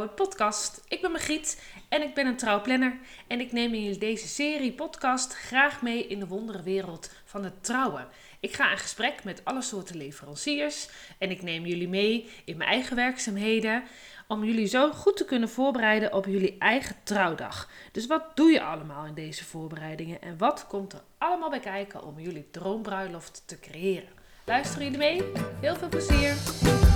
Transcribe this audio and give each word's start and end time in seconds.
Podcast. 0.00 0.84
Ik 0.88 1.00
ben 1.00 1.10
Margriet 1.10 1.62
en 1.88 2.02
ik 2.02 2.14
ben 2.14 2.26
een 2.26 2.36
trouwplanner. 2.36 2.98
En 3.26 3.40
ik 3.40 3.52
neem 3.52 3.74
in 3.74 3.98
deze 3.98 4.28
serie 4.28 4.72
podcast 4.72 5.34
graag 5.34 5.82
mee 5.82 6.06
in 6.06 6.18
de 6.18 6.26
wonderenwereld 6.26 7.10
van 7.24 7.44
het 7.44 7.64
trouwen. 7.64 8.08
Ik 8.40 8.52
ga 8.54 8.70
in 8.70 8.78
gesprek 8.78 9.24
met 9.24 9.44
alle 9.44 9.62
soorten 9.62 9.96
leveranciers 9.96 10.88
en 11.18 11.30
ik 11.30 11.42
neem 11.42 11.66
jullie 11.66 11.88
mee 11.88 12.30
in 12.44 12.56
mijn 12.56 12.70
eigen 12.70 12.96
werkzaamheden 12.96 13.82
om 14.28 14.44
jullie 14.44 14.66
zo 14.66 14.92
goed 14.92 15.16
te 15.16 15.24
kunnen 15.24 15.48
voorbereiden 15.48 16.12
op 16.12 16.26
jullie 16.26 16.56
eigen 16.58 16.96
trouwdag. 17.02 17.70
Dus 17.92 18.06
wat 18.06 18.36
doe 18.36 18.50
je 18.50 18.62
allemaal 18.62 19.06
in 19.06 19.14
deze 19.14 19.44
voorbereidingen 19.44 20.22
en 20.22 20.38
wat 20.38 20.66
komt 20.66 20.92
er 20.92 21.02
allemaal 21.18 21.50
bij 21.50 21.60
kijken 21.60 22.04
om 22.04 22.20
jullie 22.20 22.48
droombruiloft 22.50 23.42
te 23.46 23.58
creëren? 23.60 24.08
Luisteren 24.44 24.84
jullie 24.84 24.98
mee? 24.98 25.22
Heel 25.60 25.76
veel 25.76 25.88
plezier! 25.88 26.91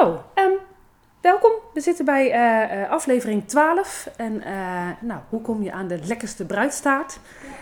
Zo, 0.00 0.22
um, 0.34 0.58
welkom. 1.20 1.52
We 1.74 1.80
zitten 1.80 2.04
bij 2.04 2.34
uh, 2.82 2.90
aflevering 2.90 3.48
12. 3.48 4.10
En 4.16 4.32
uh, 4.32 4.88
nou, 5.00 5.20
hoe 5.28 5.40
kom 5.40 5.62
je 5.62 5.72
aan 5.72 5.88
de 5.88 5.98
lekkerste 6.06 6.46
bruidstaart? 6.46 7.18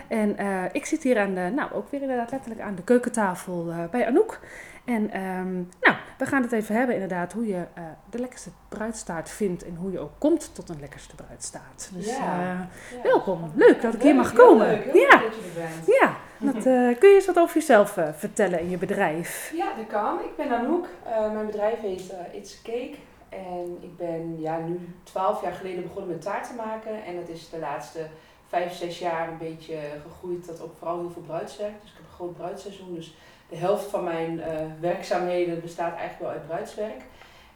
En 0.09 0.37
ik 0.73 0.87
zit 0.87 1.03
hier 1.03 1.19
aan 1.19 1.35
de, 1.35 1.51
nou 1.55 1.73
ook 1.73 1.91
weer 1.91 2.01
inderdaad 2.01 2.31
letterlijk 2.31 2.61
aan 2.61 2.75
de 2.75 2.83
keukentafel 2.83 3.73
bij 3.91 4.07
Anouk. 4.07 4.41
En 4.89 5.21
um, 5.21 5.69
nou, 5.81 5.97
we 6.19 6.27
gaan 6.27 6.43
het 6.43 6.53
even 6.53 6.75
hebben 6.75 6.95
inderdaad 6.95 7.33
hoe 7.33 7.47
je 7.47 7.55
uh, 7.55 7.85
de 8.11 8.19
lekkerste 8.19 8.51
bruidstaart 8.69 9.31
vindt 9.31 9.65
en 9.65 9.75
hoe 9.75 9.93
je 9.93 9.99
ook 9.99 10.13
komt 10.19 10.55
tot 10.55 10.69
een 10.69 10.81
lekkerste 10.81 11.15
bruidstaart. 11.15 11.91
Dus 11.93 12.17
ja. 12.17 12.53
Uh, 12.53 13.03
welkom, 13.03 13.53
leuk 13.55 13.83
dat 13.83 13.95
ik 13.95 14.03
hier 14.03 14.15
mag 14.15 14.33
komen. 14.33 14.67
Leuk, 14.67 14.85
heel 14.85 15.01
ja. 15.01 15.11
dat 15.11 15.35
je 15.35 15.43
er 15.55 15.69
bent. 15.69 15.87
Ja, 16.01 16.17
dat, 16.39 16.67
uh, 16.67 16.99
kun 16.99 17.09
je 17.09 17.15
eens 17.15 17.27
wat 17.27 17.39
over 17.39 17.55
jezelf 17.55 17.99
vertellen 18.17 18.61
in 18.61 18.71
je 18.71 18.79
bedrijf? 18.79 19.53
Ja, 19.55 19.75
dat 19.77 19.87
kan. 19.87 20.19
Ik 20.19 20.37
ben 20.37 20.51
Anouk. 20.51 20.87
mijn 21.33 21.47
bedrijf 21.47 21.81
heet 21.81 22.13
It's 22.33 22.63
Cake. 22.63 22.95
En 23.29 23.79
ik 23.81 23.97
ben 23.97 24.41
ja, 24.41 24.59
nu 24.59 24.95
twaalf 25.03 25.43
jaar 25.43 25.53
geleden 25.53 25.83
begonnen 25.83 26.11
met 26.11 26.23
taart 26.23 26.49
te 26.49 26.55
maken. 26.55 27.05
En 27.05 27.17
dat 27.17 27.29
is 27.29 27.51
de 27.51 27.59
laatste 27.59 28.07
vijf, 28.49 28.73
zes 28.73 28.99
jaar 28.99 29.29
een 29.29 29.39
beetje 29.39 29.79
gegroeid 30.09 30.45
tot 30.47 30.63
ook 30.63 30.75
vooral 30.79 30.99
heel 30.99 31.11
veel 31.11 31.23
bruidswerk. 31.23 31.83
Dus 31.83 31.93
groot 32.19 32.37
bruidsseizoen. 32.37 32.95
Dus 32.95 33.15
de 33.49 33.57
helft 33.57 33.91
van 33.91 34.05
mijn 34.05 34.33
uh, 34.39 34.45
werkzaamheden 34.81 35.61
bestaat 35.61 35.97
eigenlijk 35.97 36.21
wel 36.21 36.31
uit 36.31 36.47
bruidswerk. 36.47 37.03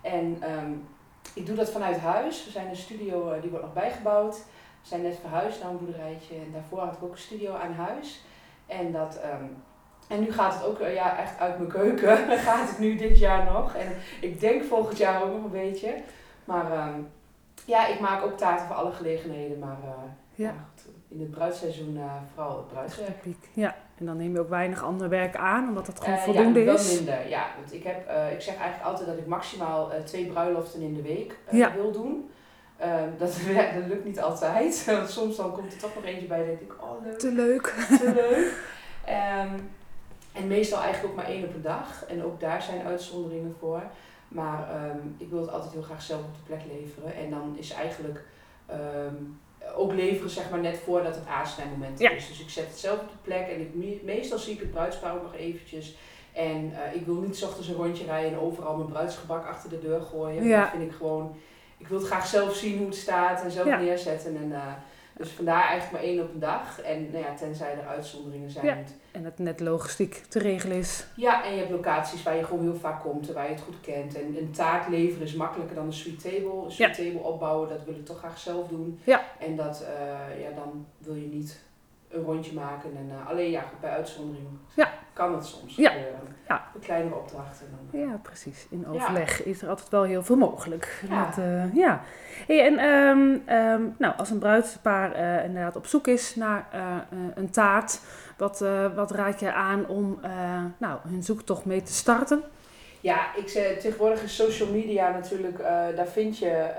En 0.00 0.42
um, 0.58 0.88
ik 1.34 1.46
doe 1.46 1.56
dat 1.56 1.70
vanuit 1.70 1.98
huis. 1.98 2.44
We 2.44 2.50
zijn 2.50 2.68
een 2.68 2.76
studio, 2.76 3.34
uh, 3.34 3.40
die 3.40 3.50
wordt 3.50 3.64
nog 3.64 3.74
bijgebouwd. 3.74 4.36
We 4.82 4.88
zijn 4.88 5.02
net 5.02 5.18
verhuisd 5.20 5.62
naar 5.62 5.70
een 5.70 5.78
boerderijtje 5.78 6.34
en 6.34 6.52
daarvoor 6.52 6.78
had 6.78 6.92
ik 6.92 7.02
ook 7.02 7.12
een 7.12 7.18
studio 7.18 7.54
aan 7.54 7.72
huis. 7.72 8.24
En, 8.66 8.92
dat, 8.92 9.20
um, 9.40 9.62
en 10.08 10.20
nu 10.20 10.32
gaat 10.32 10.54
het 10.54 10.64
ook 10.64 10.80
uh, 10.80 10.94
ja, 10.94 11.18
echt 11.18 11.38
uit 11.38 11.58
mijn 11.58 11.70
keuken. 11.70 12.16
gaat 12.48 12.68
het 12.68 12.78
nu 12.78 12.96
dit 12.96 13.18
jaar 13.18 13.52
nog. 13.52 13.74
En 13.74 13.96
ik 14.20 14.40
denk 14.40 14.64
volgend 14.64 14.98
jaar 14.98 15.22
ook 15.22 15.32
nog 15.32 15.44
een 15.44 15.50
beetje. 15.50 15.94
Maar 16.44 16.88
um, 16.88 17.10
ja, 17.64 17.86
ik 17.86 18.00
maak 18.00 18.22
ook 18.22 18.36
taarten 18.36 18.66
voor 18.66 18.76
alle 18.76 18.92
gelegenheden. 18.92 19.58
Maar 19.58 19.76
ja. 20.34 20.54
In 21.12 21.20
het 21.20 21.30
bruidsseizoen 21.30 21.98
vooral 22.34 22.56
het 22.56 22.68
bruidswerk. 22.68 23.24
Ja. 23.52 23.76
En 23.98 24.06
dan 24.06 24.16
neem 24.16 24.32
je 24.32 24.40
ook 24.40 24.48
weinig 24.48 24.82
ander 24.82 25.08
werk 25.08 25.36
aan, 25.36 25.68
omdat 25.68 25.86
het 25.86 26.00
gewoon 26.00 26.14
uh, 26.14 26.22
voldoende 26.22 26.60
ja, 26.60 26.72
is? 26.72 26.86
wel 26.86 26.96
minder, 26.96 27.28
ja. 27.28 27.46
Want 27.58 27.72
ik, 27.72 27.82
heb, 27.82 28.08
uh, 28.08 28.32
ik 28.32 28.40
zeg 28.40 28.56
eigenlijk 28.56 28.84
altijd 28.90 29.08
dat 29.08 29.18
ik 29.18 29.26
maximaal 29.26 29.90
twee 30.04 30.26
bruiloften 30.26 30.80
in 30.80 30.94
de 30.94 31.02
week 31.02 31.36
ja. 31.50 31.74
wil 31.74 31.92
doen. 31.92 32.30
Ehm, 32.76 33.08
dat, 33.18 33.40
dat 33.74 33.86
lukt 33.88 34.04
niet 34.04 34.20
altijd. 34.20 34.84
Want 34.86 35.10
soms 35.10 35.36
dan 35.36 35.52
komt 35.52 35.72
er 35.72 35.78
toch 35.78 35.94
nog 35.94 36.04
eentje 36.04 36.26
bij 36.26 36.40
en 36.40 36.46
denk 36.46 36.60
ik, 36.60 36.82
oh 36.82 37.04
leuk. 37.04 37.18
Te 37.18 37.32
leuk. 37.32 37.66
Te 37.88 38.12
leuk. 38.14 38.70
Um, 39.08 39.70
en 40.32 40.46
meestal 40.46 40.82
eigenlijk 40.82 41.12
ook 41.12 41.16
maar 41.16 41.30
één 41.34 41.44
op 41.44 41.54
een 41.54 41.62
dag. 41.62 42.04
En 42.04 42.24
ook 42.24 42.40
daar 42.40 42.62
zijn 42.62 42.86
uitzonderingen 42.86 43.54
voor. 43.58 43.82
Maar 44.28 44.84
um, 44.90 45.14
ik 45.18 45.30
wil 45.30 45.40
het 45.40 45.50
altijd 45.50 45.72
heel 45.72 45.82
graag 45.82 46.02
zelf 46.02 46.20
op 46.20 46.34
de 46.34 46.42
plek 46.46 46.60
leveren. 46.72 47.14
En 47.14 47.30
dan 47.30 47.54
is 47.58 47.72
eigenlijk 47.72 48.24
ook 49.76 49.92
leveren 49.92 50.30
zeg 50.30 50.50
maar 50.50 50.60
net 50.60 50.78
voordat 50.84 51.14
het 51.14 51.26
aansnijmoment 51.26 51.98
ja. 51.98 52.10
is. 52.10 52.28
Dus 52.28 52.40
ik 52.40 52.50
zet 52.50 52.66
het 52.66 52.78
zelf 52.78 53.00
op 53.00 53.08
de 53.08 53.16
plek 53.22 53.48
en 53.48 53.60
ik, 53.60 54.02
meestal 54.02 54.38
zie 54.38 54.54
ik 54.54 54.60
het 54.60 54.70
bruidspaar 54.70 55.14
ook 55.14 55.22
nog 55.22 55.34
eventjes. 55.34 55.96
En 56.32 56.72
uh, 56.72 56.94
ik 56.94 57.06
wil 57.06 57.14
niet 57.14 57.36
s 57.36 57.42
ochtends 57.42 57.68
een 57.68 57.74
rondje 57.74 58.04
rijden 58.04 58.32
en 58.32 58.38
overal 58.38 58.76
mijn 58.76 58.88
bruidsgebak 58.88 59.46
achter 59.46 59.70
de 59.70 59.80
deur 59.80 60.00
gooien. 60.00 60.44
Ja. 60.44 60.60
Dat 60.60 60.70
vind 60.70 60.82
ik 60.82 60.96
gewoon, 60.96 61.36
ik 61.78 61.88
wil 61.88 61.98
het 61.98 62.06
graag 62.06 62.26
zelf 62.26 62.54
zien 62.54 62.78
hoe 62.78 62.86
het 62.86 62.96
staat 62.96 63.42
en 63.42 63.50
zelf 63.50 63.66
Ja. 63.66 63.78
neerzetten. 63.78 64.36
En, 64.36 64.48
uh, 64.48 64.72
dus 65.16 65.30
vandaar 65.30 65.62
eigenlijk 65.68 65.92
maar 65.92 66.02
één 66.10 66.22
op 66.22 66.34
een 66.34 66.40
dag. 66.40 66.80
En 66.80 67.10
nou 67.10 67.24
ja, 67.24 67.34
tenzij 67.34 67.72
er 67.72 67.86
uitzonderingen 67.86 68.50
zijn. 68.50 68.66
Ja. 68.66 68.76
En 69.12 69.24
het 69.24 69.38
net 69.38 69.60
logistiek 69.60 70.14
te 70.14 70.38
regelen 70.38 70.76
is. 70.76 71.06
Ja, 71.16 71.44
en 71.44 71.52
je 71.52 71.58
hebt 71.58 71.70
locaties 71.70 72.22
waar 72.22 72.36
je 72.36 72.44
gewoon 72.44 72.62
heel 72.62 72.76
vaak 72.76 73.00
komt 73.00 73.28
en 73.28 73.34
waar 73.34 73.44
je 73.44 73.54
het 73.54 73.62
goed 73.62 73.80
kent. 73.80 74.14
En 74.14 74.36
een 74.36 74.50
taart 74.50 74.88
leveren 74.88 75.26
is 75.26 75.34
makkelijker 75.34 75.76
dan 75.76 75.86
een 75.86 75.92
sweet 75.92 76.22
table. 76.22 76.64
Een 76.64 76.70
sweet 76.70 76.94
table 76.94 77.20
opbouwen, 77.20 77.68
dat 77.68 77.84
wil 77.84 77.94
ik 77.94 78.04
toch 78.04 78.18
graag 78.18 78.38
zelf 78.38 78.68
doen. 78.68 79.00
Ja. 79.04 79.22
En 79.38 79.56
dat, 79.56 79.82
uh, 79.82 80.42
ja, 80.42 80.50
dan 80.54 80.86
wil 80.98 81.14
je 81.14 81.26
niet 81.26 81.60
een 82.08 82.22
rondje 82.22 82.52
maken. 82.52 82.96
En 82.96 83.08
uh, 83.08 83.28
alleen 83.28 83.50
ja, 83.50 83.64
bij 83.80 83.90
uitzondering 83.90 84.46
Ja. 84.74 84.92
Kan 85.12 85.34
het 85.34 85.46
soms 85.46 85.76
Ja. 85.76 85.90
gebeuren. 85.90 86.20
Ja. 86.48 86.64
Kleinere 86.80 87.14
opdrachten. 87.14 87.66
Dan, 87.90 88.00
Ja, 88.00 88.18
precies. 88.22 88.66
In 88.70 88.86
overleg 88.88 89.44
is 89.44 89.62
er 89.62 89.68
altijd 89.68 89.88
wel 89.88 90.02
heel 90.02 90.22
veel 90.22 90.36
mogelijk. 90.36 91.02
Ja. 91.08 91.24
Dat, 91.24 91.38
uh, 91.38 91.74
ja. 91.74 92.00
Hey, 92.46 92.66
en 92.66 92.84
um, 92.84 93.42
um, 93.56 93.94
nou, 93.98 94.14
als 94.16 94.30
een 94.30 94.38
bruidspaar 94.38 95.16
uh, 95.16 95.44
inderdaad 95.44 95.76
op 95.76 95.86
zoek 95.86 96.06
is 96.06 96.34
naar 96.34 96.66
uh, 96.74 96.80
een 97.34 97.50
taart, 97.50 98.00
wat, 98.36 98.64
wat 98.94 99.10
raad 99.10 99.40
je 99.40 99.52
aan 99.52 99.86
om 99.86 100.20
nou, 100.78 100.98
hun 101.08 101.22
zoektocht 101.22 101.64
mee 101.64 101.82
te 101.82 101.92
starten? 101.92 102.42
Ja, 103.00 103.34
ik 103.36 103.48
zeg, 103.48 103.78
tegenwoordig 103.80 104.22
is 104.22 104.36
social 104.36 104.68
media 104.70 105.10
natuurlijk, 105.10 105.58
daar 105.96 106.06
vind 106.06 106.38
je 106.38 106.70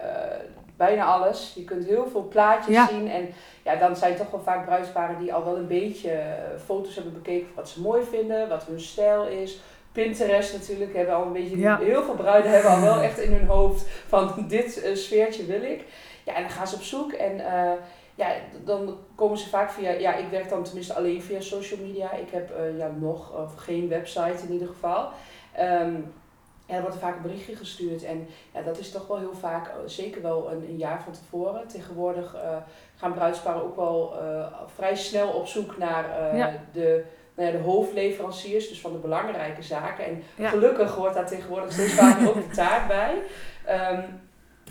bijna 0.77 1.03
alles. 1.05 1.53
Je 1.55 1.63
kunt 1.63 1.85
heel 1.85 2.07
veel 2.07 2.27
plaatjes 2.27 2.75
Ja. 2.75 2.87
zien 2.87 3.09
en 3.09 3.27
ja, 3.63 3.75
dan 3.75 3.95
zijn 3.95 4.15
toch 4.15 4.31
wel 4.31 4.41
vaak 4.41 4.65
bruidsparen 4.65 5.19
die 5.19 5.33
al 5.33 5.45
wel 5.45 5.57
een 5.57 5.67
beetje 5.67 6.11
eh, 6.11 6.59
foto's 6.65 6.95
hebben 6.95 7.13
bekeken 7.13 7.45
van 7.45 7.55
wat 7.55 7.69
ze 7.69 7.81
mooi 7.81 8.03
vinden, 8.03 8.49
wat 8.49 8.63
hun 8.63 8.79
stijl 8.79 9.27
is. 9.27 9.59
Pinterest 9.91 10.53
natuurlijk 10.53 10.93
hebben 10.95 11.15
al 11.15 11.25
een 11.25 11.33
beetje, 11.33 11.57
Ja. 11.57 11.77
heel 11.77 12.03
veel 12.03 12.15
bruiden 12.15 12.51
hebben 12.51 12.71
al 12.71 12.81
wel 12.81 13.01
echt 13.01 13.19
in 13.19 13.31
hun 13.33 13.47
hoofd 13.47 13.85
van 14.07 14.33
dit 14.47 14.81
eh, 14.81 14.95
sfeertje 14.95 15.45
wil 15.45 15.61
ik. 15.63 15.83
Ja, 16.23 16.35
en 16.35 16.41
dan 16.41 16.51
gaan 16.51 16.67
ze 16.67 16.75
op 16.75 16.81
zoek 16.81 17.11
en 17.11 17.39
eh, 17.45 17.71
ja, 18.15 18.27
dan 18.63 18.97
komen 19.15 19.37
ze 19.37 19.49
vaak 19.49 19.71
via, 19.71 19.91
ja, 19.91 20.15
ik 20.15 20.29
werk 20.29 20.49
dan 20.49 20.63
tenminste 20.63 20.93
alleen 20.93 21.21
via 21.21 21.41
social 21.41 21.79
media. 21.79 22.11
Ik 22.11 22.29
heb 22.31 22.51
ja, 22.77 22.91
nog 22.99 23.33
of 23.43 23.55
geen 23.55 23.87
website 23.89 24.43
in 24.47 24.51
ieder 24.53 24.67
geval. 24.67 25.09
Ehm, 25.55 25.93
ja, 26.73 26.79
er 26.79 26.85
wordt 26.85 27.01
vaak 27.01 27.15
een 27.15 27.21
berichtje 27.21 27.55
gestuurd 27.55 28.03
en 28.03 28.27
ja, 28.53 28.61
dat 28.61 28.77
is 28.77 28.91
toch 28.91 29.07
wel 29.07 29.17
heel 29.17 29.33
vaak, 29.39 29.67
eh, 29.67 29.73
zeker 29.85 30.21
wel 30.21 30.51
een, 30.51 30.63
een 30.69 30.77
jaar 30.77 31.01
van 31.03 31.13
tevoren. 31.13 31.67
Tegenwoordig 31.67 32.35
eh, 32.35 32.57
gaan 32.95 33.13
bruidsparen 33.13 33.63
ook 33.63 33.75
wel 33.75 34.13
eh, 34.21 34.45
vrij 34.75 34.95
snel 34.95 35.29
op 35.29 35.47
zoek 35.47 35.77
naar 35.77 36.35
Ja. 36.35 36.51
de, 36.71 37.03
nou 37.35 37.51
ja, 37.51 37.57
de 37.57 37.63
hoofdleveranciers, 37.63 38.69
dus 38.69 38.81
van 38.81 38.91
de 38.91 38.97
belangrijke 38.97 39.61
zaken. 39.63 40.05
En 40.05 40.23
Ja. 40.35 40.49
gelukkig 40.49 40.91
hoort 40.95 41.13
daar 41.13 41.27
tegenwoordig 41.27 41.71
steeds 41.71 41.93
vaker 41.93 42.27
ook 42.27 42.35
de 42.49 42.55
taart 42.55 42.87
bij. 42.87 43.15
Ehm, 43.65 44.01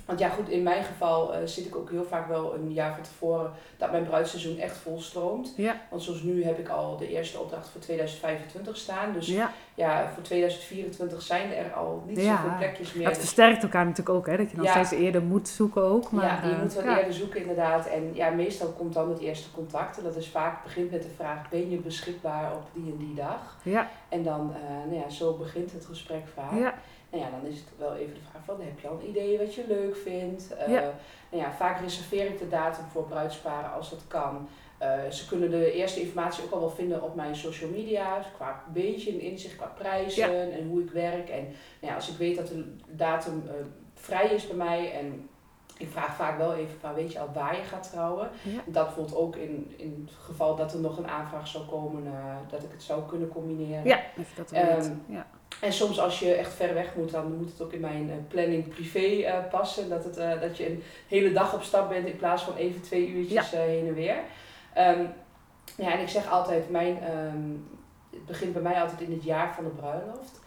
want 0.07 0.19
ja, 0.19 0.29
goed, 0.29 0.49
in 0.49 0.63
mijn 0.63 0.85
geval 0.85 1.35
eh, 1.35 1.41
zit 1.45 1.67
ik 1.67 1.77
ook 1.77 1.91
heel 1.91 2.05
vaak 2.05 2.29
wel 2.29 2.55
een 2.55 2.73
jaar 2.73 2.95
van 2.95 3.03
tevoren 3.03 3.51
dat 3.77 3.91
mijn 3.91 4.05
bruidsseizoen 4.05 4.59
echt 4.59 4.77
volstroomt. 4.77 5.53
Ja. 5.57 5.81
Want 5.91 6.03
zoals 6.03 6.23
nu 6.23 6.45
heb 6.45 6.59
ik 6.59 6.69
al 6.69 6.97
de 6.97 7.09
eerste 7.09 7.39
opdracht 7.39 7.69
voor 7.69 7.81
2025 7.81 8.77
staan. 8.77 9.12
Dus 9.12 9.27
Ja. 9.27 9.51
ja, 9.75 10.11
voor 10.15 10.23
2024 10.23 11.23
zijn 11.23 11.53
er 11.55 11.73
al 11.73 12.03
niet 12.07 12.21
Ja. 12.21 12.37
zoveel 12.37 12.57
plekjes 12.59 12.93
meer. 12.93 13.09
Het 13.09 13.19
versterkt 13.19 13.62
elkaar 13.62 13.85
natuurlijk 13.87 14.17
ook, 14.17 14.27
hè? 14.27 14.37
dat 14.37 14.51
je 14.51 14.57
dan 14.57 14.67
steeds 14.67 14.91
eerder 14.91 15.23
moet 15.23 15.49
zoeken 15.49 15.83
ook. 15.83 16.11
Maar, 16.11 16.25
ja, 16.25 16.49
je 16.49 16.55
eh, 16.55 16.61
moet 16.62 16.73
wel 16.75 16.85
ja. 16.85 16.99
eerder 16.99 17.15
zoeken 17.15 17.41
inderdaad. 17.41 17.87
En 17.87 18.11
ja, 18.15 18.31
meestal 18.31 18.69
komt 18.69 18.93
dan 18.95 19.09
het 19.11 19.19
eerste 19.21 19.51
contact. 19.51 19.99
En 19.99 20.05
dat 20.05 20.17
is 20.17 20.29
vaak 20.29 20.62
begint 20.62 20.91
met 20.91 21.03
de 21.03 21.09
vraag, 21.17 21.49
ben 21.51 21.71
je 21.71 21.76
beschikbaar 21.76 22.53
op 22.53 22.62
die 22.73 22.93
en 22.93 22.99
die 22.99 23.15
dag? 23.15 23.56
Ja, 23.62 23.88
En 24.09 24.23
dan, 24.23 24.55
eh, 24.55 24.91
nou 24.91 25.00
ja, 25.03 25.11
zo 25.11 25.32
begint 25.32 25.73
het 25.73 25.85
gesprek 25.87 26.23
vaak. 26.35 26.59
ja, 26.59 26.75
Nou 27.12 27.25
ja, 27.25 27.31
dan 27.31 27.50
is 27.50 27.59
het 27.59 27.69
wel 27.79 27.94
even 27.94 28.14
de 28.14 28.20
vraag 28.31 28.44
van, 28.44 28.61
heb 28.61 28.81
je 28.81 28.88
al 28.88 28.99
een 29.00 29.09
idee 29.09 29.38
wat 29.38 29.55
je 29.55 29.64
leuk 29.69 29.97
vindt? 29.97 30.56
Eh, 30.56 30.73
Ja. 30.73 30.93
Nou 31.31 31.44
ja, 31.44 31.53
vaak 31.53 31.81
reserveer 31.81 32.26
ik 32.26 32.38
de 32.38 32.49
datum 32.49 32.85
voor 32.93 33.05
bruidsparen 33.05 33.73
als 33.73 33.91
dat 33.91 34.03
kan. 34.09 34.49
Eh, 34.79 35.09
ze 35.11 35.26
kunnen 35.29 35.50
de 35.50 35.73
eerste 35.73 36.00
informatie 36.00 36.44
ook 36.44 36.50
al 36.50 36.61
wel 36.61 36.70
vinden 36.70 37.03
op 37.03 37.14
mijn 37.14 37.37
social 37.37 37.70
media. 37.70 38.17
Dus 38.19 38.26
qua 38.35 38.62
beetje 38.73 39.12
een 39.12 39.20
inzicht 39.20 39.56
qua 39.56 39.67
prijzen 39.67 40.53
en 40.53 40.69
hoe 40.69 40.82
ik 40.82 40.91
werk. 40.91 41.29
En 41.29 41.43
nou 41.43 41.53
ja, 41.81 41.94
als 41.94 42.09
ik 42.11 42.17
weet 42.17 42.37
dat 42.37 42.49
de 42.49 42.75
datum 42.87 43.43
eh, 43.47 43.55
vrij 43.94 44.26
is 44.26 44.47
bij 44.47 44.56
mij 44.56 44.93
en 44.93 45.29
ik 45.79 45.88
vraag 45.91 46.14
vaak 46.17 46.38
wel 46.38 46.55
even 46.55 46.81
van 46.81 46.94
weet 46.94 47.12
je 47.12 47.19
al 47.19 47.31
waar 47.35 47.56
je 47.56 47.62
gaat 47.62 47.91
trouwen. 47.91 48.31
Ja. 48.43 48.61
Dat 48.67 48.85
bijvoorbeeld 48.85 49.17
ook 49.17 49.37
in, 49.37 49.75
in 49.76 50.05
het 50.06 50.14
geval 50.19 50.56
dat 50.56 50.73
er 50.73 50.81
nog 50.81 50.99
een 50.99 51.09
aanvraag 51.09 51.49
zou 51.49 51.64
komen, 51.64 52.05
dat 52.50 52.62
ik 52.62 52.70
het 52.73 52.82
zou 52.82 53.03
kunnen 53.09 53.29
combineren. 53.29 53.85
ja, 53.85 54.00
dat 54.37 54.50
weet. 54.50 54.93
ja. 55.06 55.26
En 55.60 55.72
soms 55.72 56.00
als 56.00 56.19
je 56.19 56.34
echt 56.34 56.54
ver 56.54 56.75
weg 56.75 56.94
moet, 56.94 57.10
dan 57.10 57.37
moet 57.37 57.50
het 57.50 57.60
ook 57.60 57.72
in 57.72 57.81
mijn 57.81 58.10
eh, 58.10 58.16
planning 58.28 58.69
privé 58.69 58.99
eh, 58.99 59.38
passen. 59.50 59.88
Dat, 59.88 60.04
het, 60.04 60.16
eh, 60.16 60.40
dat 60.40 60.56
je 60.56 60.70
een 60.70 60.82
hele 61.08 61.32
dag 61.32 61.54
op 61.54 61.62
stap 61.62 61.88
bent 61.88 62.06
in 62.06 62.16
plaats 62.16 62.43
van 62.43 62.56
even 62.56 62.81
twee 62.81 63.08
uurtjes 63.08 63.50
heen 63.50 63.87
en 63.87 63.94
weer. 63.94 64.16
Ehm, 64.75 65.04
ja, 65.76 65.93
en 65.93 66.00
ik 66.00 66.08
zeg 66.08 66.31
altijd, 66.31 66.70
mijn, 66.70 67.00
ehm, 67.02 67.50
het 68.10 68.26
begint 68.26 68.52
bij 68.52 68.62
mij 68.62 68.81
altijd 68.81 69.00
in 69.00 69.12
het 69.12 69.25
jaar 69.25 69.54
van 69.54 69.64
de 69.64 69.70
bruiloft. 69.70 70.40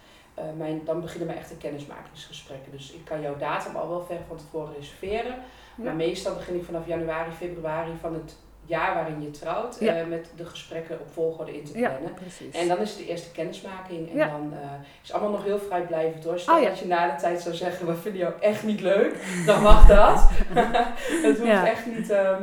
mijn, 0.57 0.81
dan 0.85 1.01
beginnen 1.01 1.27
mijn 1.27 1.39
echte 1.39 1.57
kennismakingsgesprekken. 1.57 2.71
Dus 2.71 2.91
ik 2.91 3.05
kan 3.05 3.21
jouw 3.21 3.37
datum 3.37 3.75
al 3.75 3.89
wel 3.89 4.05
ver 4.05 4.19
van 4.27 4.37
tevoren 4.37 4.73
reserveren. 4.73 5.35
Ja. 5.75 5.83
Maar 5.83 5.95
meestal 5.95 6.35
begin 6.35 6.55
ik 6.55 6.63
vanaf 6.63 6.87
januari, 6.87 7.31
februari 7.31 7.91
van 8.01 8.13
het 8.13 8.35
jaar 8.65 8.93
waarin 8.93 9.21
je 9.21 9.31
trouwt. 9.31 9.77
Ja. 9.79 9.95
eh, 9.95 10.05
met 10.07 10.31
de 10.35 10.45
gesprekken 10.45 10.99
op 10.99 11.07
volgorde 11.13 11.57
in 11.57 11.63
te 11.63 11.77
Ja, 11.79 11.89
plannen. 11.89 12.13
precies. 12.13 12.55
En 12.55 12.67
dan 12.67 12.77
is 12.79 12.89
het 12.89 12.97
de 12.99 13.07
eerste 13.07 13.31
kennismaking. 13.31 14.09
En 14.11 14.17
Ja. 14.17 14.27
dan 14.27 14.49
uh, 14.53 14.59
is 15.03 15.07
het 15.07 15.11
allemaal 15.11 15.31
nog 15.31 15.43
heel 15.43 15.59
vrijblijvend 15.59 16.23
hoor. 16.23 16.39
Stel 16.39 16.55
Oh, 16.57 16.63
dat 16.63 16.79
je 16.79 16.87
na 16.87 17.15
de 17.15 17.21
tijd 17.21 17.41
zou 17.41 17.55
zeggen, 17.55 17.87
we 17.87 17.95
vinden 17.95 18.21
jou 18.21 18.33
echt 18.39 18.63
niet 18.63 18.81
leuk. 18.81 19.15
Dan 19.45 19.61
mag 19.61 19.87
dat. 19.87 20.29
het 21.25 21.37
hoeft 21.39 21.63
echt 21.65 21.85
niet... 21.85 22.09
ehm, 22.09 22.41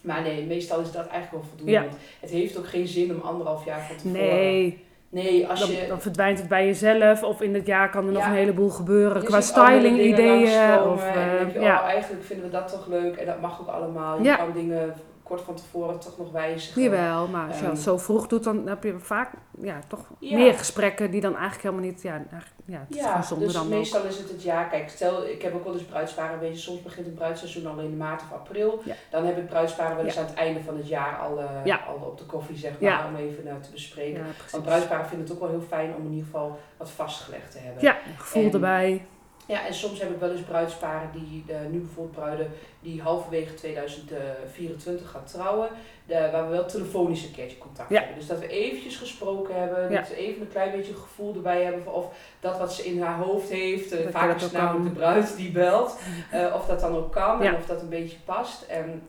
maar 0.00 0.22
nee, 0.22 0.46
meestal 0.46 0.80
is 0.80 0.92
dat 0.92 1.06
eigenlijk 1.06 1.30
wel 1.30 1.42
voldoende. 1.56 1.96
Het 2.20 2.30
heeft 2.30 2.58
ook 2.58 2.68
geen 2.68 2.86
zin 2.86 3.14
om 3.14 3.20
anderhalf 3.20 3.64
jaar 3.64 3.80
van 3.80 3.96
tevoren... 3.96 4.20
Nee, 4.20 4.82
Nee, 5.08 5.46
als 5.48 5.60
dan, 5.60 5.70
je... 5.70 5.86
dan 5.88 6.00
verdwijnt 6.00 6.38
het 6.38 6.48
bij 6.48 6.66
jezelf. 6.66 7.22
Of 7.22 7.40
in 7.40 7.54
het 7.54 7.66
jaar 7.66 7.90
kan 7.90 8.06
er 8.06 8.12
nog 8.12 8.24
een 8.26 8.32
heleboel 8.32 8.68
gebeuren 8.70 9.20
je 9.22 9.26
qua 9.28 9.40
styling 9.40 9.98
ideeën. 10.00 10.82
Of, 10.82 11.04
en 11.04 11.30
eh, 11.30 11.38
denk 11.38 11.52
je, 11.52 11.60
ja. 11.60 11.80
oh, 11.80 11.86
eigenlijk 11.86 12.24
vinden 12.24 12.46
we 12.46 12.52
dat 12.52 12.68
toch 12.68 12.86
leuk. 12.86 13.16
En 13.16 13.26
dat 13.26 13.40
mag 13.40 13.60
ook 13.60 13.68
allemaal. 13.68 14.16
Je 14.18 14.24
Ja. 14.24 14.36
kan 14.36 14.52
dingen 14.52 14.94
kort 15.24 15.40
van 15.40 15.54
tevoren 15.54 15.98
toch 16.00 16.18
nog 16.18 16.30
wijzigen. 16.30 16.82
Jawel, 16.82 17.26
maar 17.28 17.46
als 17.48 17.56
je 17.58 17.62
dat 17.64 17.72
Ehm, 17.72 17.82
zo 17.82 17.98
vroeg 17.98 18.26
doet, 18.26 18.44
dan 18.44 18.66
heb 18.66 18.82
je 18.84 18.98
vaak 18.98 19.30
ja, 19.60 19.78
toch 19.88 20.00
Ja. 20.18 20.36
meer 20.36 20.54
gesprekken 20.54 21.10
die 21.10 21.20
dan 21.20 21.32
eigenlijk 21.32 21.62
helemaal 21.62 21.84
niet... 21.90 22.02
Ja, 22.02 22.22
ja 22.66 22.78
het 22.88 22.94
Ja, 22.98 23.16
dus 23.38 23.52
dan 23.52 23.62
ook. 23.62 23.68
meestal 23.68 24.04
is 24.04 24.18
het 24.18 24.28
het 24.30 24.42
jaar. 24.42 24.68
Kijk, 24.68 24.88
stel, 24.88 25.26
ik 25.26 25.42
heb 25.42 25.54
ook 25.54 25.64
wel 25.64 25.72
eens 25.72 25.82
bruidsparen. 25.84 26.50
Je, 26.50 26.56
soms 26.56 26.82
begint 26.82 27.06
het 27.06 27.14
bruidsseizoen 27.14 27.66
al 27.66 27.78
in 27.78 27.96
maart 27.96 28.22
of 28.22 28.32
april. 28.38 28.80
Ja. 28.84 28.94
Dan 29.10 29.24
heb 29.24 29.36
ik 29.38 29.46
bruidsparen 29.46 29.96
wel 29.96 30.04
eens 30.04 30.18
aan 30.18 30.24
het 30.26 30.34
einde 30.34 30.62
van 30.62 30.76
het 30.76 30.88
jaar 30.88 31.18
al, 31.18 31.40
eh, 31.40 31.88
al 31.88 31.94
op 32.06 32.18
de 32.18 32.24
koffie, 32.24 32.56
zeg 32.56 32.80
maar, 32.80 33.06
om 33.06 33.16
even 33.16 33.60
te 33.60 33.70
bespreken. 33.70 34.24
Want 34.50 34.64
bruidsparen 34.64 35.06
vinden 35.06 35.26
het 35.26 35.34
ook 35.36 35.40
wel 35.42 35.50
heel 35.50 35.66
fijn 35.68 35.94
om 35.94 36.04
in 36.04 36.10
ieder 36.10 36.24
geval 36.24 36.58
wat 36.76 36.90
vastgelegd 36.90 37.52
te 37.52 37.58
hebben. 37.58 37.82
Ja, 37.82 37.96
gevoel 38.16 38.44
En- 38.44 38.52
erbij. 38.52 39.06
Ja, 39.46 39.66
en 39.66 39.74
soms 39.74 40.00
heb 40.00 40.10
ik 40.10 40.20
wel 40.20 40.30
eens 40.30 40.40
bruidsparen 40.40 41.10
die, 41.12 41.44
eh, 41.48 41.56
nu 41.70 41.78
bijvoorbeeld 41.78 42.14
bruiden, 42.16 42.50
die 42.80 43.02
halverwege 43.02 43.54
2024 43.54 45.10
gaan 45.10 45.24
trouwen, 45.24 45.68
de, 46.06 46.28
waar 46.32 46.44
we 46.44 46.50
wel 46.50 46.66
telefonisch 46.66 47.24
een 47.24 47.32
keertje 47.32 47.58
contact 47.58 47.90
Ja. 47.90 47.98
hebben. 47.98 48.18
Dus 48.18 48.26
dat 48.26 48.38
we 48.38 48.46
eventjes 48.48 48.96
gesproken 48.96 49.60
hebben, 49.60 49.90
Ja. 49.90 49.98
dat 50.00 50.08
we 50.08 50.16
even 50.16 50.40
een 50.40 50.48
klein 50.48 50.70
beetje 50.70 50.94
gevoel 50.94 51.34
erbij 51.34 51.62
hebben 51.62 51.82
van 51.82 51.92
of 51.92 52.06
dat 52.40 52.58
wat 52.58 52.72
ze 52.74 52.84
in 52.84 53.02
haar 53.02 53.18
hoofd 53.18 53.48
heeft, 53.50 53.92
eh, 53.92 54.08
vaak 54.10 54.36
is 54.36 54.42
het 54.42 54.52
namelijk 54.52 54.84
de 54.84 55.00
bruid 55.00 55.36
die 55.36 55.50
belt, 55.52 55.98
eh, 56.30 56.52
of 56.54 56.66
dat 56.66 56.80
dan 56.80 56.96
ook 56.96 57.12
kan 57.12 57.42
Ja. 57.42 57.48
en 57.48 57.56
of 57.56 57.66
dat 57.66 57.80
een 57.80 57.88
beetje 57.88 58.18
past. 58.24 58.62
En 58.62 59.08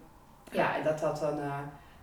ja, 0.52 0.76
en 0.78 0.84
dat 0.84 1.00
dat 1.00 1.20
dan... 1.20 1.40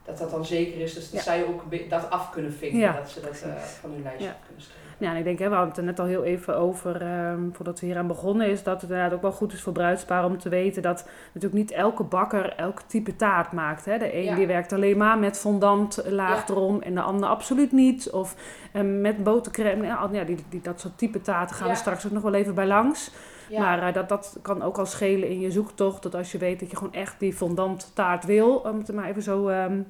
eh, 0.03 0.09
dat 0.09 0.19
dat 0.19 0.31
dan 0.31 0.45
zeker 0.45 0.81
is, 0.81 0.95
dus 0.95 1.05
dat 1.11 1.13
Ja. 1.19 1.21
zij 1.33 1.45
ook 1.47 1.91
dat 1.91 2.11
af 2.11 2.31
kunnen 2.31 2.53
vinken, 2.53 2.79
Ja, 2.79 2.93
dat 2.93 3.11
ze 3.11 3.21
dat 3.21 3.31
eh, 3.43 3.57
van 3.63 3.91
hun 3.91 4.03
lijstje 4.03 4.25
Ja. 4.27 4.37
kunnen 4.47 4.63
strepen. 4.63 4.81
Ja, 4.99 5.11
en 5.11 5.17
ik 5.17 5.25
denk, 5.25 5.39
hè, 5.39 5.49
we 5.49 5.55
hadden 5.55 5.69
het 5.71 5.79
er 5.79 5.85
net 5.85 5.99
al 6.01 6.07
heel 6.07 6.25
even 6.25 6.57
over, 6.57 7.03
ehm, 7.03 7.41
voordat 7.53 7.81
we 7.81 7.87
hier 7.87 7.97
aan 7.99 8.07
begonnen, 8.07 8.47
is 8.47 8.63
dat 8.63 8.81
het 8.81 8.91
inderdaad 8.91 9.13
ook 9.13 9.23
wel 9.23 9.33
goed 9.33 9.53
is 9.53 9.63
voor 9.63 9.73
bruidsparen 9.73 10.29
om 10.31 10.39
te 10.39 10.49
weten 10.49 10.83
dat 10.83 11.09
natuurlijk 11.33 11.55
niet 11.63 11.71
elke 11.73 12.03
bakker 12.03 12.53
elk 12.57 12.81
type 12.87 13.17
taart 13.17 13.53
maakt. 13.53 13.85
Hè. 13.85 13.99
De 13.99 14.17
een 14.17 14.35
die 14.35 14.47
werkt 14.47 14.73
alleen 14.73 14.97
maar 14.97 15.19
met 15.19 15.39
fondant 15.39 16.03
laag 16.07 16.49
Ja. 16.49 16.55
erom 16.55 16.83
en 16.83 16.95
de 16.95 17.01
ander 17.01 17.29
absoluut 17.29 17.73
niet. 17.73 18.11
Of 18.11 18.35
ehm, 18.73 19.01
met 19.01 19.25
botercrème. 19.25 19.87
Ja, 19.87 19.95
al- 19.95 20.15
ja, 20.15 20.25
die, 20.25 20.45
die, 20.49 20.61
dat 20.61 20.81
soort 20.81 20.99
type 20.99 21.21
taarten 21.21 21.57
gaan 21.57 21.69
we 21.69 21.75
straks 21.75 22.07
ook 22.07 22.13
nog 22.13 22.23
wel 22.23 22.35
even 22.35 22.55
bij 22.55 22.67
langs. 22.67 23.11
Ja. 23.53 23.61
Maar 23.61 23.83
eh, 23.89 23.95
dat, 23.95 24.09
dat 24.09 24.37
kan 24.43 24.63
ook 24.63 24.79
al 24.79 24.87
schelen 24.87 25.29
in 25.29 25.41
je 25.41 25.51
zoektocht. 25.51 26.03
Dat 26.03 26.15
als 26.15 26.33
je 26.33 26.39
weet 26.39 26.61
dat 26.61 26.71
je 26.71 26.77
gewoon 26.77 26.93
echt 26.95 27.15
die 27.19 27.33
fondant 27.35 27.91
taart 27.95 28.25
wil, 28.25 28.55
om 28.57 28.79
het 28.79 28.93
maar 28.93 29.09
even 29.09 29.23
zo 29.23 29.49
ehm, 29.49 29.81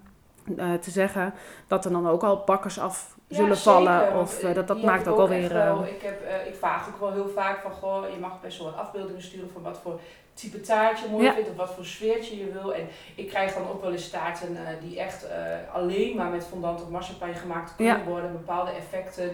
eh, 0.56 0.72
te 0.74 0.90
zeggen, 0.90 1.34
dat 1.66 1.84
er 1.84 1.92
dan 1.92 2.08
ook 2.08 2.22
al 2.22 2.42
bakkers 2.46 2.78
af 2.78 3.16
zullen 3.28 3.56
vallen. 3.56 4.16
Of 4.16 4.42
eh, 4.42 4.54
dat, 4.54 4.68
dat 4.68 4.82
maakt 4.82 5.06
ik 5.06 5.12
ook 5.12 5.18
alweer... 5.18 5.52
wel. 5.52 5.82
eh, 5.82 5.92
ik, 5.94 6.02
heb, 6.02 6.46
ik 6.46 6.54
vraag 6.54 6.88
ook 6.88 7.00
wel 7.00 7.12
heel 7.12 7.28
vaak 7.28 7.60
van, 7.60 7.70
goh, 7.70 8.04
je 8.14 8.20
mag 8.20 8.40
best 8.40 8.58
wel 8.58 8.66
wat 8.70 8.80
afbeeldingen 8.80 9.22
sturen 9.22 9.50
van 9.52 9.62
wat 9.62 9.78
voor 9.82 10.00
type 10.34 10.60
taart 10.60 10.98
je 10.98 11.08
mooi 11.10 11.24
Ja. 11.24 11.34
vindt 11.34 11.50
of 11.50 11.56
wat 11.56 11.70
voor 11.74 11.84
sfeertje 11.84 12.38
je 12.38 12.52
wil. 12.52 12.74
En 12.74 12.88
ik 13.14 13.28
krijg 13.28 13.54
dan 13.54 13.68
ook 13.68 13.82
wel 13.82 13.92
eens 13.92 14.10
taarten 14.10 14.56
die 14.80 15.00
echt 15.00 15.26
alleen 15.72 16.16
maar 16.16 16.30
met 16.30 16.46
fondant 16.46 16.82
of 16.82 16.88
marsepein 16.88 17.34
gemaakt 17.34 17.76
kunnen 17.76 18.04
worden. 18.04 18.32
Bepaalde 18.32 18.70
effecten. 18.70 19.32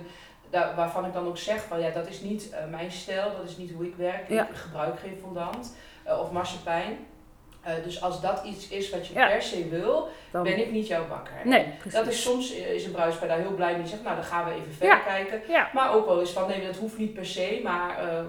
Daar, 0.50 0.75
waarvan 0.77 1.05
ik 1.06 1.12
dan 1.12 1.27
ook 1.27 1.39
zeg 1.39 1.62
van 1.65 1.81
ja, 1.81 1.91
dat 1.91 2.06
is 2.09 2.21
niet 2.21 2.50
eh, 2.50 2.67
mijn 2.71 2.91
stijl, 2.91 3.31
dat 3.37 3.49
is 3.49 3.56
niet 3.56 3.71
hoe 3.73 3.87
ik 3.87 3.95
werk. 3.97 4.29
Ja. 4.29 4.49
Ik 4.49 4.56
gebruik 4.56 4.99
geen 4.99 5.19
fondant 5.23 5.77
eh, 6.05 6.21
of 6.21 6.31
marsepein. 6.31 6.99
Eh, 7.62 7.73
dus 7.85 8.03
als 8.03 8.21
dat 8.21 8.45
iets 8.45 8.69
is 8.69 8.91
wat 8.91 9.06
je 9.06 9.15
Ja. 9.15 9.27
per 9.29 9.43
se 9.43 9.69
wil, 9.69 10.09
dan... 10.31 10.43
ben 10.43 10.59
ik 10.59 10.71
niet 10.71 10.87
jouw 10.87 11.09
bakker. 11.09 11.33
Nee, 11.45 11.65
En 11.65 11.77
precies. 11.77 11.99
Dat 11.99 12.06
is 12.09 12.23
soms 12.23 12.50
is 12.53 12.85
een 12.85 12.93
bruidspaar 12.93 13.29
daar 13.29 13.39
heel 13.39 13.55
blij 13.55 13.77
mee. 13.79 13.87
Zegt, 13.87 14.03
nou 14.03 14.15
dan 14.17 14.25
gaan 14.25 14.45
we 14.45 14.50
even 14.50 14.73
verder 14.73 14.97
Ja. 14.97 15.03
kijken. 15.03 15.43
Maar 15.73 15.95
ook 15.95 16.06
wel 16.06 16.21
eens 16.21 16.31
van, 16.31 16.49
nee 16.49 16.67
dat 16.67 16.77
hoeft 16.77 16.99
niet 16.99 17.15
per 17.15 17.27
se, 17.27 17.61
maar 17.62 17.99
ehm, 17.99 18.27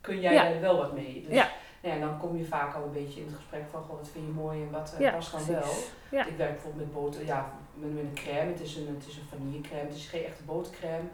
kun 0.00 0.20
jij 0.20 0.54
er 0.54 0.60
wel 0.60 0.76
wat 0.76 0.92
mee? 0.92 1.24
Dus 1.28 1.34
Ja. 1.36 1.48
nou 1.82 1.94
ja, 1.94 2.06
dan 2.06 2.18
kom 2.18 2.36
je 2.36 2.44
vaak 2.44 2.74
al 2.74 2.82
een 2.82 2.92
beetje 2.92 3.20
in 3.20 3.26
het 3.26 3.36
gesprek 3.36 3.62
van, 3.70 3.82
goh, 3.82 3.96
wat 3.98 4.08
vind 4.12 4.26
je 4.26 4.32
mooi 4.32 4.62
en 4.62 4.70
wat 4.70 4.94
ja, 4.98 5.10
past 5.10 5.32
dan 5.32 5.44
precies. 5.44 5.64
wel. 6.10 6.20
Ik 6.26 6.36
werk 6.36 6.52
bijvoorbeeld 6.52 6.84
met 6.84 6.92
boter, 6.92 7.24
ja, 7.26 7.52
met, 7.74 7.94
met 7.94 8.02
een 8.02 8.14
crème. 8.14 8.50
Het 8.52 8.60
is 8.60 8.76
een, 8.76 8.96
het 8.98 9.06
is 9.08 9.16
een 9.16 9.28
vanillecrème, 9.38 9.86
het 9.88 9.96
is 9.96 10.06
geen 10.06 10.24
echte 10.24 10.42
botercrème. 10.42 11.04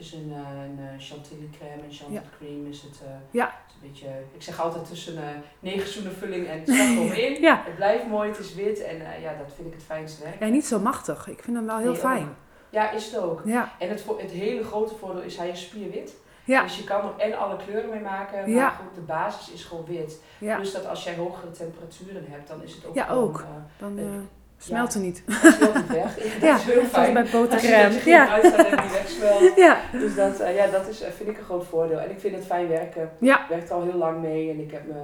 Is 0.00 0.12
een, 0.12 0.32
eh, 0.32 0.62
een 0.64 0.78
eh, 0.78 0.98
chantilly 0.98 1.48
crème 1.58 1.82
en 1.82 1.92
chantilly 1.92 2.22
cream 2.38 2.66
is 2.66 2.82
het, 2.82 3.00
eh, 3.04 3.10
Ja. 3.30 3.44
het 3.46 3.74
een 3.82 3.88
beetje, 3.88 4.06
ik 4.34 4.42
zeg 4.42 4.60
altijd 4.60 4.84
tussen 4.88 5.16
eh 5.16 5.28
negen 5.60 5.88
zoenen 5.88 6.12
vulling 6.12 6.46
en 6.48 6.62
slagroom 6.66 7.12
in. 7.12 7.40
Ja. 7.48 7.62
Het 7.64 7.74
blijft 7.76 8.06
mooi, 8.06 8.28
het 8.30 8.38
is 8.38 8.54
wit 8.54 8.82
en 8.82 8.96
ja, 9.20 9.34
dat 9.38 9.52
vind 9.54 9.66
ik 9.68 9.74
het 9.74 9.82
fijnste 9.82 10.22
werk. 10.24 10.40
ja, 10.40 10.46
niet 10.46 10.66
zo 10.66 10.78
machtig. 10.78 11.28
Ik 11.28 11.42
vind 11.42 11.56
hem 11.56 11.66
wel 11.66 11.78
heel 11.78 11.90
Nee, 11.92 12.00
fijn. 12.00 12.22
ook. 12.22 12.34
Ja, 12.70 12.90
is 12.90 13.06
het 13.12 13.20
ook. 13.22 13.42
Ja, 13.44 13.72
En 13.78 13.88
het, 13.88 14.04
het 14.18 14.30
hele 14.30 14.64
grote 14.64 14.94
voordeel 14.94 15.22
is, 15.22 15.36
hij 15.36 15.48
is 15.48 15.60
spierwit. 15.62 16.14
ja, 16.44 16.62
Dus 16.62 16.76
je 16.76 16.84
kan 16.84 17.00
er 17.04 17.16
en 17.30 17.38
alle 17.38 17.56
kleuren 17.56 17.90
mee 17.90 18.00
maken, 18.00 18.38
maar 18.40 18.48
Ja. 18.48 18.70
goed, 18.70 18.94
de 18.94 19.00
basis 19.00 19.52
is 19.52 19.64
gewoon 19.64 19.84
wit. 19.84 20.20
ja. 20.38 20.58
Dus 20.58 20.72
dat 20.72 20.86
als 20.86 21.04
jij 21.04 21.16
hogere 21.16 21.50
temperaturen 21.50 22.24
hebt, 22.28 22.48
dan 22.48 22.62
is 22.62 22.74
het 22.74 22.86
ook 22.86 22.94
Ja, 22.94 23.04
gewoon, 23.04 23.22
ook. 23.22 23.44
Dan 23.78 23.98
smelt 24.62 24.92
ze 24.92 24.98
niet. 24.98 25.22
het 25.26 25.54
smelt 25.54 25.74
niet 25.74 25.86
weg. 25.86 26.14
Dat 26.14 26.40
Ja, 26.42 26.56
is 26.56 26.62
heel 26.62 26.84
fijn. 26.98 27.12
bij 27.14 27.26
botercrème. 27.32 27.94
je 28.04 28.10
Ja, 28.10 28.28
uitstaat 28.28 28.66
en 28.66 28.82
die 28.82 28.90
wegsmelt. 28.90 29.56
ja, 29.66 29.76
Dus 29.92 30.14
dat, 30.14 30.40
eh, 30.40 30.56
ja, 30.56 30.66
dat 30.66 30.88
is, 30.88 31.00
eh, 31.02 31.10
vind 31.10 31.28
ik 31.28 31.38
een 31.38 31.44
groot 31.44 31.66
voordeel. 31.66 31.98
En 31.98 32.10
ik 32.10 32.20
vind 32.20 32.34
het 32.36 32.46
fijn 32.46 32.68
werken. 32.68 33.10
ja, 33.20 33.42
Ik 33.42 33.48
werk 33.48 33.68
er 33.68 33.74
al 33.74 33.82
heel 33.82 33.94
lang 33.98 34.20
mee 34.20 34.50
en 34.50 34.60
ik 34.60 34.70
heb 34.70 34.86
me, 34.86 34.94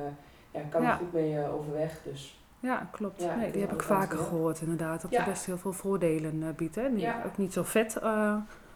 ja, 0.51 0.61
kan 0.71 0.83
Ja. 0.83 0.91
er 0.91 0.97
goed 0.97 1.13
mee 1.13 1.39
eh, 1.39 1.55
overweg. 1.55 1.91
Dus 2.05 2.41
ja, 2.61 2.89
klopt. 2.93 3.23
Ja, 3.23 3.35
nee, 3.35 3.51
die 3.51 3.61
heb 3.61 3.73
ik 3.73 3.83
vaker 3.83 4.19
gehoord 4.19 4.61
inderdaad. 4.61 5.03
Dat 5.03 5.11
het 5.17 5.25
best 5.25 5.47
heel 5.47 5.59
veel 5.59 5.73
voordelen 5.73 6.43
eh, 6.43 6.49
biedt. 6.57 6.75
Hè? 6.75 6.85
Ook 7.27 7.37
niet 7.39 7.53
zo 7.53 7.63
vet 7.63 7.99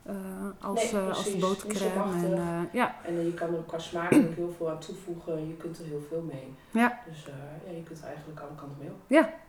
eh, 0.02 0.14
als, 0.60 0.92
Nee, 0.92 1.02
eh, 1.02 1.08
als 1.08 1.38
botercrème. 1.38 2.26
En, 2.26 2.32
eh, 2.32 2.72
ja, 2.72 2.94
En 3.06 3.24
je 3.24 3.34
kan 3.34 3.48
er 3.48 3.58
ook 3.58 3.66
qua 3.66 3.78
smaak 3.78 4.14
ook 4.14 4.34
heel 4.34 4.54
veel 4.56 4.70
aan 4.70 4.78
toevoegen. 4.78 5.48
Je 5.48 5.54
kunt 5.54 5.78
er 5.78 5.84
heel 5.84 6.02
veel 6.08 6.22
mee. 6.22 6.54
Ja. 6.70 7.00
Dus 7.08 7.24
ja, 7.24 7.72
je 7.76 7.82
kunt 7.82 7.98
er 7.98 8.06
eigenlijk 8.06 8.40
alle 8.40 8.54
kanten 8.56 8.76
mee 8.78 8.88
op. 8.88 8.96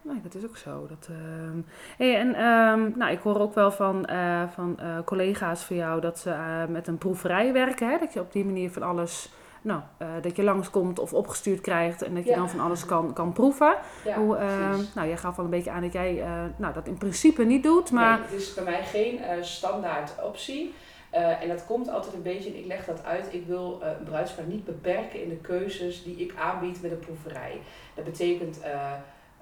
nee, 0.02 0.22
dat 0.24 0.36
is 0.36 0.46
ook 0.46 0.58
zo. 0.58 0.88
Dat, 0.88 1.08
ehm, 1.10 1.62
hey, 1.98 2.20
en 2.20 2.36
ehm, 2.36 2.98
nou, 2.98 3.12
ik 3.12 3.20
hoor 3.20 3.40
ook 3.40 3.54
wel 3.54 3.72
van, 3.72 4.10
van 4.54 4.80
collega's 5.06 5.64
van 5.64 5.76
jou 5.76 6.02
dat 6.02 6.20
ze 6.20 6.66
met 6.70 6.88
een 6.88 6.98
proeverij 6.98 7.54
werken. 7.54 7.90
Hè? 7.90 7.98
Dat 7.98 8.14
je 8.14 8.20
op 8.20 8.32
die 8.32 8.46
manier 8.46 8.72
van 8.72 8.84
alles, 8.84 9.34
nou, 9.62 9.82
eh, 9.98 10.08
dat 10.22 10.36
je 10.36 10.44
langskomt 10.44 11.00
of 11.00 11.14
opgestuurd 11.14 11.62
krijgt 11.62 12.02
en 12.02 12.16
dat 12.16 12.24
je 12.24 12.30
Ja. 12.30 12.36
dan 12.36 12.50
van 12.50 12.60
alles 12.60 12.86
kan, 12.86 13.14
kan 13.14 13.34
proeven. 13.34 13.76
Ja, 14.06 14.18
Hoe, 14.18 14.36
precies. 14.36 14.94
nou, 14.94 15.08
jij 15.08 15.18
gaf 15.18 15.38
al 15.38 15.44
een 15.44 15.50
beetje 15.50 15.72
aan 15.72 15.82
dat 15.82 15.94
jij 15.94 16.22
eh, 16.22 16.44
nou, 16.56 16.74
dat 16.74 16.88
in 16.88 16.98
principe 16.98 17.44
niet 17.44 17.64
doet, 17.64 17.92
maar 17.92 18.20
Nee, 18.20 18.28
het 18.30 18.34
is 18.42 18.54
bij 18.54 18.64
mij 18.64 18.84
geen 18.84 19.20
eh, 19.24 19.42
standaard 19.42 20.12
optie. 20.24 20.74
Eh, 21.10 21.42
en 21.42 21.48
dat 21.48 21.66
komt 21.66 21.90
altijd 21.90 22.14
een 22.14 22.22
beetje, 22.22 22.50
en 22.50 22.58
ik 22.58 22.66
leg 22.66 22.86
dat 22.86 23.04
uit, 23.06 23.28
ik 23.34 23.46
wil 23.48 23.80
eh, 23.82 23.90
een 24.00 24.04
bruidspaar 24.06 24.46
niet 24.46 24.66
beperken 24.66 25.24
in 25.24 25.30
de 25.30 25.36
keuzes 25.38 26.04
die 26.04 26.16
ik 26.16 26.34
aanbied 26.40 26.82
met 26.82 26.92
een 26.92 27.00
proeverij. 27.00 27.62
Dat 27.96 28.06
betekent 28.06 28.62
eh, 28.62 28.72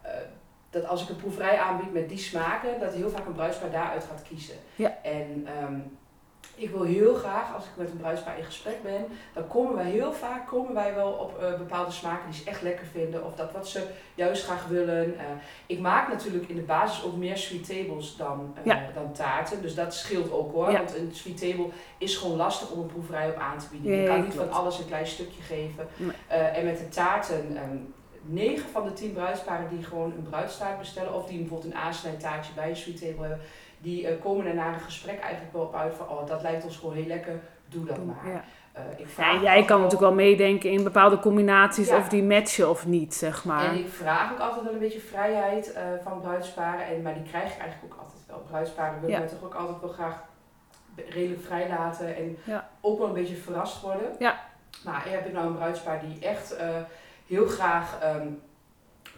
eh, 0.02 0.12
dat 0.70 0.86
als 0.88 1.04
ik 1.04 1.10
een 1.10 1.16
proeverij 1.16 1.58
aanbied 1.58 1.94
met 1.94 2.10
die 2.10 2.18
smaken, 2.18 2.80
dat 2.80 2.94
heel 2.94 3.10
vaak 3.10 3.26
een 3.26 3.34
bruidspaar 3.34 3.72
daaruit 3.72 4.04
gaat 4.04 4.22
kiezen. 4.30 4.56
Ja. 4.76 4.98
En 5.04 5.48
ehm, 5.58 5.80
ik 6.60 6.70
wil 6.70 6.84
heel 6.84 7.14
graag, 7.14 7.54
als 7.56 7.64
ik 7.64 7.70
met 7.76 7.90
een 7.92 7.98
bruidspaar 7.98 8.38
in 8.38 8.44
gesprek 8.44 8.84
ben, 8.84 9.06
dan 9.34 9.48
komen 9.48 9.76
wij 9.76 9.90
heel 9.90 10.14
vaak 10.14 10.48
komen 10.48 10.74
wij 10.74 10.96
wel 10.96 11.12
op 11.12 11.40
eh, 11.40 11.58
bepaalde 11.58 11.92
smaken 11.92 12.30
die 12.32 12.40
ze 12.40 12.50
echt 12.50 12.62
lekker 12.62 12.86
vinden. 12.86 13.26
Of 13.26 13.36
dat 13.36 13.52
wat 13.52 13.68
ze 13.68 13.84
juist 14.16 14.44
graag 14.44 14.68
willen. 14.68 15.20
Eh, 15.20 15.26
ik 15.66 15.80
maak 15.80 16.08
natuurlijk 16.08 16.50
in 16.50 16.56
de 16.56 16.62
basis 16.62 17.04
ook 17.04 17.16
meer 17.16 17.38
sweet 17.38 17.68
tables 17.68 18.16
dan, 18.16 18.54
eh, 18.56 18.66
Ja. 18.66 18.82
dan 18.94 19.14
taarten. 19.14 19.62
Dus 19.62 19.76
dat 19.76 19.94
scheelt 19.94 20.32
ook 20.32 20.52
hoor. 20.52 20.72
Ja. 20.72 20.78
Want 20.78 20.96
een 20.96 21.10
sweet 21.14 21.38
table 21.38 21.68
is 21.98 22.16
gewoon 22.16 22.38
lastig 22.38 22.72
om 22.72 22.80
een 22.80 22.86
proeverij 22.86 23.30
op 23.30 23.38
aan 23.38 23.58
te 23.58 23.66
bieden. 23.72 23.92
Ja, 23.94 24.02
je 24.02 24.08
kan 24.08 24.24
niet 24.24 24.34
van 24.34 24.52
alles 24.52 24.80
een 24.80 24.88
klein 24.88 25.08
stukje 25.08 25.42
geven. 25.42 25.88
En 26.28 26.66
met 26.66 26.78
de 26.78 26.88
taarten, 26.90 27.58
ehm 27.58 27.78
9 28.22 28.70
van 28.70 28.84
de 28.84 28.94
10 28.94 29.14
bruidsparen 29.14 29.70
die 29.70 29.84
gewoon 29.84 30.12
een 30.12 30.28
bruidstaart 30.30 30.80
bestellen, 30.80 31.14
of 31.14 31.26
die 31.28 31.40
bijvoorbeeld 31.40 31.74
een 31.74 31.80
aansnijtaartje 31.80 32.54
bij 32.54 32.70
een 32.70 32.76
sweet 32.76 33.00
table 33.02 33.22
hebben, 33.28 33.40
die 33.82 34.08
eh, 34.08 34.22
komen 34.24 34.46
er 34.46 34.56
na 34.56 34.74
een 34.74 34.80
gesprek 34.80 35.20
eigenlijk 35.20 35.54
wel 35.54 35.62
op 35.62 35.76
uit 35.76 35.94
van, 35.94 36.10
oh 36.10 36.28
dat 36.28 36.42
lijkt 36.42 36.64
ons 36.64 36.78
gewoon 36.78 36.96
heel 36.96 37.06
lekker, 37.06 37.40
doe 37.68 37.86
dat 37.86 38.06
maar. 38.06 38.32
ja. 38.32 38.44
Eh, 38.72 38.82
ik 38.98 39.08
Ja, 39.18 39.42
jij 39.42 39.64
kan 39.66 39.76
natuurlijk 39.82 40.02
wel 40.10 40.14
meedenken 40.26 40.70
in 40.72 40.84
bepaalde 40.84 41.20
combinaties 41.20 41.88
Ja. 41.90 41.98
of 41.98 42.10
die 42.10 42.24
matchen 42.24 42.70
of 42.70 42.86
niet, 42.86 43.14
zeg 43.16 43.46
maar. 43.46 43.66
En 43.66 43.76
ik 43.80 43.88
vraag 43.90 44.32
ook 44.32 44.40
altijd 44.40 44.64
wel 44.64 44.74
een 44.74 44.80
beetje 44.80 45.00
vrijheid 45.00 45.74
eh, 45.74 45.84
van 46.04 46.22
bruidsparen, 46.22 46.86
en, 46.86 47.02
maar 47.02 47.14
die 47.14 47.24
krijg 47.24 47.54
ik 47.54 47.60
eigenlijk 47.62 47.94
ook 47.94 48.00
altijd 48.02 48.20
wel. 48.28 48.38
Bruidsparen 48.50 48.94
willen 48.94 49.10
Ja. 49.10 49.20
mij 49.20 49.28
toch 49.28 49.44
ook 49.44 49.54
altijd 49.56 49.80
wel 49.82 49.90
graag 49.90 50.24
redelijk 51.10 51.42
vrij 51.46 51.68
laten 51.70 52.16
en 52.16 52.38
ook 52.82 52.98
wel 52.98 53.08
een 53.08 53.14
beetje 53.14 53.36
verrast 53.36 53.82
worden. 53.82 54.16
Ja. 54.20 54.40
Maar 54.86 55.04
heb 55.10 55.26
ik 55.26 55.34
nou 55.34 55.48
een 55.48 55.56
bruidspaar 55.56 56.00
die 56.00 56.28
echt 56.28 56.56
heel 57.28 57.46
graag 57.48 58.00
ehm, 58.02 58.28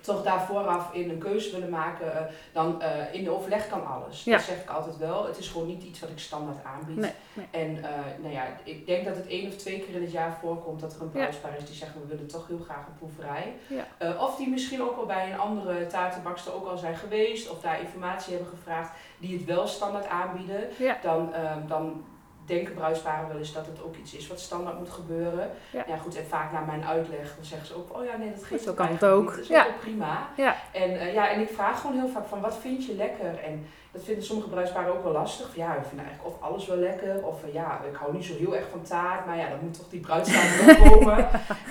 toch 0.02 0.24
daar 0.24 0.46
vooraf 0.46 0.94
in 0.94 1.10
een 1.10 1.18
keuze 1.18 1.52
willen 1.52 1.70
maken, 1.70 2.14
eh, 2.16 2.34
dan 2.54 2.82
eh, 2.82 3.14
in 3.14 3.24
de 3.24 3.30
overleg 3.30 3.70
kan 3.70 3.88
alles. 3.88 4.24
Ja. 4.24 4.36
Dat 4.36 4.46
zeg 4.46 4.62
ik 4.62 4.70
altijd 4.70 4.98
wel. 4.98 5.26
Het 5.26 5.38
is 5.38 5.48
gewoon 5.48 5.68
niet 5.68 5.84
iets 5.84 6.00
wat 6.00 6.10
ik 6.10 6.20
standaard 6.20 6.64
aanbied. 6.64 6.98
Nee, 6.98 7.12
nee. 7.34 7.48
En 7.52 7.84
eh, 7.84 7.90
nou 8.22 8.34
ja, 8.34 8.46
ik 8.64 8.86
denk 8.86 9.06
dat 9.06 9.16
het 9.16 9.28
één 9.28 9.48
of 9.48 9.56
twee 9.56 9.80
keer 9.80 9.96
in 9.96 10.02
het 10.02 10.12
jaar 10.12 10.38
voorkomt 10.42 10.80
dat 10.80 10.96
er 10.96 11.02
een 11.02 11.12
bruidspaar 11.12 11.58
is 11.58 11.66
die 11.66 11.76
zegt 11.76 11.94
we 11.94 12.08
willen 12.08 12.28
toch 12.28 12.48
heel 12.48 12.60
graag 12.66 12.88
een 12.88 12.98
proeverij. 12.98 13.54
Ja. 13.68 14.16
Of 14.20 14.36
die 14.36 14.50
misschien 14.50 14.82
ook 14.82 14.98
al 14.98 15.06
bij 15.06 15.32
een 15.32 15.40
andere 15.40 15.88
taartenbakster 15.88 16.54
ook 16.54 16.68
al 16.68 16.78
zijn 16.78 16.96
geweest 16.96 17.50
of 17.50 17.62
daar 17.62 17.82
informatie 17.82 18.34
hebben 18.34 18.50
gevraagd 18.50 18.92
die 19.22 19.38
het 19.38 19.46
wel 19.46 19.68
standaard 19.68 20.08
aanbieden. 20.08 20.70
Ja. 20.78 20.98
Dan, 21.02 21.34
eh, 21.34 21.56
dan 21.68 22.04
denken 22.46 22.74
bruidsparen 22.74 23.28
wel 23.28 23.38
eens 23.38 23.54
dat 23.54 23.66
het 23.66 23.84
ook 23.84 23.96
iets 23.96 24.14
is 24.14 24.28
wat 24.28 24.40
standaard 24.40 24.78
moet 24.80 24.90
gebeuren. 24.90 25.50
Ja. 25.72 25.84
Ja, 25.88 25.98
goed, 25.98 26.18
en 26.18 26.26
vaak 26.28 26.52
na 26.52 26.60
mijn 26.60 26.86
uitleg 26.86 27.36
dan 27.36 27.46
zeggen 27.46 27.68
ze 27.68 27.76
ook, 27.76 27.98
oh 27.98 28.06
ja, 28.06 28.18
nee, 28.18 28.32
dat 28.34 28.44
geeft 28.44 28.64
Zo 28.64 28.74
kan 28.74 28.88
het 28.88 29.04
ook. 29.06 29.22
niet. 29.26 29.30
Dat 29.32 29.40
is 29.40 29.48
Ja. 29.48 29.62
ook 29.62 29.68
wel 29.68 29.78
prima. 29.80 30.28
Ja. 30.38 30.56
En, 30.72 31.00
eh, 31.00 31.14
ja, 31.14 31.30
en 31.30 31.40
ik 31.42 31.50
vraag 31.50 31.82
gewoon 31.82 31.96
heel 32.00 32.10
vaak 32.10 32.26
van, 32.28 32.42
wat 32.42 32.58
vind 32.58 32.86
je 32.86 32.96
lekker? 32.96 33.40
En 33.44 33.66
dat 33.92 34.04
vinden 34.04 34.24
sommige 34.24 34.50
bruidsparen 34.50 34.94
ook 34.94 35.04
wel 35.04 35.12
lastig. 35.12 35.46
Van, 35.54 35.64
ja, 35.64 35.76
ik 35.76 35.84
vind 35.88 36.02
eigenlijk 36.02 36.28
of 36.36 36.42
alles 36.50 36.68
wel 36.68 36.78
lekker. 36.78 37.26
Of 37.26 37.44
eh, 37.44 37.54
ja, 37.54 37.80
ik 37.92 37.96
hou 37.96 38.14
niet 38.14 38.26
zo 38.26 38.34
heel 38.38 38.56
erg 38.56 38.66
van 38.72 38.82
taart. 38.82 39.26
Maar 39.26 39.38
ja, 39.38 39.50
dan 39.50 39.60
moet 39.62 39.78
toch 39.78 39.90
die 39.90 40.00
bruidstaart 40.00 40.66
nog 40.68 40.78
komen. 40.92 41.18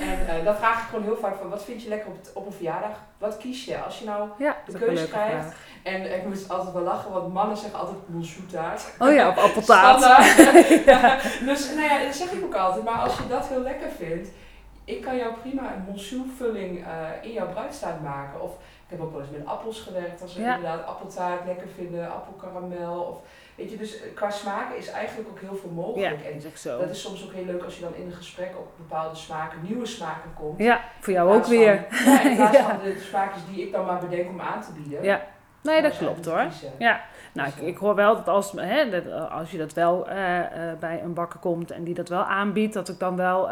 En 0.00 0.26
eh, 0.38 0.44
dan 0.44 0.56
vraag 0.56 0.82
ik 0.82 0.88
gewoon 0.88 1.04
heel 1.04 1.16
vaak 1.16 1.36
van, 1.36 1.48
wat 1.48 1.64
vind 1.64 1.82
je 1.82 1.88
lekker 1.88 2.08
op, 2.08 2.16
het- 2.16 2.32
op 2.34 2.46
een 2.46 2.52
verjaardag? 2.52 2.90
Wat 3.18 3.36
kies 3.36 3.64
je? 3.64 3.78
Als 3.82 3.98
je 3.98 4.04
nou 4.04 4.28
Ja, 4.38 4.56
de 4.66 4.78
keuze 4.78 5.08
krijgt. 5.08 5.30
vraag. 5.32 5.54
En 5.82 6.14
ik 6.16 6.26
moet 6.26 6.48
altijd 6.48 6.72
wel 6.72 6.82
lachen, 6.82 7.12
want 7.12 7.32
mannen 7.32 7.56
zeggen 7.56 7.78
altijd 7.78 7.96
taart. 8.52 8.92
Oh 8.98 9.12
ja, 9.12 9.28
op 9.28 9.36
appeltaart. 9.46 10.00
Dus 11.48 11.68
nou 11.74 11.80
ja, 11.88 12.04
dat 12.04 12.14
zeg 12.14 12.30
ik 12.32 12.44
ook 12.44 12.54
altijd. 12.54 12.84
Maar 12.84 12.98
als 12.98 13.16
je 13.16 13.26
dat 13.28 13.46
heel 13.48 13.62
lekker 13.62 13.88
vindt, 13.98 14.28
ik 14.84 15.02
kan 15.02 15.16
jou 15.16 15.32
prima 15.42 15.62
een 15.74 15.82
monsuurvulling 15.86 16.84
eh 16.84 16.88
in 17.28 17.32
jouw 17.32 17.48
bruidstaart 17.48 18.02
maken. 18.02 18.40
Of 18.42 18.50
ik 18.52 18.96
heb 18.96 19.00
ook 19.00 19.12
wel 19.12 19.20
eens 19.20 19.30
met 19.30 19.46
appels 19.46 19.80
gewerkt, 19.80 20.22
als 20.22 20.34
we 20.34 20.42
Ja. 20.42 20.54
inderdaad 20.56 20.86
appeltaart 20.86 21.46
lekker 21.46 21.66
vinden, 21.76 22.12
appelkaramel. 22.12 23.00
Of, 23.00 23.16
weet 23.54 23.70
je, 23.70 23.76
dus 23.76 24.00
eh, 24.02 24.14
qua 24.14 24.30
smaken 24.30 24.76
is 24.76 24.90
eigenlijk 24.90 25.28
ook 25.28 25.40
heel 25.40 25.54
veel 25.56 25.70
Ja, 25.70 25.74
mogelijk. 25.74 26.22
dat 26.22 26.32
En 26.32 26.36
is 26.38 26.46
ook 26.46 26.56
zo. 26.56 26.78
dat 26.78 26.90
is 26.90 27.00
soms 27.00 27.24
ook 27.24 27.32
heel 27.32 27.44
leuk 27.44 27.62
als 27.64 27.74
je 27.76 27.82
dan 27.82 27.94
in 27.94 28.06
een 28.06 28.12
gesprek 28.12 28.52
op 28.58 28.68
bepaalde 28.76 29.16
smaken, 29.16 29.58
nieuwe 29.62 29.86
smaken 29.86 30.30
komt. 30.38 30.58
Ja, 30.58 30.80
voor 31.00 31.12
jou 31.12 31.34
ook 31.34 31.44
weer. 31.46 31.86
Ja, 32.04 32.22
in 32.22 32.36
plaats 32.36 32.56
Ja. 32.56 32.64
van 32.68 32.78
de 32.84 33.04
smaakjes 33.08 33.42
die 33.52 33.66
ik 33.66 33.72
dan 33.72 33.86
maar 33.86 33.98
bedenk 33.98 34.28
om 34.28 34.40
aan 34.40 34.62
te 34.62 34.72
bieden. 34.72 35.02
Ja. 35.02 35.20
Nee, 35.62 35.82
dat 35.82 35.96
klopt 35.96 36.26
hoor. 36.26 36.46
Ja, 36.78 37.00
nou, 37.32 37.48
ik, 37.48 37.56
ik 37.56 37.76
hoor 37.76 37.94
wel 37.94 38.16
dat 38.16 38.28
als, 38.28 38.52
hè, 38.56 38.90
dat 38.90 39.04
eh, 39.06 39.36
als 39.38 39.50
je 39.50 39.58
dat 39.58 39.72
wel 39.72 40.08
eh, 40.08 40.38
eh, 40.38 40.78
bij 40.78 41.00
een 41.02 41.14
bakker 41.14 41.38
komt 41.38 41.70
en 41.70 41.84
die 41.84 41.94
dat 41.94 42.08
wel 42.08 42.22
aanbiedt, 42.22 42.74
dat 42.74 42.88
ik 42.88 42.98
dan 42.98 43.16
wel, 43.16 43.48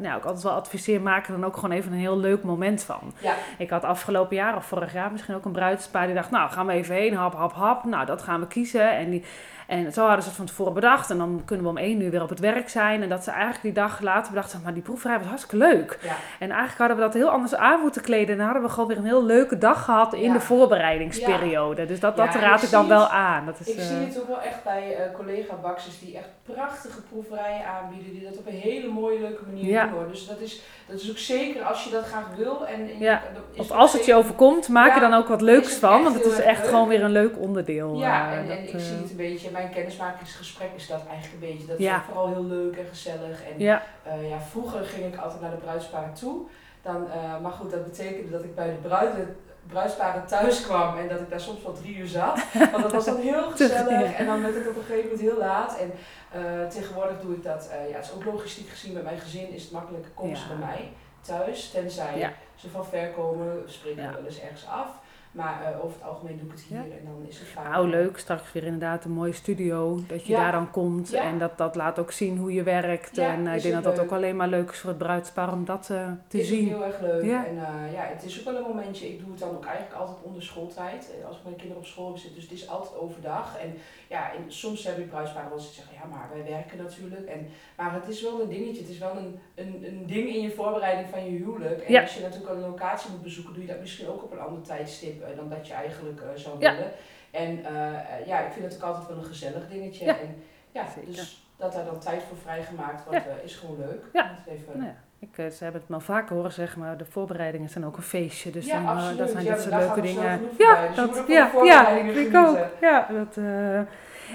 nou, 0.00 0.16
ik 0.16 0.24
altijd 0.24 0.42
wel 0.42 0.52
adviseer, 0.52 1.00
maak 1.00 1.26
er 1.26 1.32
dan 1.32 1.44
ook 1.44 1.54
gewoon 1.54 1.76
even 1.76 1.92
een 1.92 1.98
heel 1.98 2.18
leuk 2.18 2.42
moment 2.42 2.82
van. 2.82 3.12
Ja. 3.18 3.34
Ik 3.58 3.70
had 3.70 3.84
afgelopen 3.84 4.36
jaar 4.36 4.56
of 4.56 4.66
vorig 4.66 4.92
jaar 4.92 5.12
misschien 5.12 5.34
ook 5.34 5.44
een 5.44 5.52
bruidspaar 5.52 6.06
die 6.06 6.14
dacht, 6.14 6.30
nou, 6.30 6.50
gaan 6.50 6.66
we 6.66 6.72
even 6.72 6.94
heen, 6.94 7.14
hap, 7.14 7.34
hap, 7.34 7.52
hap. 7.52 7.84
Nou, 7.84 8.06
dat 8.06 8.22
gaan 8.22 8.40
we 8.40 8.46
kiezen. 8.46 8.90
En, 8.96 9.10
die, 9.10 9.24
en 9.66 9.92
zo 9.92 10.00
hadden 10.00 10.22
ze 10.22 10.28
het 10.28 10.36
van 10.36 10.46
tevoren 10.46 10.74
bedacht. 10.74 11.10
En 11.10 11.18
dan 11.18 11.42
kunnen 11.44 11.64
we 11.64 11.70
om 11.70 11.76
één 11.78 12.00
uur 12.00 12.10
weer 12.10 12.22
op 12.22 12.28
het 12.28 12.40
werk 12.40 12.68
zijn. 12.68 13.02
En 13.02 13.08
dat 13.08 13.24
ze 13.24 13.30
eigenlijk 13.30 13.62
die 13.62 13.72
dag 13.72 14.00
later 14.00 14.32
bedachten, 14.32 14.60
maar 14.62 14.74
die 14.74 14.82
proeverij 14.82 15.18
was 15.18 15.26
hartstikke 15.26 15.56
leuk. 15.56 15.98
Ja. 16.02 16.14
En 16.38 16.50
eigenlijk 16.50 16.78
hadden 16.78 16.96
we 16.96 17.02
dat 17.02 17.14
heel 17.14 17.28
anders 17.28 17.54
aan 17.54 17.80
moeten 17.80 18.02
kleden. 18.02 18.28
En 18.28 18.36
dan 18.36 18.44
hadden 18.44 18.62
we 18.62 18.68
gewoon 18.68 18.88
weer 18.88 18.96
een 18.98 19.04
heel 19.04 19.24
leuke 19.24 19.58
dag 19.58 19.84
gehad 19.84 20.12
in 20.14 20.22
Ja. 20.22 20.32
de 20.32 20.40
voorbereidingsperiode. 20.40 21.86
Dus 21.86 22.00
dat, 22.00 22.16
dat 22.16 22.34
raad 22.34 22.62
ik 22.62 22.70
dan 22.70 22.88
wel 22.88 23.08
aan. 23.14 23.46
Dat 23.46 23.60
is, 23.60 23.68
Ik 23.68 23.78
eh, 23.78 23.84
zie 23.84 23.96
het 23.96 24.20
ook 24.20 24.26
wel 24.28 24.40
echt 24.40 24.64
bij 24.64 24.96
eh 24.96 25.14
collega-baksers 25.14 26.00
die 26.00 26.16
echt 26.16 26.28
prachtige 26.42 27.00
proeverijen 27.02 27.66
aanbieden, 27.66 28.12
die 28.12 28.24
dat 28.24 28.36
op 28.38 28.46
een 28.46 28.52
hele 28.52 28.88
mooie, 28.88 29.20
leuke 29.20 29.42
manier 29.46 29.64
Ja. 29.64 29.84
doen. 29.86 29.92
Hoor. 29.94 30.08
Dus 30.08 30.26
dat 30.26 30.40
is, 30.40 30.60
dat 30.86 31.00
is 31.00 31.10
ook 31.10 31.18
zeker 31.18 31.62
als 31.62 31.84
je 31.84 31.90
dat 31.90 32.04
graag 32.04 32.26
wil. 32.36 32.66
En, 32.66 32.80
en 32.80 32.98
Ja. 32.98 33.22
Of 33.56 33.70
als 33.70 33.92
het 33.92 34.04
je 34.04 34.14
overkomt, 34.14 34.68
maak 34.68 34.94
er 34.94 35.00
dan 35.00 35.14
ook 35.14 35.28
wat 35.28 35.40
leuks 35.40 35.74
van. 35.74 36.02
Want 36.02 36.14
het 36.14 36.24
is 36.24 36.38
echt 36.40 36.60
leuk. 36.60 36.68
gewoon 36.68 36.88
weer 36.88 37.02
een 37.04 37.10
leuk 37.10 37.38
onderdeel. 37.38 37.98
Ja, 37.98 38.30
eh, 38.32 38.38
en, 38.38 38.46
dat, 38.48 38.56
en 38.56 38.62
ik 38.62 38.72
eh, 38.74 38.80
zie 38.80 38.96
het 38.96 39.10
een 39.10 39.16
beetje, 39.16 39.50
mijn 39.50 39.70
kennismakingsgesprek 39.70 40.70
is 40.76 40.86
dat 40.86 41.00
eigenlijk 41.10 41.42
een 41.42 41.48
beetje. 41.50 41.66
Dat 41.66 41.78
is 41.78 41.90
vooral 42.06 42.28
heel 42.28 42.44
leuk 42.44 42.76
en 42.76 42.86
gezellig. 42.88 43.42
En 43.52 43.54
Ja, 43.58 43.82
eh, 44.02 44.28
ja, 44.28 44.38
vroeger 44.40 44.84
ging 44.84 45.14
ik 45.14 45.20
altijd 45.20 45.40
naar 45.40 45.50
de 45.50 45.56
bruidsparen 45.56 46.14
toe. 46.14 46.40
Dan, 46.82 47.10
eh, 47.10 47.40
maar 47.42 47.52
goed, 47.52 47.70
dat 47.70 47.84
betekende 47.84 48.30
dat 48.30 48.44
ik 48.44 48.54
bij 48.54 48.66
de 48.66 48.88
bruiden, 48.88 49.36
bruidsparen 49.68 50.26
thuis 50.26 50.60
kwam 50.62 50.98
en 50.98 51.08
dat 51.08 51.20
ik 51.20 51.30
daar 51.30 51.40
soms 51.40 51.62
wel 51.62 51.72
drie 51.72 51.96
uur 51.96 52.06
zat. 52.08 52.38
Want 52.72 52.82
dat 52.82 52.92
was 52.92 53.04
dan 53.04 53.16
heel 53.20 53.50
gezellig 53.50 54.12
en 54.14 54.26
dan 54.26 54.42
werd 54.42 54.54
het 54.54 54.68
op 54.68 54.76
een 54.76 54.82
gegeven 54.82 55.02
moment 55.10 55.20
heel 55.20 55.38
laat. 55.38 55.78
En 55.78 55.92
eh, 56.32 56.68
tegenwoordig 56.68 57.20
doe 57.20 57.34
ik 57.34 57.42
dat, 57.42 57.68
eh, 57.72 57.88
ja, 57.90 57.96
het 57.96 58.04
is 58.04 58.12
ook 58.12 58.24
logistiek 58.24 58.68
gezien 58.68 58.92
met 58.92 59.02
mijn 59.04 59.18
gezin 59.20 59.52
is 59.52 59.62
het 59.62 59.72
makkelijk, 59.72 60.06
komen 60.14 60.36
ze 60.36 60.42
Ja. 60.42 60.48
bij 60.48 60.66
mij 60.66 60.92
thuis. 61.20 61.70
Tenzij 61.70 62.18
Ja. 62.18 62.32
ze 62.54 62.70
van 62.70 62.86
ver 62.86 63.08
komen, 63.10 63.46
Ja. 63.46 63.92
we 63.94 64.12
wel 64.14 64.24
eens 64.24 64.40
ergens 64.40 64.66
af. 64.66 64.88
Maar 65.34 65.62
eh, 65.72 65.84
over 65.84 65.96
het 66.00 66.08
algemeen 66.08 66.36
doe 66.38 66.46
ik 66.46 66.52
het 66.52 66.60
hier 66.68 66.76
Ja. 66.78 66.82
en 66.82 67.04
dan 67.04 67.28
is 67.28 67.38
het 67.38 67.48
vaak... 67.48 67.72
nou 67.72 67.88
leuk. 67.88 68.18
Straks 68.18 68.52
weer 68.52 68.64
inderdaad 68.64 69.04
een 69.04 69.10
mooie 69.10 69.32
studio. 69.32 69.98
Dat 70.06 70.26
je 70.26 70.32
Ja. 70.32 70.38
daar 70.42 70.52
dan 70.52 70.70
komt. 70.70 71.10
Ja. 71.10 71.22
En 71.22 71.38
dat, 71.38 71.58
dat 71.58 71.74
laat 71.74 71.98
ook 71.98 72.10
zien 72.12 72.38
hoe 72.38 72.52
je 72.52 72.62
werkt. 72.62 73.18
En 73.18 73.46
eh, 73.46 73.50
ik 73.50 73.56
is 73.56 73.62
denk 73.62 73.74
dat 73.74 73.84
dat 73.96 73.98
ook 74.04 74.12
alleen 74.12 74.36
maar 74.36 74.48
leuk 74.48 74.70
is 74.70 74.78
voor 74.78 74.88
het 74.88 74.98
bruidspaar 74.98 75.52
om 75.52 75.64
dat 75.64 75.90
eh, 75.90 76.08
te 76.28 76.38
is 76.40 76.48
zien. 76.48 76.68
heel 76.68 76.84
erg 76.84 77.00
leuk. 77.00 77.24
Ja. 77.24 77.46
En 77.46 77.54
ja, 77.92 78.02
het 78.02 78.24
is 78.24 78.38
ook 78.38 78.44
wel 78.44 78.56
een 78.56 78.68
momentje. 78.68 79.08
Ik 79.08 79.18
doe 79.20 79.30
het 79.30 79.38
dan 79.38 79.50
ook 79.50 79.64
eigenlijk 79.64 79.96
altijd 79.96 80.18
onder 80.22 80.42
schooltijd. 80.42 81.10
Als 81.26 81.36
ik 81.36 81.42
mijn 81.42 81.56
kinderen 81.56 81.82
op 81.82 81.86
school 81.88 82.12
zitten. 82.16 82.34
Dus 82.34 82.42
het 82.42 82.52
is 82.52 82.68
altijd 82.68 82.96
overdag. 82.98 83.58
En 83.58 83.74
ja, 84.08 84.32
en 84.32 84.52
soms 84.52 84.84
heb 84.84 84.98
ik 84.98 85.08
bruidsparen 85.08 85.48
wel 85.48 85.58
eens 85.58 85.74
zeggen, 85.74 85.94
ja, 85.94 86.16
maar 86.16 86.28
wij 86.32 86.44
werken 86.52 86.78
natuurlijk. 86.78 87.26
En, 87.28 87.46
maar 87.76 87.94
het 87.94 88.08
is 88.08 88.22
wel 88.22 88.40
een 88.40 88.48
dingetje. 88.48 88.80
Het 88.80 88.90
is 88.90 88.98
wel 88.98 89.16
een, 89.16 89.38
een, 89.54 89.84
een 89.88 90.06
ding 90.06 90.28
in 90.28 90.42
je 90.42 90.50
voorbereiding 90.50 91.08
van 91.08 91.24
je 91.24 91.30
huwelijk. 91.30 91.80
En 91.80 92.00
als 92.00 92.14
je 92.14 92.22
natuurlijk 92.22 92.50
een 92.52 92.60
locatie 92.60 93.10
moet 93.10 93.22
bezoeken, 93.22 93.52
doe 93.54 93.62
je 93.62 93.68
dat 93.68 93.80
misschien 93.80 94.08
ook 94.08 94.22
op 94.22 94.32
een 94.32 94.38
ander 94.40 94.62
tijdstip 94.62 95.22
dan 95.36 95.48
dat 95.48 95.66
je 95.66 95.72
eigenlijk 95.72 96.20
eh, 96.20 96.26
zou 96.34 96.58
willen. 96.58 96.90
En 97.30 97.64
eh, 97.64 97.86
eh, 97.88 98.26
ja, 98.26 98.38
ik 98.40 98.52
vind 98.52 98.64
het 98.64 98.74
ook 98.74 98.82
altijd 98.88 99.08
wel 99.08 99.16
een 99.16 99.24
gezellig 99.24 99.68
dingetje. 99.68 100.04
En 100.12 100.42
ja, 100.72 100.84
dus 101.06 101.46
dat 101.56 101.72
daar 101.72 101.84
dan 101.84 101.98
tijd 101.98 102.22
voor 102.22 102.36
vrijgemaakt 102.36 103.04
wordt, 103.04 103.26
eh, 103.26 103.44
is 103.44 103.56
gewoon 103.56 103.76
leuk. 103.78 104.04
Ja. 104.12 104.30
Even- 104.48 104.78
Nou 104.78 104.90
ik, 105.18 105.38
eh, 105.38 105.46
ze 105.50 105.62
hebben 105.64 105.80
het 105.80 105.90
me 105.90 105.96
al 105.96 106.00
vaker 106.00 106.36
horen 106.36 106.52
zeggen, 106.52 106.80
maar 106.80 106.96
de 106.96 107.04
voorbereidingen 107.04 107.68
zijn 107.68 107.84
ook 107.86 107.96
een 107.96 108.02
feestje. 108.02 108.50
Dus 108.50 108.66
Ja, 108.66 108.72
dan, 108.74 108.84
eh, 108.84 108.90
absoluut. 108.94 109.18
dat 109.18 109.30
zijn 109.30 109.44
Ja, 109.44 109.50
dit 109.52 109.60
soort 109.60 109.70
daar 109.74 109.80
leuke 109.80 110.00
dingen. 110.00 110.40
Ja, 110.58 110.88
dat, 110.94 111.24
ja, 111.28 111.50
ja, 111.64 111.88
ik 111.88 112.36
ook. 112.36 112.58
Ja, 112.80 113.06
dat, 113.12 113.36
eh. 113.36 113.80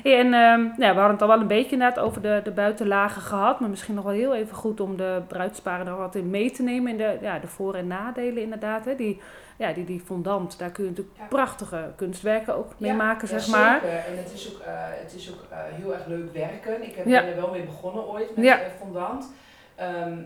En 0.03 0.25
ehm, 0.33 0.61
nou 0.61 0.73
ja, 0.77 0.93
we 0.93 0.99
hadden 0.99 1.11
het 1.11 1.21
al 1.21 1.27
wel 1.27 1.39
een 1.39 1.47
beetje 1.47 1.71
inderdaad 1.71 1.99
over 2.03 2.21
de, 2.21 2.41
de 2.43 2.51
buitenlagen 2.51 3.21
gehad. 3.21 3.59
Maar 3.59 3.69
misschien 3.69 3.95
nog 3.95 4.03
wel 4.03 4.13
heel 4.13 4.35
even 4.35 4.55
goed 4.55 4.79
om 4.79 4.97
de 4.97 5.21
bruidsparen 5.27 5.87
er 5.87 5.97
wat 5.97 6.15
in 6.15 6.29
mee 6.29 6.51
te 6.51 6.63
nemen. 6.63 6.91
In 6.91 6.97
de, 6.97 7.17
ja, 7.21 7.39
de 7.39 7.47
voor- 7.47 7.75
en 7.75 7.87
nadelen 7.87 8.41
inderdaad. 8.43 8.85
Hè. 8.85 8.95
Die, 8.95 9.21
ja, 9.57 9.73
die, 9.73 9.85
die 9.85 10.01
fondant, 10.05 10.59
daar 10.59 10.71
kun 10.71 10.83
je 10.83 10.89
natuurlijk 10.89 11.17
Ja. 11.17 11.25
prachtige 11.25 11.91
kunstwerken 11.95 12.55
ook 12.55 12.71
mee 12.77 12.91
Ja, 12.91 12.97
maken, 12.97 13.27
ja, 13.31 13.39
zeg 13.39 13.47
maar. 13.55 13.79
Zeker. 13.81 13.97
En 13.97 14.17
het 14.17 14.33
is 14.33 14.53
ook, 14.55 14.61
eh, 14.61 14.73
het 14.75 15.13
is 15.15 15.31
ook 15.31 15.45
eh, 15.51 15.57
heel 15.69 15.93
erg 15.93 16.05
leuk 16.05 16.33
werken. 16.33 16.83
Ik 16.83 16.95
heb 16.95 17.05
ben 17.05 17.27
er 17.27 17.35
wel 17.35 17.51
mee 17.51 17.63
begonnen 17.63 18.07
ooit 18.07 18.35
met 18.35 18.45
eh, 18.45 18.55
fondant. 18.79 19.33
Ehm, 19.75 20.17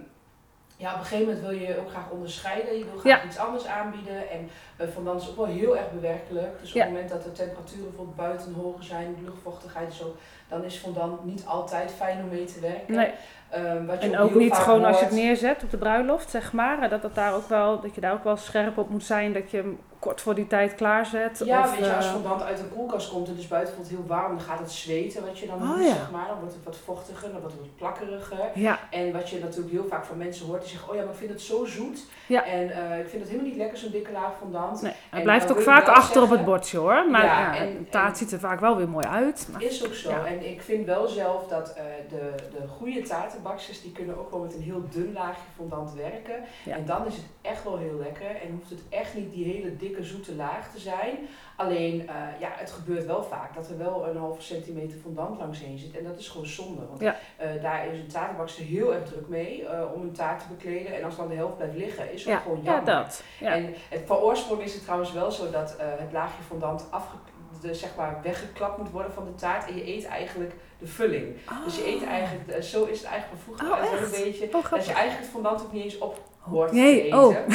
ja, 0.77 0.93
op 0.93 0.99
een 0.99 1.05
gegeven 1.05 1.25
moment 1.33 1.45
wil 1.45 1.59
je 1.59 1.79
ook 1.79 1.89
graag 1.89 2.09
onderscheiden. 2.09 2.77
Je 2.77 2.83
wil 2.91 2.99
graag 2.99 3.21
Ja. 3.21 3.27
iets 3.27 3.37
anders 3.37 3.65
aanbieden. 3.65 4.29
En 4.29 4.49
fondant 4.93 5.21
is 5.21 5.29
ook 5.29 5.35
wel 5.35 5.45
heel 5.45 5.77
erg 5.77 5.91
bewerkelijk. 5.91 6.59
Dus 6.59 6.69
op 6.69 6.75
Ja. 6.75 6.81
het 6.83 6.91
moment 6.91 7.09
dat 7.09 7.23
de 7.23 7.31
temperaturen 7.31 7.83
bijvoorbeeld 7.85 8.15
buiten 8.17 8.53
hoger 8.53 8.83
zijn, 8.83 9.15
de 9.15 9.21
luchtvochtigheid 9.25 9.87
en 9.89 9.93
zo, 9.95 10.15
dan 10.49 10.63
is 10.63 10.75
fondant 10.77 11.25
niet 11.25 11.45
altijd 11.45 11.91
fijn 11.91 12.19
om 12.23 12.29
mee 12.29 12.45
te 12.45 12.59
werken. 12.59 12.95
Nee. 12.95 13.11
Ehm, 13.49 13.85
wat 13.85 14.01
je 14.03 14.09
En 14.09 14.17
ook 14.19 14.29
ook 14.29 14.35
niet 14.35 14.53
gewoon 14.53 14.85
als 14.85 14.99
je 14.99 15.05
het 15.05 15.13
neerzet 15.13 15.63
op 15.63 15.69
de 15.71 15.77
bruiloft, 15.77 16.29
zeg 16.29 16.53
maar. 16.53 16.81
eh, 16.81 16.89
Dat, 16.89 17.01
dat, 17.01 17.15
daar 17.15 17.33
ook 17.33 17.47
wel, 17.47 17.79
dat 17.81 17.95
je 17.95 18.01
daar 18.01 18.13
ook 18.13 18.23
wel 18.23 18.37
scherp 18.37 18.77
op 18.77 18.89
moet 18.89 19.03
zijn. 19.03 19.33
Dat 19.33 19.51
je 19.51 19.57
hem 19.57 19.79
kort 20.03 20.21
voor 20.21 20.35
die 20.35 20.47
tijd 20.47 20.75
klaarzet. 20.75 21.41
Ja, 21.45 21.59
of, 21.63 21.69
weet 21.77 21.85
je, 21.85 21.95
als 21.95 22.05
eh, 22.05 22.11
fondant 22.11 22.41
uit 22.41 22.59
een 22.59 22.69
koelkast 22.75 23.09
komt 23.11 23.27
en 23.27 23.35
dus 23.35 23.47
buiten 23.47 23.73
voelt 23.75 23.87
heel 23.87 24.03
warm, 24.07 24.31
dan 24.31 24.41
gaat 24.45 24.59
het 24.59 24.71
zweten 24.71 25.25
wat 25.25 25.39
je 25.39 25.45
dan 25.47 25.55
Oh, 25.61 25.69
doet, 25.75 25.85
ja. 25.87 25.93
zeg 25.93 26.11
maar. 26.11 26.27
Dan 26.27 26.39
wordt 26.39 26.53
het 26.53 26.63
wat 26.63 26.77
vochtiger, 26.85 27.31
dan 27.31 27.39
wordt 27.41 27.55
het 27.55 27.61
wat 27.65 27.75
plakkeriger. 27.75 28.51
ja, 28.53 28.79
En 28.91 29.11
wat 29.13 29.29
je 29.29 29.39
natuurlijk 29.39 29.71
heel 29.71 29.85
vaak 29.89 30.05
van 30.05 30.17
mensen 30.17 30.45
hoort, 30.45 30.61
die 30.61 30.69
zeggen, 30.69 30.89
oh 30.89 30.95
ja, 30.95 31.01
maar 31.01 31.11
ik 31.11 31.17
vind 31.19 31.31
het 31.31 31.41
zo 31.41 31.65
zoet. 31.65 31.99
Ja. 32.27 32.45
En 32.45 32.69
eh, 32.71 32.99
ik 32.99 33.07
vind 33.09 33.21
het 33.21 33.29
helemaal 33.31 33.49
niet 33.51 33.57
lekker, 33.57 33.77
zo'n 33.77 33.91
dikke 33.91 34.11
laag 34.11 34.31
fondant. 34.39 34.81
nee, 34.81 34.91
hij 35.09 35.19
En 35.19 35.23
blijft 35.25 35.51
ook 35.51 35.61
vaak 35.61 35.87
achter 35.87 36.21
op 36.21 36.29
het 36.29 36.45
bordje 36.45 36.77
hoor. 36.77 37.09
Maar 37.11 37.25
Ja, 37.25 37.55
en- 37.57 37.87
taart 37.89 38.09
en- 38.11 38.15
ziet 38.17 38.31
er 38.31 38.39
vaak 38.39 38.59
wel 38.59 38.77
weer 38.77 38.89
mooi 38.89 39.05
uit. 39.07 39.47
Maar- 39.51 39.63
Is 39.63 39.85
ook 39.85 39.93
zo. 39.93 40.09
En 40.09 40.49
ik 40.51 40.61
vind 40.61 40.85
wel 40.85 41.07
zelf 41.07 41.47
dat 41.47 41.73
eh, 41.73 41.83
de, 42.09 42.31
de 42.51 42.67
goede 42.67 43.01
taartenbaksters, 43.01 43.81
die 43.81 43.91
kunnen 43.91 44.17
ook 44.19 44.31
wel 44.31 44.39
met 44.39 44.53
een 44.53 44.61
heel 44.61 44.83
dun 44.89 45.13
laagje 45.13 45.41
fondant 45.55 45.93
werken. 45.93 46.35
Ja. 46.65 46.75
En 46.75 46.85
dan 46.85 47.05
is 47.07 47.15
het 47.15 47.25
echt 47.41 47.63
wel 47.63 47.77
heel 47.77 47.97
lekker. 48.03 48.27
En 48.29 48.51
hoeft 48.57 48.69
het 48.69 48.81
echt 48.89 49.15
niet 49.15 49.33
die 49.33 49.45
hele 49.45 49.75
dikke 49.77 49.92
zoete 50.01 50.35
laag 50.35 50.71
te 50.71 50.79
zijn. 50.79 51.17
Alleen, 51.55 52.07
eh, 52.09 52.15
ja, 52.39 52.49
het 52.55 52.71
gebeurt 52.71 53.05
wel 53.05 53.23
vaak 53.23 53.55
dat 53.55 53.69
er 53.69 53.77
wel 53.77 54.07
een 54.07 54.17
halve 54.17 54.41
centimeter 54.41 54.97
fondant 54.97 55.39
langs 55.39 55.59
heen 55.59 55.77
zit. 55.77 55.97
En 55.97 56.03
dat 56.03 56.17
is 56.19 56.27
gewoon 56.29 56.45
zonde. 56.45 56.85
Want 56.87 57.01
Ja. 57.01 57.15
eh, 57.37 57.61
daar 57.61 57.87
is 57.87 57.99
een 57.99 58.07
taartenbakster 58.07 58.63
heel 58.63 58.93
erg 58.93 59.03
druk 59.05 59.27
mee 59.27 59.65
eh, 59.67 59.93
om 59.93 60.01
een 60.01 60.11
taart 60.11 60.39
te 60.39 60.45
bekleden. 60.55 60.95
En 60.95 61.03
als 61.03 61.15
dan 61.15 61.27
de 61.27 61.35
helft 61.35 61.55
blijft 61.57 61.75
liggen, 61.75 62.11
is 62.13 62.23
dat 62.23 62.33
Ja, 62.33 62.39
gewoon 62.39 62.59
ja, 62.63 62.71
jammer. 62.73 62.85
dat. 62.93 63.23
Ja. 63.39 63.53
En 63.53 63.73
het, 63.89 64.01
van 64.05 64.17
oorsprong 64.17 64.61
is 64.61 64.73
het 64.73 64.83
trouwens 64.83 65.11
wel 65.13 65.31
zo 65.31 65.49
dat 65.51 65.75
het 65.79 66.11
laagje 66.11 66.43
fondant 66.43 66.85
afge... 66.89 67.15
de, 67.61 67.73
zeg 67.73 67.95
maar 67.95 68.19
weggeklapt 68.23 68.77
moet 68.77 68.91
worden 68.91 69.13
van 69.13 69.25
de 69.25 69.35
taart. 69.35 69.67
En 69.69 69.75
je 69.75 69.87
eet 69.87 70.05
eigenlijk 70.05 70.53
de 70.79 70.87
vulling. 70.87 71.35
Dus 71.65 71.75
je 71.75 71.87
eet 71.87 72.03
eigenlijk, 72.05 72.49
eh, 72.49 72.61
zo 72.61 72.83
is 72.85 72.97
het 72.99 73.07
eigenlijk 73.07 73.41
vroeger 73.43 73.71
Oh, 73.71 74.01
een 74.01 74.23
beetje. 74.23 74.45
Oh, 74.53 74.71
dat 74.71 74.85
je 74.85 74.93
eigenlijk 74.93 75.21
het 75.21 75.29
fondant 75.31 75.61
ook 75.61 75.71
niet 75.71 75.83
eens 75.83 75.97
op 75.97 76.21
hoort 76.49 76.71
te 76.71 76.79
eten. 77.03 77.19
oh. 77.19 77.35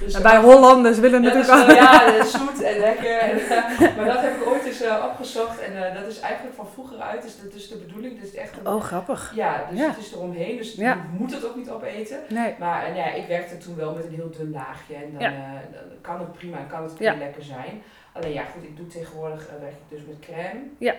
Dus, 0.00 0.20
bij 0.20 0.36
Hollanders 0.36 0.98
willen 0.98 1.22
dat 1.22 1.34
natuurlijk 1.34 1.68
al... 1.68 1.74
ja, 1.74 2.10
dat 2.10 2.26
is 2.26 2.30
zoet 2.32 2.62
en 2.62 2.78
lekker. 2.78 3.18
En, 3.18 3.38
eh, 3.38 3.96
maar 3.96 4.04
dat 4.04 4.20
heb 4.20 4.36
ik 4.40 4.46
ooit 4.46 4.64
eens 4.64 4.80
eh, 4.82 5.04
opgezocht. 5.10 5.60
En 5.60 5.86
eh, 5.88 5.94
dat 6.00 6.06
is 6.10 6.20
eigenlijk 6.20 6.56
van 6.56 6.66
vroeger 6.72 6.98
uit. 6.98 7.22
Dus 7.22 7.40
dat 7.42 7.54
is 7.54 7.68
de 7.68 7.76
bedoeling. 7.76 8.20
Dus 8.20 8.34
echt 8.34 8.56
een, 8.58 8.66
Oh, 8.72 8.82
grappig. 8.82 9.32
ja, 9.34 9.64
dus 9.70 9.78
Ja. 9.78 9.86
het 9.88 9.98
is 9.98 10.12
eromheen. 10.12 10.56
Dus 10.56 10.74
Ja. 10.74 10.92
je 10.92 11.18
moet 11.18 11.34
het 11.34 11.46
ook 11.46 11.56
niet 11.56 11.70
opeten. 11.70 12.18
Nee. 12.28 12.54
Maar 12.58 12.96
ja, 12.96 13.12
ik 13.12 13.26
werkte 13.26 13.58
toen 13.58 13.76
wel 13.76 13.94
met 13.94 14.04
een 14.04 14.14
heel 14.14 14.30
dun 14.38 14.50
laagje. 14.50 14.94
En 14.94 15.10
dan, 15.12 15.20
Ja. 15.20 15.30
dan 15.72 15.82
kan 16.00 16.18
het 16.18 16.32
prima 16.32 16.58
en 16.58 16.66
kan 16.66 16.82
het 16.82 16.92
ook 16.92 16.98
heel 16.98 17.16
lekker 17.16 17.42
zijn. 17.42 17.82
Alleen 18.12 18.32
ja, 18.32 18.42
goed, 18.54 18.62
ik 18.62 18.76
doe 18.76 18.86
tegenwoordig 18.86 19.48
werk 19.60 19.72
ik 19.72 19.88
dus 19.98 20.00
met 20.06 20.18
crème. 20.20 20.60
Ja. 20.78 20.94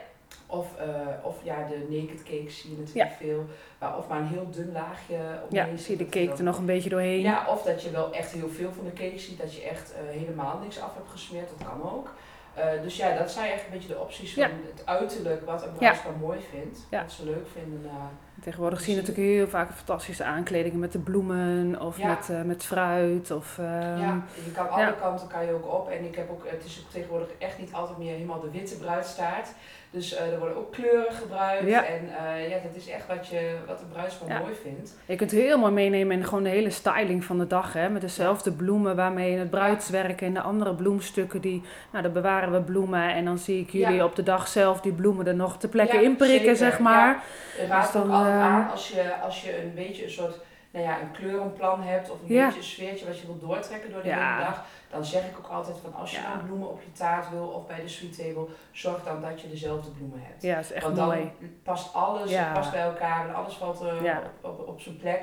Of, 0.53 0.67
eh, 0.79 0.87
of 1.21 1.35
ja, 1.43 1.67
de 1.67 1.85
naked 1.89 2.23
cakes 2.23 2.61
zie 2.61 2.71
je 2.71 2.77
natuurlijk 2.77 3.13
veel. 3.19 3.45
Maar, 3.79 3.97
of 3.97 4.07
maar 4.07 4.19
een 4.19 4.27
heel 4.27 4.49
dun 4.49 4.71
laagje 4.71 5.17
Ja, 5.49 5.63
omheen. 5.63 5.79
zie 5.79 5.97
je 5.97 6.03
de 6.05 6.09
cake 6.09 6.37
er 6.37 6.43
nog 6.43 6.57
een 6.57 6.65
beetje 6.65 6.89
doorheen. 6.89 7.21
ja, 7.21 7.45
of 7.49 7.61
dat 7.63 7.83
je 7.83 7.91
wel 7.91 8.13
echt 8.13 8.31
heel 8.31 8.49
veel 8.49 8.71
van 8.71 8.85
de 8.85 8.93
cake 8.93 9.19
ziet, 9.19 9.37
dat 9.39 9.55
je 9.55 9.61
echt 9.63 9.93
eh, 9.93 9.99
helemaal 10.19 10.59
niks 10.63 10.79
af 10.79 10.93
hebt 10.95 11.09
gesmeerd, 11.09 11.49
dat 11.57 11.67
kan 11.67 11.91
ook. 11.91 12.13
Eh, 12.53 12.81
dus 12.81 12.97
ja, 12.97 13.17
dat 13.17 13.31
zijn 13.31 13.51
echt 13.51 13.65
een 13.65 13.71
beetje 13.71 13.87
de 13.87 13.99
opties 13.99 14.33
van 14.33 14.43
Ja. 14.43 14.49
het 14.73 14.85
uiterlijk, 14.85 15.45
wat 15.45 15.63
een 15.65 15.73
bruidspaar 15.73 16.17
mooi 16.19 16.39
vindt, 16.51 16.87
Ja. 16.89 17.01
wat 17.01 17.11
ze 17.11 17.25
leuk 17.25 17.47
vinden. 17.53 17.81
Tegenwoordig 18.43 18.79
zie 18.81 18.95
je 18.95 18.99
natuurlijk 19.01 19.27
heel 19.27 19.47
vaak 19.47 19.71
fantastische 19.73 20.23
aankledingen 20.23 20.79
met 20.79 20.91
de 20.91 20.99
bloemen 20.99 21.79
of 21.81 21.97
Ja. 21.97 22.07
met, 22.07 22.29
eh, 22.29 22.41
met 22.41 22.65
fruit. 22.65 23.31
Of, 23.31 23.57
ehm, 23.59 23.99
ja, 23.99 24.21
je 24.45 24.51
kan 24.51 24.69
alle 24.69 24.81
ja. 24.81 24.91
kanten 25.01 25.27
kan 25.27 25.45
je 25.45 25.51
ook 25.53 25.73
op. 25.73 25.89
En 25.89 26.05
ik 26.05 26.15
heb 26.15 26.29
ook, 26.29 26.43
het 26.45 26.65
is 26.65 26.83
ook 26.85 26.91
tegenwoordig 26.91 27.27
echt 27.39 27.59
niet 27.59 27.73
altijd 27.73 27.97
meer 27.97 28.13
helemaal 28.13 28.39
de 28.41 28.51
witte 28.51 28.77
bruidstaart. 28.77 29.47
Dus 29.89 30.15
eh, 30.15 30.31
er 30.31 30.39
worden 30.39 30.57
ook 30.57 30.71
kleuren 30.71 31.13
gebruikt. 31.13 31.67
Ja. 31.67 31.85
En 31.85 32.01
eh, 32.25 32.49
ja, 32.49 32.57
dat 32.63 32.75
is 32.75 32.89
echt 32.89 33.07
wat, 33.07 33.27
je, 33.27 33.55
wat 33.67 33.81
een 33.81 33.89
bruidspaar 33.91 34.29
Ja. 34.29 34.39
mooi 34.39 34.53
vindt. 34.63 34.93
Je 35.05 35.15
kunt 35.15 35.31
het 35.31 35.39
heel 35.39 35.57
mooi 35.57 35.71
meenemen 35.71 36.17
in 36.17 36.25
gewoon 36.25 36.43
de 36.43 36.49
hele 36.49 36.69
styling 36.69 37.23
van 37.23 37.37
de 37.37 37.47
dag. 37.47 37.73
Hè? 37.73 37.89
Met 37.89 38.01
dezelfde 38.01 38.51
bloemen 38.51 38.95
waarmee 38.95 39.31
in 39.31 39.39
het 39.39 39.49
bruidswerk 39.49 40.21
en 40.21 40.33
de 40.33 40.41
andere 40.41 40.73
bloemstukken. 40.75 41.41
Die, 41.41 41.61
nou, 41.91 42.03
dan 42.03 42.13
bewaren 42.13 42.51
we 42.51 42.61
bloemen. 42.61 43.13
En 43.13 43.25
dan 43.25 43.37
zie 43.37 43.59
ik 43.61 43.69
jullie 43.69 43.95
Ja. 43.95 44.03
op 44.05 44.15
de 44.15 44.23
dag 44.23 44.47
zelf 44.47 44.81
die 44.81 44.93
bloemen 44.93 45.27
er 45.27 45.35
nog 45.35 45.57
te 45.57 45.67
plekken 45.67 45.99
Ja, 45.99 46.05
in 46.05 46.15
prikken, 46.15 46.39
zeker, 46.39 46.55
zeg 46.55 46.79
maar. 46.79 47.23
Raadt 47.67 47.93
Dus 47.93 48.01
dan, 48.01 48.11
aan 48.41 48.71
als 48.71 48.87
je, 48.89 49.15
als 49.21 49.41
je 49.43 49.63
een 49.63 49.73
beetje 49.73 50.03
een 50.03 50.09
soort 50.11 50.39
nou 50.71 50.85
ja, 50.85 51.01
een 51.01 51.11
kleurenplan 51.11 51.81
hebt 51.81 52.09
of 52.11 52.17
een 52.21 52.33
Ja. 52.35 52.43
beetje 52.45 52.59
een 52.59 52.65
sfeertje 52.65 53.05
wat 53.05 53.19
je 53.19 53.25
wilt 53.25 53.41
doortrekken 53.41 53.91
door 53.91 54.01
de 54.01 54.07
Ja. 54.07 54.33
hele 54.35 54.45
dag. 54.49 54.65
Dan 54.89 55.05
zeg 55.05 55.23
ik 55.23 55.37
ook 55.37 55.47
altijd 55.51 55.77
van 55.83 55.93
als 55.95 56.11
je 56.11 56.21
Ja. 56.21 56.35
dan 56.35 56.45
bloemen 56.45 56.69
op 56.69 56.81
je 56.81 56.91
taart 56.91 57.29
wil 57.29 57.47
of 57.47 57.67
bij 57.67 57.81
de 57.81 57.87
sweet 57.87 58.17
table, 58.17 58.45
zorg 58.71 59.03
dan 59.03 59.21
dat 59.21 59.41
je 59.41 59.49
dezelfde 59.49 59.89
bloemen 59.91 60.19
hebt. 60.23 60.41
Ja, 60.41 60.55
dat 60.55 60.63
is 60.63 60.71
echt 60.71 60.83
Want 60.83 60.95
dan 60.95 61.05
mooi. 61.07 61.31
past 61.63 61.93
alles, 61.93 62.35
past 62.53 62.71
bij 62.71 62.81
elkaar 62.81 63.27
en 63.27 63.35
alles 63.35 63.53
valt 63.53 63.83
Ja. 64.03 64.21
op, 64.41 64.59
op, 64.59 64.67
op 64.67 64.81
zijn 64.81 64.97
plek. 64.97 65.21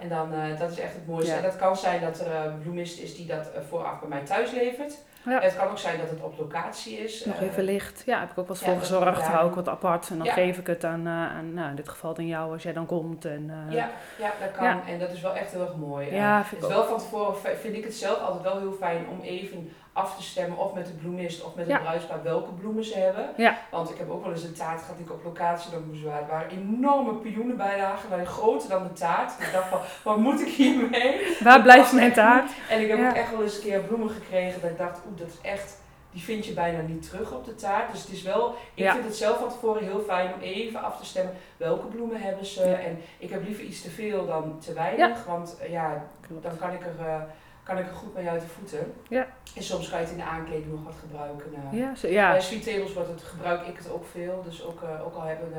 En 0.00 0.08
dan, 0.08 0.32
eh, 0.32 0.58
dat 0.58 0.70
is 0.70 0.78
echt 0.78 0.94
het 0.94 1.06
mooiste. 1.06 1.34
En 1.34 1.42
dat 1.42 1.56
kan 1.56 1.76
zijn 1.76 2.00
dat 2.00 2.20
er 2.20 2.34
een 2.34 2.58
bloemist 2.60 2.98
is 2.98 3.16
die 3.16 3.26
dat 3.26 3.50
eh, 3.52 3.60
vooraf 3.68 4.00
bij 4.00 4.08
mij 4.08 4.24
thuis 4.24 4.50
levert. 4.50 4.98
Ja. 5.24 5.40
Het 5.40 5.56
kan 5.56 5.68
ook 5.68 5.78
zijn 5.78 5.98
dat 5.98 6.10
het 6.10 6.20
op 6.22 6.38
locatie 6.38 6.98
is. 6.98 7.24
Nog 7.24 7.36
Eh, 7.36 7.42
even 7.42 7.62
licht. 7.62 8.02
Ja, 8.06 8.20
heb 8.20 8.30
ik 8.30 8.38
ook 8.38 8.46
wel 8.46 8.56
eens 8.56 8.64
ja, 8.64 8.70
voor 8.72 8.80
gezorgd. 8.80 9.20
ja. 9.26 9.30
Hou 9.32 9.48
ik 9.48 9.54
wat 9.54 9.68
apart. 9.68 10.08
En 10.10 10.16
dan 10.18 10.26
Ja. 10.26 10.32
geef 10.32 10.58
ik 10.58 10.66
het 10.66 10.84
aan, 10.84 11.06
eh, 11.06 11.12
aan 11.12 11.54
nou, 11.54 11.68
in 11.70 11.76
dit 11.76 11.88
geval 11.88 12.16
aan 12.16 12.26
jou 12.26 12.52
als 12.52 12.62
jij 12.62 12.72
dan 12.72 12.86
komt. 12.86 13.24
En, 13.24 13.50
eh, 13.68 13.74
ja, 13.74 13.90
ja, 14.18 14.30
dat 14.40 14.52
kan. 14.56 14.64
Ja. 14.64 14.80
En 14.88 14.98
dat 14.98 15.10
is 15.10 15.20
wel 15.20 15.34
echt 15.34 15.52
heel 15.52 15.60
erg 15.60 15.76
mooi. 15.76 16.14
Ja, 16.14 16.44
vind 16.44 16.62
ik 16.62 16.66
ook. 16.68 16.74
wel 16.74 16.84
van 16.84 16.98
tevoren, 16.98 17.34
vind 17.60 17.76
ik 17.76 17.84
het 17.84 17.94
zelf 17.94 18.20
altijd 18.20 18.42
wel 18.42 18.58
heel 18.58 18.76
fijn 18.80 19.04
om 19.10 19.20
even 19.20 19.72
af 19.94 20.16
te 20.16 20.22
stemmen 20.22 20.58
of 20.58 20.74
met 20.74 20.86
de 20.86 20.92
bloemist 20.92 21.44
of 21.44 21.54
met 21.54 21.66
Ja. 21.66 21.72
het 21.72 21.82
bruidspaar 21.82 22.22
welke 22.22 22.50
bloemen 22.52 22.84
ze 22.84 22.98
hebben. 22.98 23.28
Ja. 23.36 23.56
Want 23.70 23.90
ik 23.90 23.98
heb 23.98 24.10
ook 24.10 24.22
wel 24.24 24.32
eens 24.32 24.42
een 24.42 24.52
taart 24.54 24.80
gehad 24.80 24.96
die 24.96 25.06
ik 25.06 25.12
op 25.12 25.24
locatie 25.24 25.70
dan 25.70 25.84
moest 25.88 26.02
waar. 26.02 26.26
Waren 26.30 26.48
enorme 26.50 27.12
pioenen 27.12 27.56
bij 27.56 27.78
lagen, 27.78 28.08
waren 28.10 28.26
groter 28.26 28.68
dan 28.68 28.82
de 28.82 28.92
taart. 28.92 29.32
Ik 29.40 29.52
dacht 29.52 29.68
van, 29.68 29.80
wat 30.02 30.16
moet 30.16 30.40
ik 30.40 30.48
hiermee? 30.48 31.36
Waar 31.42 31.62
blijft 31.62 31.92
mijn 31.92 32.12
taart? 32.12 32.50
En 32.70 32.80
ik 32.80 32.88
heb 32.88 32.98
Ja. 32.98 33.08
ook 33.08 33.14
echt 33.14 33.30
wel 33.30 33.42
eens 33.42 33.56
een 33.56 33.62
keer 33.62 33.80
bloemen 33.80 34.10
gekregen 34.10 34.60
dat 34.60 34.70
ik 34.70 34.78
dacht, 34.78 34.98
dat 35.18 35.28
is 35.28 35.40
echt, 35.50 35.80
die 36.10 36.22
vind 36.22 36.46
je 36.46 36.52
bijna 36.52 36.80
niet 36.80 37.08
terug 37.10 37.32
op 37.32 37.44
de 37.44 37.54
taart. 37.54 37.92
Dus 37.92 38.00
het 38.00 38.10
is 38.10 38.22
wel, 38.22 38.48
ik 38.74 38.84
Ja. 38.84 38.92
vind 38.92 39.04
het 39.04 39.16
zelf 39.16 39.38
van 39.38 39.48
tevoren 39.48 39.82
heel 39.84 40.00
fijn 40.00 40.34
om 40.34 40.40
even 40.40 40.82
af 40.82 40.98
te 40.98 41.04
stemmen 41.04 41.34
welke 41.56 41.86
bloemen 41.86 42.20
hebben 42.20 42.46
ze. 42.46 42.66
Ja. 42.68 42.74
En 42.78 42.98
ik 43.18 43.30
heb 43.30 43.44
liever 43.44 43.64
iets 43.64 43.82
te 43.82 43.90
veel 43.90 44.26
dan 44.26 44.58
te 44.58 44.72
weinig, 44.72 45.24
want 45.24 45.56
eh, 45.60 45.70
ja, 45.70 46.04
Klopt. 46.26 46.42
dan 46.42 46.56
kan 46.56 46.72
ik 46.72 46.80
er, 46.86 47.06
eh, 47.06 47.22
kan 47.62 47.78
ik 47.78 47.86
er 47.88 47.94
goed 47.94 48.14
mee 48.14 48.28
uit 48.28 48.40
de 48.40 48.46
voeten. 48.46 48.92
Ja. 49.08 49.26
En 49.56 49.62
soms 49.62 49.88
kan 49.90 49.98
je 49.98 50.04
het 50.04 50.12
in 50.14 50.20
de 50.20 50.24
aankleding 50.30 50.70
nog 50.70 50.84
wat 50.84 50.94
gebruiken. 51.00 51.52
eh. 51.54 51.78
Ja, 51.78 51.94
zo, 51.94 52.08
ja. 52.08 52.30
Bij 52.30 52.40
sweet 52.40 52.64
tables 52.64 52.92
wordt 52.94 53.08
het, 53.08 53.22
gebruik 53.22 53.66
ik 53.66 53.76
het 53.76 53.90
ook 53.90 54.04
veel. 54.12 54.42
Dus 54.44 54.64
ook, 54.64 54.80
ook 55.04 55.14
al 55.14 55.22
hebben 55.22 55.48
uh, 55.56 55.58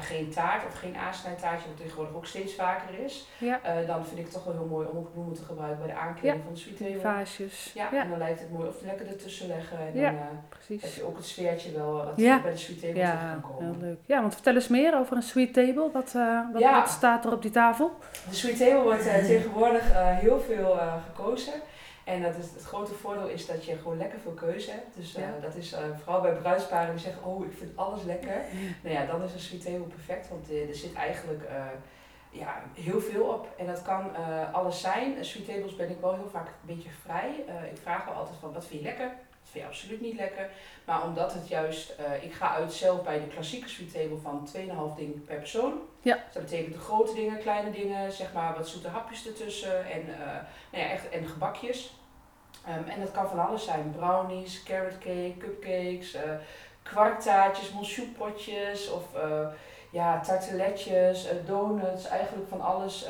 geen 0.00 0.30
taart 0.30 0.66
of 0.66 0.78
geen 0.78 0.96
aansnijtaartje, 0.96 1.68
wat 1.68 1.76
tegenwoordig 1.76 2.14
ook 2.14 2.26
steeds 2.26 2.54
vaker 2.54 2.98
is. 3.04 3.26
Ja. 3.38 3.60
eh, 3.62 3.86
dan 3.86 4.04
vind 4.06 4.18
ik 4.18 4.24
het 4.24 4.32
toch 4.34 4.44
wel 4.44 4.52
heel 4.54 4.66
mooi 4.66 4.86
om 4.88 4.96
ook 4.98 5.12
bloemen 5.12 5.34
te 5.34 5.42
gebruiken 5.44 5.78
bij 5.78 5.94
de 5.94 6.00
aankleding 6.00 6.42
van 6.44 6.52
de 6.52 6.58
sweet 6.58 6.76
table. 6.76 7.00
Vaasjes. 7.00 7.70
Ja, 7.74 7.88
Ja, 7.92 8.02
en 8.02 8.08
dan 8.10 8.18
lijkt 8.18 8.40
het 8.40 8.52
mooi 8.52 8.68
of 8.68 8.82
lekker 8.82 9.06
ertussen 9.06 9.46
leggen. 9.46 9.78
En 9.78 10.00
Ja, 10.00 10.10
dan 10.10 10.18
eh, 10.18 10.80
heb 10.82 10.92
je 10.94 11.02
ook 11.06 11.16
het 11.16 11.26
sfeertje 11.26 11.72
wel 11.72 11.92
wat 11.92 12.12
Ja. 12.16 12.40
bij 12.42 12.50
de 12.50 12.56
sweet 12.56 12.80
table 12.80 12.96
Ja, 12.98 13.38
kan 13.40 13.50
komen. 13.52 13.64
heel 13.72 13.80
leuk. 13.88 13.98
Ja, 14.06 14.20
want 14.20 14.34
vertel 14.34 14.54
eens 14.54 14.68
meer 14.68 14.98
over 14.98 15.16
een 15.16 15.22
sweet 15.22 15.54
table. 15.54 15.90
Wat, 15.92 16.12
eh, 16.16 16.40
wat, 16.52 16.62
wat 16.62 16.88
staat 16.88 17.24
er 17.24 17.32
op 17.32 17.42
die 17.42 17.50
tafel? 17.50 17.90
De 18.28 18.34
sweet 18.34 18.58
table 18.58 18.82
wordt 18.82 19.06
eh, 19.06 19.24
tegenwoordig 19.24 19.92
eh, 19.92 20.18
heel 20.18 20.40
veel 20.40 20.78
eh, 20.80 20.94
gekozen. 21.06 21.52
En 22.04 22.22
dat 22.22 22.36
is, 22.36 22.50
het 22.52 22.64
grote 22.64 22.94
voordeel 22.94 23.28
is 23.28 23.46
dat 23.46 23.64
je 23.64 23.76
gewoon 23.76 23.96
lekker 23.96 24.18
veel 24.18 24.32
keuze 24.32 24.70
hebt. 24.70 24.96
Dus 24.96 25.14
eh, 25.14 25.22
Ja. 25.22 25.34
dat 25.40 25.54
is 25.54 25.72
eh, 25.72 25.80
vooral 26.02 26.20
bij 26.20 26.32
bruidsparen 26.32 26.90
die 26.94 27.04
zeggen, 27.04 27.24
oh 27.24 27.44
ik 27.46 27.52
vind 27.58 27.76
alles 27.76 28.02
lekker. 28.02 28.44
Nou 28.82 28.94
ja, 28.94 29.06
dan 29.06 29.22
is 29.22 29.32
een 29.32 29.40
sweet 29.40 29.64
table 29.64 29.78
perfect, 29.80 30.28
want 30.28 30.50
eh, 30.50 30.68
er 30.68 30.74
zit 30.74 30.94
eigenlijk 30.94 31.48
ja, 32.30 32.62
heel 32.74 33.00
veel 33.00 33.22
op. 33.24 33.48
En 33.58 33.66
dat 33.66 33.82
kan 33.82 34.10
alles 34.52 34.80
zijn. 34.80 35.24
Sweet 35.24 35.46
tables 35.46 35.76
ben 35.76 35.90
ik 35.90 36.00
wel 36.00 36.14
heel 36.14 36.28
vaak 36.30 36.46
een 36.46 36.74
beetje 36.74 36.90
vrij. 37.04 37.44
Ik 37.70 37.78
vraag 37.82 38.04
wel 38.04 38.14
altijd 38.14 38.36
van, 38.40 38.52
wat 38.52 38.66
vind 38.66 38.80
je 38.80 38.86
lekker? 38.86 39.10
Vind 39.50 39.64
je 39.64 39.70
absoluut 39.70 40.00
niet 40.00 40.16
lekker? 40.16 40.48
Maar 40.84 41.02
omdat 41.04 41.32
het 41.32 41.48
juist, 41.48 41.90
eh, 41.90 42.22
ik 42.24 42.32
ga 42.32 42.54
uit 42.54 42.72
zelf 42.72 43.02
bij 43.02 43.20
de 43.20 43.26
klassieke 43.26 43.68
sweet 43.68 43.92
table 43.92 44.18
van 44.22 44.44
2,5 44.44 44.94
dingen 44.96 45.24
per 45.24 45.36
persoon. 45.36 45.72
Ja. 46.02 46.14
Dus 46.14 46.32
dat 46.34 46.42
betekent 46.42 46.74
de 46.74 46.80
grote 46.80 47.14
dingen, 47.14 47.38
kleine 47.38 47.70
dingen, 47.70 48.12
zeg 48.12 48.32
maar 48.32 48.54
wat 48.56 48.68
zoete 48.68 48.88
hapjes 48.88 49.26
ertussen 49.26 49.90
en, 49.90 50.00
eh, 50.00 50.26
nou 50.72 50.84
ja, 50.84 50.90
echt, 50.90 51.08
en 51.08 51.26
gebakjes. 51.26 51.94
Ehm, 52.66 52.88
en 52.88 53.00
dat 53.00 53.10
kan 53.10 53.28
van 53.28 53.46
alles 53.46 53.64
zijn. 53.64 53.94
Brownies, 53.96 54.62
carrot 54.62 54.98
cake, 54.98 55.34
cupcakes, 55.38 56.14
eh 56.14 56.22
kwarktaartjes, 56.82 57.72
monchou-potjes 57.72 58.90
of 58.90 59.04
ja, 59.90 60.20
tarteletjes, 60.20 61.26
donuts. 61.46 62.06
Eigenlijk 62.08 62.48
van 62.48 62.60
alles 62.60 63.06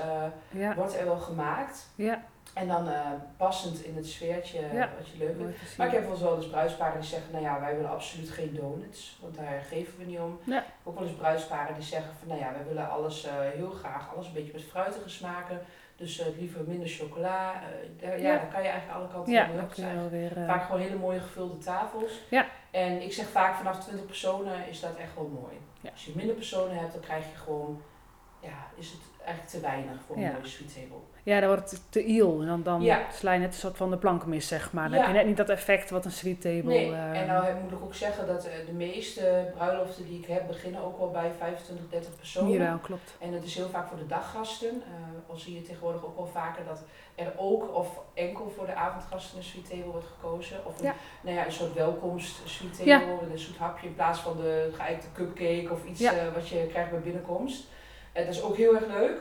Ja, 0.51 0.75
wordt 0.75 0.97
er 0.97 1.05
wel 1.05 1.19
gemaakt. 1.19 1.89
ja. 1.95 2.23
En 2.55 2.69
dan 2.69 2.89
eh, 2.89 3.01
passend 3.37 3.85
in 3.85 3.97
het 3.97 4.07
sfeertje 4.07 4.59
eh, 4.59 4.73
Ja. 4.75 4.91
wat 4.99 5.09
je 5.09 5.19
leuk 5.19 5.37
vindt. 5.37 5.77
Maar 5.79 5.87
ik 5.87 5.93
heb 5.93 6.03
wel 6.03 6.11
eens 6.13 6.21
wel 6.21 6.37
eens 6.37 6.49
bruidsparen 6.49 7.01
die 7.01 7.09
zeggen, 7.09 7.33
nou 7.33 7.45
ja, 7.45 7.61
wij 7.61 7.75
willen 7.77 7.91
absoluut 7.91 8.31
geen 8.31 8.55
donuts, 8.55 9.19
want 9.21 9.37
daar 9.37 9.61
geven 9.69 9.99
we 9.99 10.05
niet 10.05 10.19
om. 10.19 10.39
Ja. 10.45 10.65
Ook 10.85 10.99
wel 10.99 11.09
eens 11.09 11.17
bruidsparen 11.17 11.75
die 11.75 11.83
zeggen 11.83 12.15
van, 12.19 12.29
nou 12.29 12.41
ja, 12.41 12.53
wij 12.53 12.65
willen 12.67 12.91
alles 12.91 13.25
eh, 13.25 13.33
heel 13.55 13.71
graag, 13.71 14.15
alles 14.15 14.27
een 14.27 14.33
beetje 14.33 14.53
met 14.53 14.63
fruitige 14.65 15.09
smaken. 15.09 15.61
Dus 15.97 16.23
liever 16.39 16.61
minder 16.67 16.89
chocola. 16.89 17.53
daar- 18.01 18.21
ja, 18.21 18.33
Ja. 18.33 18.39
dan 18.39 18.49
kan 18.51 18.63
je 18.63 18.69
eigenlijk 18.69 18.99
alle 18.99 19.09
kanten 19.13 19.33
Ja, 19.33 19.47
mee 19.47 19.63
op. 19.63 19.73
zijn 19.73 19.89
je 19.95 20.01
wel 20.01 20.09
weer... 20.11 20.33
Vaak 20.47 20.65
gewoon 20.65 20.81
hele 20.81 20.97
mooie 20.97 21.21
gevulde 21.21 21.59
tafels. 21.59 22.13
Ja. 22.31 22.47
En 22.71 23.03
ik 23.03 23.13
zeg 23.13 23.27
vaak 23.29 23.57
vanaf 23.57 23.81
20 23.85 24.07
personen 24.07 24.69
is 24.69 24.81
dat 24.81 24.97
echt 24.97 25.15
wel 25.15 25.27
mooi. 25.43 25.59
Als 25.93 26.05
je 26.05 26.13
minder 26.17 26.35
personen 26.35 26.77
hebt, 26.79 26.93
dan 26.93 27.03
krijg 27.03 27.25
je 27.31 27.37
gewoon, 27.37 27.83
ja, 28.41 28.67
is 28.75 28.91
het 28.91 29.01
eigenlijk 29.25 29.49
te 29.55 29.61
weinig 29.61 30.01
voor 30.07 30.17
een 30.17 30.23
mooie 30.33 30.47
sweet 30.49 30.75
table. 30.75 31.01
Ja, 31.23 31.41
dan 31.41 31.49
wordt 31.49 31.71
het 31.71 31.81
te 31.89 32.05
iel. 32.05 32.41
En 32.41 32.47
dan, 32.47 32.63
dan 32.63 32.83
Ja. 32.83 33.01
sla 33.13 33.33
je 33.33 33.39
net 33.39 33.49
een 33.53 33.59
soort 33.61 33.77
van 33.77 33.91
de 33.91 33.97
plank 33.97 34.27
mis, 34.27 34.49
zeg 34.49 34.73
maar. 34.73 34.89
Dan 34.89 34.99
Ja. 34.99 35.05
heb 35.05 35.07
je 35.13 35.17
net 35.17 35.27
niet 35.27 35.37
dat 35.37 35.49
effect 35.49 35.91
wat 35.91 36.05
een 36.05 36.11
sweet 36.13 36.41
table... 36.41 36.63
Nee, 36.63 36.93
eh, 36.93 37.21
en 37.21 37.27
nou 37.27 37.55
moet 37.63 37.73
ik 37.73 37.83
ook 37.83 37.95
zeggen 37.95 38.27
dat 38.27 38.45
eh, 38.45 38.53
de 38.67 38.73
meeste 38.73 39.51
bruiloften 39.57 40.07
die 40.07 40.19
ik 40.19 40.27
heb 40.27 40.47
beginnen 40.47 40.83
ook 40.83 40.99
wel 40.99 41.11
bij 41.11 41.31
25, 41.39 41.89
30 41.91 42.17
personen. 42.17 42.51
Jawel, 42.51 42.79
klopt. 42.79 43.15
En 43.19 43.33
het 43.33 43.45
is 43.45 43.55
heel 43.55 43.69
vaak 43.69 43.89
voor 43.89 43.99
de 43.99 44.07
daggasten. 44.07 44.69
Eh 44.87 45.31
al 45.31 45.37
zie 45.37 45.55
je 45.55 45.63
tegenwoordig 45.63 46.05
ook 46.05 46.17
wel 46.17 46.27
vaker 46.27 46.65
dat 46.65 46.83
er 47.15 47.33
ook 47.37 47.75
of 47.75 48.01
enkel 48.15 48.53
voor 48.57 48.67
de 48.67 48.75
avondgasten 48.75 49.39
een 49.39 49.45
sweet 49.45 49.71
table 49.71 49.85
wordt 49.91 50.07
gekozen. 50.07 50.57
Of 50.67 50.79
een, 50.79 50.85
Ja. 50.85 50.95
nou 51.21 51.37
ja, 51.37 51.47
een 51.47 51.53
soort 51.53 51.75
welkomst 51.75 52.37
sweet 52.49 52.77
table, 52.77 53.19
een 53.33 53.39
zoet 53.39 53.57
hapje 53.57 53.87
in 53.87 53.95
plaats 53.95 54.19
van 54.21 54.37
de 54.37 54.71
geëikte 54.77 55.07
cupcake 55.15 55.69
of 55.71 55.85
iets 55.85 56.11
wat 56.35 56.49
je 56.49 56.67
krijgt 56.67 56.91
bij 56.91 57.01
binnenkomst. 57.01 57.65
Dat 58.13 58.27
is 58.27 58.43
ook 58.43 58.57
heel 58.57 58.75
erg 58.75 58.87
leuk. 58.87 59.19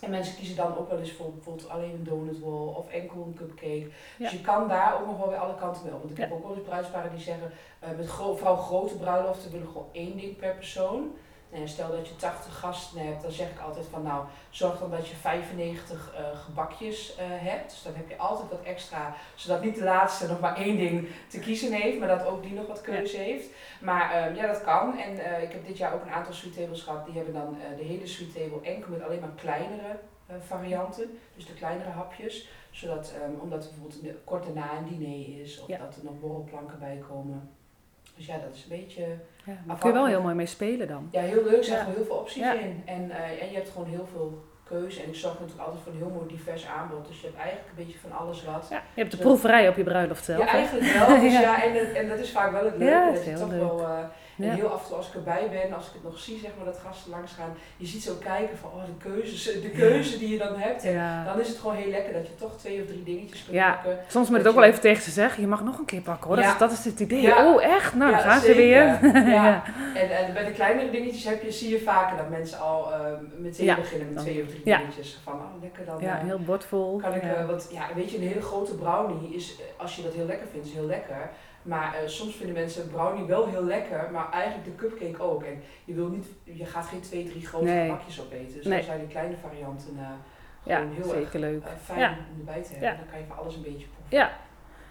En 0.00 0.10
mensen 0.10 0.36
kiezen 0.36 0.56
dan 0.56 0.76
ook 0.76 0.90
wel 0.90 0.98
eens 0.98 1.12
voor 1.12 1.32
bijvoorbeeld 1.32 1.68
alleen 1.68 1.90
een 1.90 2.04
donutwall 2.04 2.74
of 2.74 2.88
enkel 2.90 3.22
een 3.26 3.34
cupcake. 3.34 3.88
Dus 4.18 4.30
je 4.30 4.40
kan 4.40 4.68
daar 4.68 5.00
ook 5.00 5.06
nog 5.06 5.16
wel 5.18 5.28
weer 5.28 5.38
alle 5.38 5.54
kanten 5.54 5.82
mee 5.84 5.92
op. 5.94 5.98
Want 5.98 6.10
ik 6.10 6.16
Ja. 6.18 6.22
heb 6.24 6.32
ook 6.32 6.42
wel 6.46 6.54
eens 6.56 6.64
bruidsparen 6.66 7.10
die 7.10 7.20
zeggen, 7.20 7.50
eh, 7.78 7.88
met 7.96 8.06
gro 8.06 8.36
vooral 8.36 8.56
grote 8.56 8.96
bruiloften 8.96 9.50
willen 9.50 9.66
gewoon 9.66 9.86
één 9.92 10.16
ding 10.16 10.36
per 10.36 10.54
persoon. 10.54 11.10
Nou 11.56 11.68
stel 11.68 11.90
dat 11.90 12.08
je 12.08 12.16
80 12.16 12.58
gasten 12.58 13.06
hebt, 13.06 13.22
dan 13.22 13.30
zeg 13.30 13.50
ik 13.50 13.60
altijd 13.60 13.86
van 13.90 14.02
nou, 14.02 14.24
zorg 14.50 14.78
dan 14.78 14.90
dat 14.90 15.08
je 15.08 15.16
95 15.16 16.14
uh, 16.14 16.38
gebakjes 16.38 17.12
uh, 17.12 17.24
hebt. 17.26 17.70
Dus 17.70 17.82
dan 17.82 17.94
heb 17.94 18.08
je 18.08 18.16
altijd 18.16 18.50
wat 18.50 18.62
extra, 18.62 19.14
zodat 19.34 19.62
niet 19.62 19.74
de 19.74 19.84
laatste 19.84 20.26
nog 20.26 20.40
maar 20.40 20.56
één 20.56 20.76
ding 20.76 21.08
te 21.28 21.38
kiezen 21.38 21.72
heeft, 21.72 21.98
maar 21.98 22.08
dat 22.08 22.26
ook 22.26 22.42
die 22.42 22.52
nog 22.52 22.66
wat 22.66 22.80
keuze 22.80 23.16
heeft. 23.16 23.48
Maar 23.80 24.10
ehm, 24.12 24.34
ja, 24.34 24.46
dat 24.46 24.64
kan. 24.64 24.98
En 24.98 25.12
uh, 25.12 25.42
ik 25.42 25.52
heb 25.52 25.66
dit 25.66 25.78
jaar 25.78 25.94
ook 25.94 26.04
een 26.04 26.12
aantal 26.12 26.34
sweet 26.34 26.54
tables 26.54 26.82
gehad, 26.82 27.04
die 27.04 27.14
hebben 27.14 27.34
dan 27.34 27.56
de 27.76 27.84
hele 27.84 28.06
sweet 28.06 28.34
table 28.34 28.60
enkel 28.62 28.90
met 28.90 29.02
alleen 29.02 29.20
maar 29.20 29.34
kleinere 29.36 29.98
varianten. 30.46 31.18
Dus 31.34 31.46
de 31.46 31.54
kleinere 31.54 31.90
hapjes. 31.90 32.48
Zodat, 32.70 33.12
um, 33.24 33.40
omdat 33.40 33.64
er 33.64 33.70
bijvoorbeeld 33.70 34.24
kort 34.24 34.44
daarna 34.44 34.76
een 34.76 34.98
diner 34.98 35.40
is, 35.40 35.60
of 35.60 35.66
dat 35.66 35.96
er 35.96 36.04
nog 36.04 36.20
borrelplanken 36.20 36.78
bij 36.78 37.02
komen. 37.08 37.55
Dus 38.16 38.26
ja, 38.26 38.38
dat 38.38 38.54
is 38.54 38.62
een 38.62 38.78
beetje. 38.78 39.00
Ja, 39.44 39.56
maar 39.66 39.78
kun 39.78 39.88
je 39.88 39.94
wel 39.94 40.06
heel 40.06 40.22
mooi 40.22 40.34
mee 40.34 40.46
spelen 40.46 40.88
dan? 40.88 41.08
Ja, 41.10 41.20
heel 41.20 41.44
leuk. 41.44 41.56
Er 41.56 41.64
zijn 41.64 41.86
heel 41.86 42.04
veel 42.04 42.16
opties 42.16 42.42
in. 42.42 42.82
En, 42.84 43.04
uh, 43.04 43.42
en 43.42 43.48
je 43.50 43.54
hebt 43.54 43.70
gewoon 43.70 43.88
heel 43.88 44.06
veel 44.12 44.44
keuze. 44.64 45.02
En 45.02 45.08
ik 45.08 45.14
zorg 45.14 45.34
natuurlijk 45.34 45.66
altijd 45.66 45.82
voor 45.82 45.92
een 45.92 45.98
heel 45.98 46.10
mooi 46.10 46.28
divers 46.28 46.66
aanbod. 46.66 47.06
Dus 47.06 47.20
je 47.20 47.26
hebt 47.26 47.38
eigenlijk 47.38 47.68
een 47.68 47.84
beetje 47.84 47.98
van 47.98 48.12
alles 48.12 48.44
wat. 48.44 48.66
Ja, 48.70 48.82
je 48.94 49.00
hebt 49.00 49.10
de 49.10 49.18
proeverij 49.18 49.68
op 49.68 49.76
je 49.76 49.84
bruiloft 49.84 50.24
zelf. 50.24 50.44
Ja, 50.44 50.48
eigenlijk 50.48 50.92
wel. 50.92 51.20
Dus 51.20 51.32
ja. 51.40 51.62
en, 51.62 51.94
en 51.94 52.08
dat 52.08 52.18
is 52.18 52.30
vaak 52.30 52.52
wel 52.52 52.64
het 52.64 52.76
leuke. 52.76 52.92
Ja, 52.92 53.10
dat, 53.10 53.20
is 53.20 53.26
heel 53.26 53.38
toch 53.38 53.48
leuk. 53.48 53.58
wel. 53.58 53.80
Uh, 53.80 53.98
en 54.38 54.54
heel 54.54 54.68
af 54.68 54.82
en 54.82 54.88
toe 54.88 54.96
als 54.96 55.08
ik 55.08 55.14
erbij 55.14 55.48
ben, 55.50 55.76
als 55.76 55.86
ik 55.86 55.92
het 55.92 56.02
nog 56.02 56.18
zie, 56.18 56.38
zeg 56.38 56.50
maar, 56.56 56.64
dat 56.64 56.78
gasten 56.86 57.10
langs 57.10 57.32
gaan, 57.32 57.54
je 57.76 57.86
ziet 57.86 58.02
zo 58.02 58.14
kijken 58.20 58.58
van, 58.58 58.70
oh, 58.74 58.84
de 58.84 59.08
keuzes, 59.08 59.44
de 59.44 59.70
keuze 59.70 60.18
die 60.18 60.28
je 60.28 60.38
dan 60.38 60.56
hebt. 60.56 60.82
Dan 61.26 61.40
is 61.40 61.48
het 61.48 61.58
gewoon 61.58 61.76
heel 61.76 61.90
lekker 61.90 62.12
dat 62.12 62.26
je 62.26 62.34
toch 62.34 62.58
twee 62.58 62.80
of 62.80 62.86
drie 62.86 63.02
dingetjes 63.02 63.44
kunt 63.44 63.56
ja. 63.56 63.72
pakken. 63.72 63.98
Soms 64.08 64.28
moet 64.28 64.38
het 64.38 64.46
ook 64.48 64.54
wel 64.54 64.64
even 64.64 64.80
tegen 64.80 65.02
ze 65.02 65.10
zeggen, 65.10 65.40
je 65.40 65.48
mag 65.48 65.64
nog 65.64 65.78
een 65.78 65.84
keer 65.84 66.00
pakken 66.00 66.26
hoor. 66.26 66.36
Dat, 66.36 66.44
is, 66.44 66.58
dat 66.58 66.72
is 66.72 66.84
het 66.84 67.00
idee. 67.00 67.36
Oh, 67.36 67.64
echt? 67.64 67.94
Nou, 67.94 68.10
dan 68.10 68.20
gaan 68.20 68.40
ze 68.40 68.54
weer. 68.54 68.84
ja. 69.40 69.62
En, 69.94 70.16
en 70.16 70.32
bij 70.32 70.44
de 70.44 70.52
kleinere 70.52 70.90
dingetjes 70.90 71.24
heb 71.24 71.42
je, 71.42 71.52
zie 71.52 71.70
je 71.70 71.80
vaker 71.80 72.16
dat 72.16 72.28
mensen 72.28 72.58
al 72.58 72.90
uh, 72.90 72.98
meteen 73.38 73.74
beginnen 73.74 74.12
met 74.12 74.22
twee 74.22 74.42
of 74.42 74.48
drie 74.48 74.62
dingetjes. 74.64 75.18
Van, 75.22 75.32
oh, 75.32 75.62
lekker 75.62 75.84
dan. 75.84 76.00
Ja, 76.00 76.20
uh, 76.20 76.26
heel 76.26 76.38
bordvol. 76.38 76.98
Kan 76.98 77.14
ik, 77.14 77.22
uh, 77.22 77.46
want 77.46 77.68
ja, 77.72 77.86
weet 77.94 78.10
je, 78.10 78.16
een 78.16 78.28
hele 78.28 78.42
grote 78.42 78.74
brownie 78.74 79.34
is, 79.34 79.60
als 79.76 79.96
je 79.96 80.02
dat 80.02 80.12
heel 80.12 80.26
lekker 80.26 80.46
vindt, 80.46 80.66
is 80.66 80.72
heel 80.72 80.86
lekker. 80.86 81.30
Maar 81.66 82.02
uh, 82.02 82.08
soms 82.08 82.34
vinden 82.34 82.54
mensen 82.54 82.82
een 82.82 82.90
brownie 82.90 83.24
wel 83.24 83.46
heel 83.46 83.64
lekker, 83.64 84.08
maar 84.12 84.30
eigenlijk 84.32 84.64
de 84.64 84.74
cupcake 84.74 85.22
ook. 85.22 85.42
En 85.42 85.62
je, 85.84 85.94
wil 85.94 86.08
niet, 86.08 86.26
je 86.42 86.66
gaat 86.66 86.86
geen 86.86 87.00
twee, 87.00 87.24
drie 87.24 87.46
grote 87.46 87.64
nee. 87.64 87.88
bakjes 87.88 88.20
opeten. 88.20 88.54
Dus 88.54 88.64
nee. 88.64 88.76
dan 88.76 88.86
zijn 88.86 88.98
die 88.98 89.08
kleine 89.08 89.36
varianten 89.36 89.94
uh, 89.94 90.08
gewoon 90.62 90.88
ja, 90.88 90.94
heel 90.94 91.04
zeker 91.04 91.22
erg 91.22 91.32
leuk. 91.32 91.62
Uh, 91.62 91.68
fijn 91.82 91.98
ja. 91.98 92.10
om 92.10 92.38
erbij 92.38 92.62
te 92.62 92.72
hebben. 92.72 92.96
Dan 92.96 93.08
kan 93.10 93.18
je 93.18 93.24
van 93.26 93.36
alles 93.36 93.54
een 93.54 93.62
beetje 93.62 93.86
proeven. 93.86 94.16
Ja, 94.18 94.32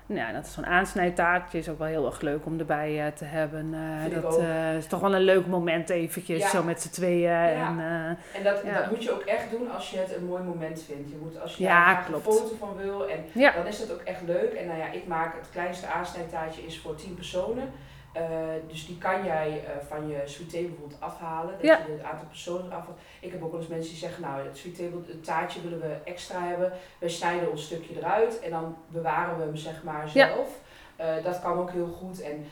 ja, 0.06 0.32
dat 0.32 0.46
is 0.46 0.54
zo'n 0.54 0.66
aansnijtaartje 0.66 1.58
is 1.58 1.70
ook 1.70 1.78
wel 1.78 1.88
heel 1.88 2.06
erg 2.06 2.22
leuk 2.22 2.46
om 2.46 2.60
erbij 2.60 3.06
uh, 3.06 3.08
te 3.08 3.26
hebben. 3.26 3.74
Uh, 3.74 4.22
dat 4.22 4.40
uh, 4.40 4.78
is 4.78 4.88
toch 4.88 5.00
wel 5.00 5.16
een 5.16 5.22
leuk 5.22 5.46
moment 5.46 5.90
eventjes, 5.90 6.42
ja. 6.42 6.50
zo 6.50 6.64
met 6.64 6.82
z'n 6.82 6.90
tweeën. 6.90 7.32
Ja. 7.32 7.68
En, 7.68 7.80
en 8.34 8.44
dat, 8.44 8.64
dat, 8.74 8.92
moet 8.92 9.04
je 9.04 9.12
ook 9.12 9.22
echt 9.22 9.52
doen 9.52 9.72
als 9.72 9.90
je 9.90 9.98
het 9.98 10.16
een 10.16 10.26
mooi 10.26 10.44
moment 10.44 10.84
vindt. 10.84 11.10
Je 11.10 11.18
moet, 11.22 11.42
als 11.42 11.56
je 11.56 11.64
daar 11.64 12.08
een 12.14 12.22
foto 12.22 12.56
van 12.60 12.76
wil, 12.78 13.08
en 13.10 13.26
dan 13.34 13.68
is 13.68 13.80
dat 13.80 13.92
ook 13.92 14.02
echt 14.02 14.22
leuk. 14.26 14.54
En 14.54 14.68
nou 14.68 14.80
ja, 14.80 14.92
ik 14.92 15.08
maak 15.08 15.36
het 15.36 15.50
kleinste 15.52 15.88
aansnijtaartje 15.88 16.66
is 16.66 16.80
voor 16.80 16.96
10 16.96 17.14
personen. 17.16 17.72
Uh, 18.16 18.22
dus 18.68 18.86
die 18.86 18.98
kan 18.98 19.24
jij 19.24 19.50
uh, 19.50 19.88
van 19.88 20.08
je 20.08 20.22
sweet 20.26 20.50
table 20.50 20.68
bijvoorbeeld 20.68 21.02
afhalen. 21.02 21.54
Dat 21.54 21.66
ja. 21.66 21.78
je 21.88 21.92
het 21.92 22.04
aantal 22.04 22.28
personen 22.28 22.72
afhaalt. 22.72 23.00
Ik 23.20 23.32
heb 23.32 23.44
ook 23.44 23.52
wel 23.52 23.60
eens 23.60 23.70
mensen 23.70 23.90
die 23.90 24.00
zeggen, 24.00 24.22
nou 24.22 24.48
het 24.48 24.58
sweet 24.58 24.76
table, 24.76 25.02
het 25.08 25.24
taartje 25.24 25.62
willen 25.62 25.80
we 25.80 25.98
extra 26.04 26.48
hebben. 26.48 26.72
We 27.00 27.10
snijden 27.10 27.52
ons 27.52 27.66
stukje 27.66 27.98
eruit 27.98 28.40
en 28.40 28.50
dan 28.50 28.78
bewaren 28.88 29.38
we 29.38 29.44
hem 29.44 29.56
zeg 29.56 29.84
maar 29.84 30.10
zelf. 30.10 30.48
Ja. 30.98 31.18
Uh, 31.18 31.24
dat 31.24 31.42
kan 31.42 31.58
ook 31.58 31.72
heel 31.72 31.88
goed. 31.88 32.22
En 32.22 32.46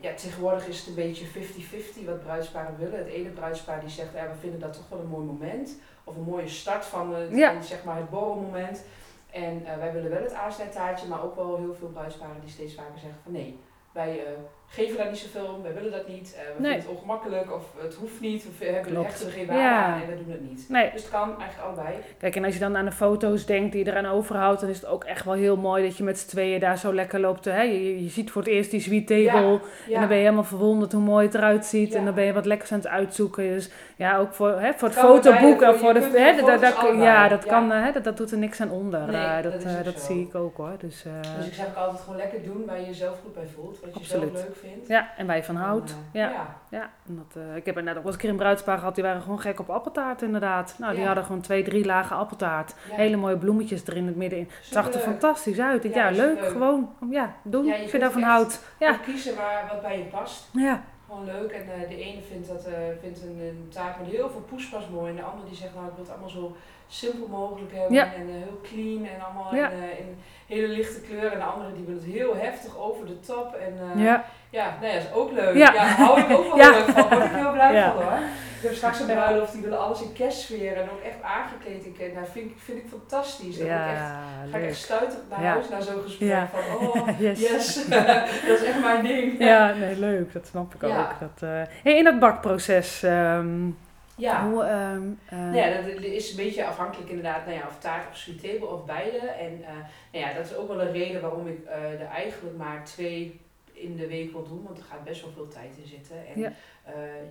ja, 0.00 0.14
tegenwoordig 0.14 0.66
is 0.66 0.78
het 0.78 0.86
een 0.86 0.94
beetje 0.94 1.26
50-50 1.26 2.04
wat 2.04 2.22
bruidsparen 2.22 2.78
willen. 2.78 2.98
Het 2.98 3.08
ene 3.08 3.28
bruidspaar 3.28 3.80
die 3.80 3.88
zegt, 3.88 4.12
we 4.12 4.38
vinden 4.40 4.60
dat 4.60 4.72
toch 4.72 4.88
wel 4.88 4.98
een 4.98 5.08
mooi 5.08 5.26
moment. 5.26 5.78
Of 6.04 6.16
een 6.16 6.22
mooie 6.22 6.48
start 6.48 6.84
van, 6.84 7.14
het, 7.14 7.36
ja. 7.36 7.52
van 7.52 7.62
zeg 7.62 7.84
maar 7.84 7.96
het 7.96 8.10
borrelmoment. 8.10 8.84
En 9.30 9.62
wij 9.78 9.92
willen 9.92 10.10
wel 10.10 10.22
het 10.22 10.32
aansnijtaartje, 10.32 11.08
maar 11.08 11.24
ook 11.24 11.36
wel 11.36 11.56
heel 11.56 11.74
veel 11.74 11.88
bruidsparen 11.88 12.40
die 12.40 12.50
steeds 12.50 12.74
vaker 12.74 12.98
zeggen 12.98 13.20
van 13.22 13.32
nee, 13.32 13.58
wij 13.92 14.20
geven 14.68 14.96
daar 14.96 15.08
niet 15.08 15.18
zoveel 15.18 15.54
om, 15.54 15.62
wij 15.62 15.74
willen 15.74 15.90
dat 15.90 16.08
niet, 16.08 16.36
uh, 16.36 16.56
we 16.56 16.62
nee. 16.62 16.70
vinden 16.70 16.88
het 16.88 16.96
ongemakkelijk 16.96 17.52
of 17.52 17.64
het 17.76 17.94
hoeft 17.94 18.20
niet, 18.20 18.44
we 18.58 18.64
hebben 18.64 18.92
Klopt. 18.92 19.06
hechten 19.06 19.26
er 19.26 19.32
geen 19.32 19.46
waarde 19.46 19.62
ja. 19.62 19.84
aan 19.84 20.02
en 20.02 20.08
we 20.08 20.16
doen 20.16 20.30
het 20.30 20.48
niet. 20.50 20.66
Nee. 20.68 20.90
Dus 20.92 21.02
het 21.02 21.10
kan 21.10 21.40
eigenlijk 21.40 21.68
allebei. 21.68 21.94
Kijk, 22.18 22.36
en 22.36 22.44
als 22.44 22.54
je 22.54 22.60
dan 22.60 22.76
aan 22.76 22.84
de 22.84 22.92
foto's 22.92 23.46
denkt 23.46 23.72
die 23.72 23.84
je 23.84 23.90
eraan 23.90 24.06
overhoudt, 24.06 24.60
dan 24.60 24.70
is 24.70 24.76
het 24.76 24.86
ook 24.86 25.04
echt 25.04 25.24
wel 25.24 25.34
heel 25.34 25.56
mooi 25.56 25.84
dat 25.84 25.96
je 25.96 26.04
met 26.04 26.18
z'n 26.18 26.28
tweeën 26.28 26.60
daar 26.60 26.78
zo 26.78 26.94
lekker 26.94 27.20
loopt. 27.20 27.44
Hè? 27.44 27.62
Je, 27.62 28.02
je 28.02 28.08
ziet 28.08 28.30
voor 28.30 28.42
het 28.42 28.50
eerst 28.50 28.70
die 28.70 28.80
sweet 28.80 29.06
table 29.06 29.24
ja. 29.24 29.60
Ja. 29.86 29.94
en 29.94 29.98
dan 29.98 30.08
ben 30.08 30.16
je 30.16 30.22
helemaal 30.22 30.44
verwonderd 30.44 30.92
hoe 30.92 31.02
mooi 31.02 31.26
het 31.26 31.34
eruit 31.34 31.66
ziet 31.66 31.94
en 31.94 32.04
dan 32.04 32.14
ben 32.14 32.24
je 32.24 32.32
wat 32.32 32.46
lekkers 32.46 32.72
aan 32.72 32.78
het 32.78 32.88
uitzoeken. 32.88 33.48
Dus 33.48 33.70
ja, 33.96 34.18
ook 34.18 34.32
voor, 34.32 34.60
hè, 34.60 34.72
voor 34.72 34.88
het 34.88 34.98
fotoboek 34.98 35.62
en 35.62 35.78
voor 35.78 35.94
de... 35.94 36.00
Hè, 36.00 36.28
ja, 36.28 37.28
dat, 37.28 37.46
kan, 37.46 37.70
hè, 37.70 37.92
dat, 37.92 38.04
dat 38.04 38.16
doet 38.16 38.30
er 38.30 38.38
niks 38.38 38.60
aan 38.60 38.70
onder. 38.70 39.06
Nee, 39.06 39.16
uh, 39.16 39.42
dat 39.42 39.62
dat, 39.62 39.84
dat 39.84 40.00
zie 40.00 40.26
ik 40.26 40.34
ook 40.34 40.56
hoor. 40.56 40.74
Dus, 40.78 41.04
dus 41.36 41.46
ik 41.46 41.54
zeg 41.54 41.66
ook 41.66 41.76
altijd 41.76 42.00
gewoon 42.00 42.16
lekker 42.16 42.42
doen 42.42 42.64
waar 42.66 42.80
je 42.80 42.86
jezelf 42.86 43.18
goed 43.22 43.34
bij 43.34 43.46
voelt, 43.54 43.80
wat 43.80 43.98
je 43.98 44.04
zelf 44.04 44.32
leuk 44.32 44.56
vindt. 44.58 44.88
Ja, 44.88 45.08
en 45.16 45.36
je 45.36 45.44
van 45.44 45.56
houdt. 45.56 45.96
ja. 46.12 46.30
ja. 46.30 46.56
ja. 46.70 46.90
Dat, 47.04 47.34
uh, 47.36 47.56
ik 47.56 47.66
heb 47.66 47.76
er 47.76 47.82
net 47.82 47.96
ook 47.96 48.02
wel 48.02 48.06
eens 48.06 48.14
een 48.14 48.20
keer 48.20 48.30
een 48.30 48.36
bruidspaar 48.36 48.78
gehad, 48.78 48.94
die 48.94 49.04
waren 49.04 49.22
gewoon 49.22 49.40
gek 49.40 49.60
op 49.60 49.70
appeltaart 49.70 50.22
inderdaad. 50.22 50.74
Nou, 50.78 50.94
die 50.94 51.04
hadden 51.04 51.24
gewoon 51.24 51.40
twee, 51.40 51.62
drie 51.62 51.84
lagen 51.84 52.16
appeltaart. 52.16 52.74
Hele 52.90 53.16
mooie 53.16 53.36
bloemetjes 53.36 53.86
erin 53.86 54.06
het 54.06 54.16
midden. 54.16 54.38
Het 54.38 54.50
zag 54.60 54.92
er 54.92 55.00
fantastisch 55.00 55.58
uit. 55.58 55.84
Ik, 55.84 55.94
ja, 55.94 56.10
leuk, 56.10 56.44
gewoon. 56.44 56.90
Ja, 57.10 57.34
doen. 57.42 57.64
Ja, 57.64 57.74
je, 57.74 57.88
je 57.92 57.98
daarvan 57.98 58.22
houdt. 58.22 58.64
Ja. 58.78 58.92
kiezen 58.92 59.36
waar, 59.36 59.68
wat 59.72 59.82
bij 59.82 59.98
je 59.98 60.04
past. 60.04 60.48
Ja. 60.52 60.84
Gewoon 61.06 61.24
leuk. 61.24 61.50
En 61.50 61.62
uh, 61.62 61.88
de 61.88 61.96
ene 61.96 62.20
vindt, 62.22 62.48
dat, 62.48 62.66
uh, 62.68 62.74
vindt 63.00 63.22
een, 63.22 63.40
een 63.40 63.68
taart 63.68 63.98
met 63.98 64.08
heel 64.08 64.30
veel 64.30 64.40
poespas 64.40 64.88
mooi. 64.88 65.10
En 65.10 65.16
de 65.16 65.22
andere 65.22 65.48
die 65.48 65.56
zegt, 65.56 65.74
nou 65.74 65.86
ik 65.86 65.92
wil 65.92 66.02
het 66.04 66.12
allemaal 66.12 66.28
zo 66.28 66.56
simpel 66.88 67.26
mogelijk 67.28 67.72
hebben. 67.72 67.94
Ja. 67.94 68.14
En 68.14 68.28
uh, 68.28 68.34
heel 68.34 68.60
clean 68.62 69.06
en 69.06 69.20
allemaal 69.24 69.54
ja. 69.54 69.70
in, 69.70 69.82
in, 69.98 70.18
hele 70.46 70.68
lichte 70.68 71.00
kleuren. 71.00 71.32
En 71.32 71.38
de 71.38 71.44
andere 71.44 71.72
die 71.72 71.84
wil 71.84 71.94
het 71.94 72.04
heel 72.04 72.36
heftig 72.36 72.78
over 72.78 73.06
de 73.06 73.20
top. 73.20 73.54
En 73.54 74.02
ja. 74.02 74.24
ja, 74.50 74.76
nee, 74.80 74.94
dat 74.94 75.02
is 75.02 75.12
ook 75.12 75.32
leuk. 75.32 75.56
Ja, 75.56 75.72
ja 75.72 75.84
hou 75.84 76.20
ik 76.20 76.30
ook 76.30 76.54
wel 76.54 76.70
leuk 76.70 76.84
van. 76.84 76.94
Daar 76.94 77.18
word 77.18 77.24
ik 77.24 77.36
heel 77.36 77.52
blij 77.52 77.82
van 77.82 78.02
hoor. 78.02 78.18
Ik 78.58 78.64
heb 78.64 78.74
straks 78.74 79.00
een 79.00 79.06
bruiloft, 79.06 79.52
die 79.52 79.62
willen 79.62 79.80
alles 79.80 80.02
in 80.02 80.12
kerstsfeer 80.12 80.76
en 80.76 80.90
ook 80.90 81.00
echt 81.04 81.22
aangekleed 81.22 81.84
in 81.84 81.96
kerst. 81.98 82.14
Nou, 82.14 82.26
vind 82.32 82.50
ik, 82.50 82.56
vind 82.58 82.78
ik 82.78 82.84
fantastisch. 82.88 83.56
Ja, 83.56 83.86
ik 83.86 83.90
echt, 83.90 84.50
ga 84.50 84.58
ik 84.58 84.64
echt 84.64 84.76
stuitend 84.76 85.28
naar 85.30 85.44
huis 85.44 85.68
naar 85.68 85.82
zo'n 85.82 86.02
gesprek 86.02 86.48
van, 86.48 86.88
oh, 86.88 87.08
yes. 87.18 87.40
yes. 87.40 87.88
dat 88.46 88.58
is 88.58 88.64
echt 88.64 88.80
mijn 88.80 89.04
ding. 89.04 89.38
Ja, 89.38 89.72
nee, 89.72 89.98
leuk. 89.98 90.32
Dat 90.32 90.46
snap 90.46 90.74
ik 90.74 90.82
ook. 90.82 91.14
Dat, 91.20 91.50
hey, 91.82 91.96
in 91.96 92.04
dat 92.04 92.18
bakproces... 92.18 93.02
Um, 93.02 93.76
ja. 94.18 94.48
Hoe, 94.48 94.64
um, 94.64 95.18
uh, 95.32 95.38
nou 95.38 95.56
ja, 95.56 95.80
dat 95.80 95.86
is 96.02 96.30
een 96.30 96.36
beetje 96.36 96.66
afhankelijk 96.66 97.08
inderdaad, 97.08 97.46
nou 97.46 97.58
ja, 97.58 97.66
of 97.66 97.78
taart 97.78 98.08
of 98.10 98.16
sweet 98.16 98.42
table 98.42 98.66
of 98.66 98.84
beide. 98.84 99.18
En 99.18 99.58
uh, 99.60 99.66
nou 100.12 100.24
ja, 100.24 100.32
dat 100.32 100.44
is 100.44 100.54
ook 100.54 100.68
wel 100.68 100.80
een 100.80 100.92
reden 100.92 101.20
waarom 101.20 101.46
ik 101.46 101.58
uh, 101.64 102.00
er 102.00 102.06
eigenlijk 102.06 102.56
maar 102.56 102.84
twee 102.84 103.40
in 103.72 103.96
de 103.96 104.06
week 104.06 104.32
wil 104.32 104.48
doen, 104.48 104.62
want 104.62 104.78
er 104.78 104.84
gaat 104.84 105.04
best 105.04 105.22
wel 105.22 105.30
veel 105.30 105.48
tijd 105.48 105.76
in 105.82 105.86
zitten. 105.86 106.16
En 106.34 106.40
ja. 106.40 106.52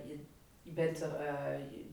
je, 0.06 0.18
je 0.62 0.70
bent 0.70 1.00
er 1.00 1.10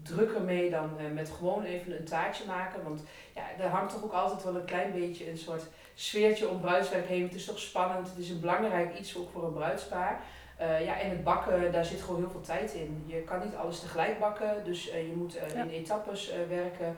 drukker 0.04 0.42
mee 0.42 0.70
dan 0.70 0.90
met 1.14 1.30
gewoon 1.30 1.64
even 1.64 1.98
een 1.98 2.06
taartje 2.06 2.46
maken. 2.46 2.84
Want 2.84 3.04
ja, 3.36 3.64
er 3.64 3.70
hangt 3.70 3.94
toch 3.94 4.04
ook 4.04 4.14
altijd 4.14 4.44
wel 4.44 4.56
een 4.56 4.66
klein 4.66 4.92
beetje 4.92 5.30
een 5.30 5.38
soort 5.38 5.64
sfeertje 5.94 6.50
om 6.50 6.62
bruidswerk 6.62 7.08
heen. 7.08 7.24
Het 7.24 7.34
is 7.34 7.46
toch 7.46 7.60
spannend, 7.60 8.08
het 8.08 8.18
is 8.18 8.30
een 8.30 8.40
belangrijk 8.40 9.00
iets 9.00 9.18
ook 9.18 9.30
voor 9.32 9.44
een 9.44 9.54
bruidspaar. 9.54 10.22
Uh, 10.62 10.86
ja, 10.86 11.00
en 11.00 11.10
het 11.10 11.24
bakken, 11.24 11.72
daar 11.72 11.86
zit 11.86 12.02
gewoon 12.02 12.20
heel 12.20 12.30
veel 12.30 12.42
tijd 12.42 12.74
in. 12.74 13.04
Je 13.06 13.22
kan 13.22 13.40
niet 13.44 13.56
alles 13.56 13.80
tegelijk 13.80 14.20
bakken, 14.20 14.64
dus 14.64 14.90
uh, 14.90 15.08
je 15.08 15.14
moet 15.16 15.36
uh, 15.36 15.62
in 15.62 15.70
etappes 15.70 16.32
werken. 16.50 16.98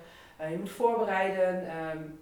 je 0.50 0.58
moet 0.60 0.72
voorbereiden. 0.72 1.68
Um, 1.96 2.20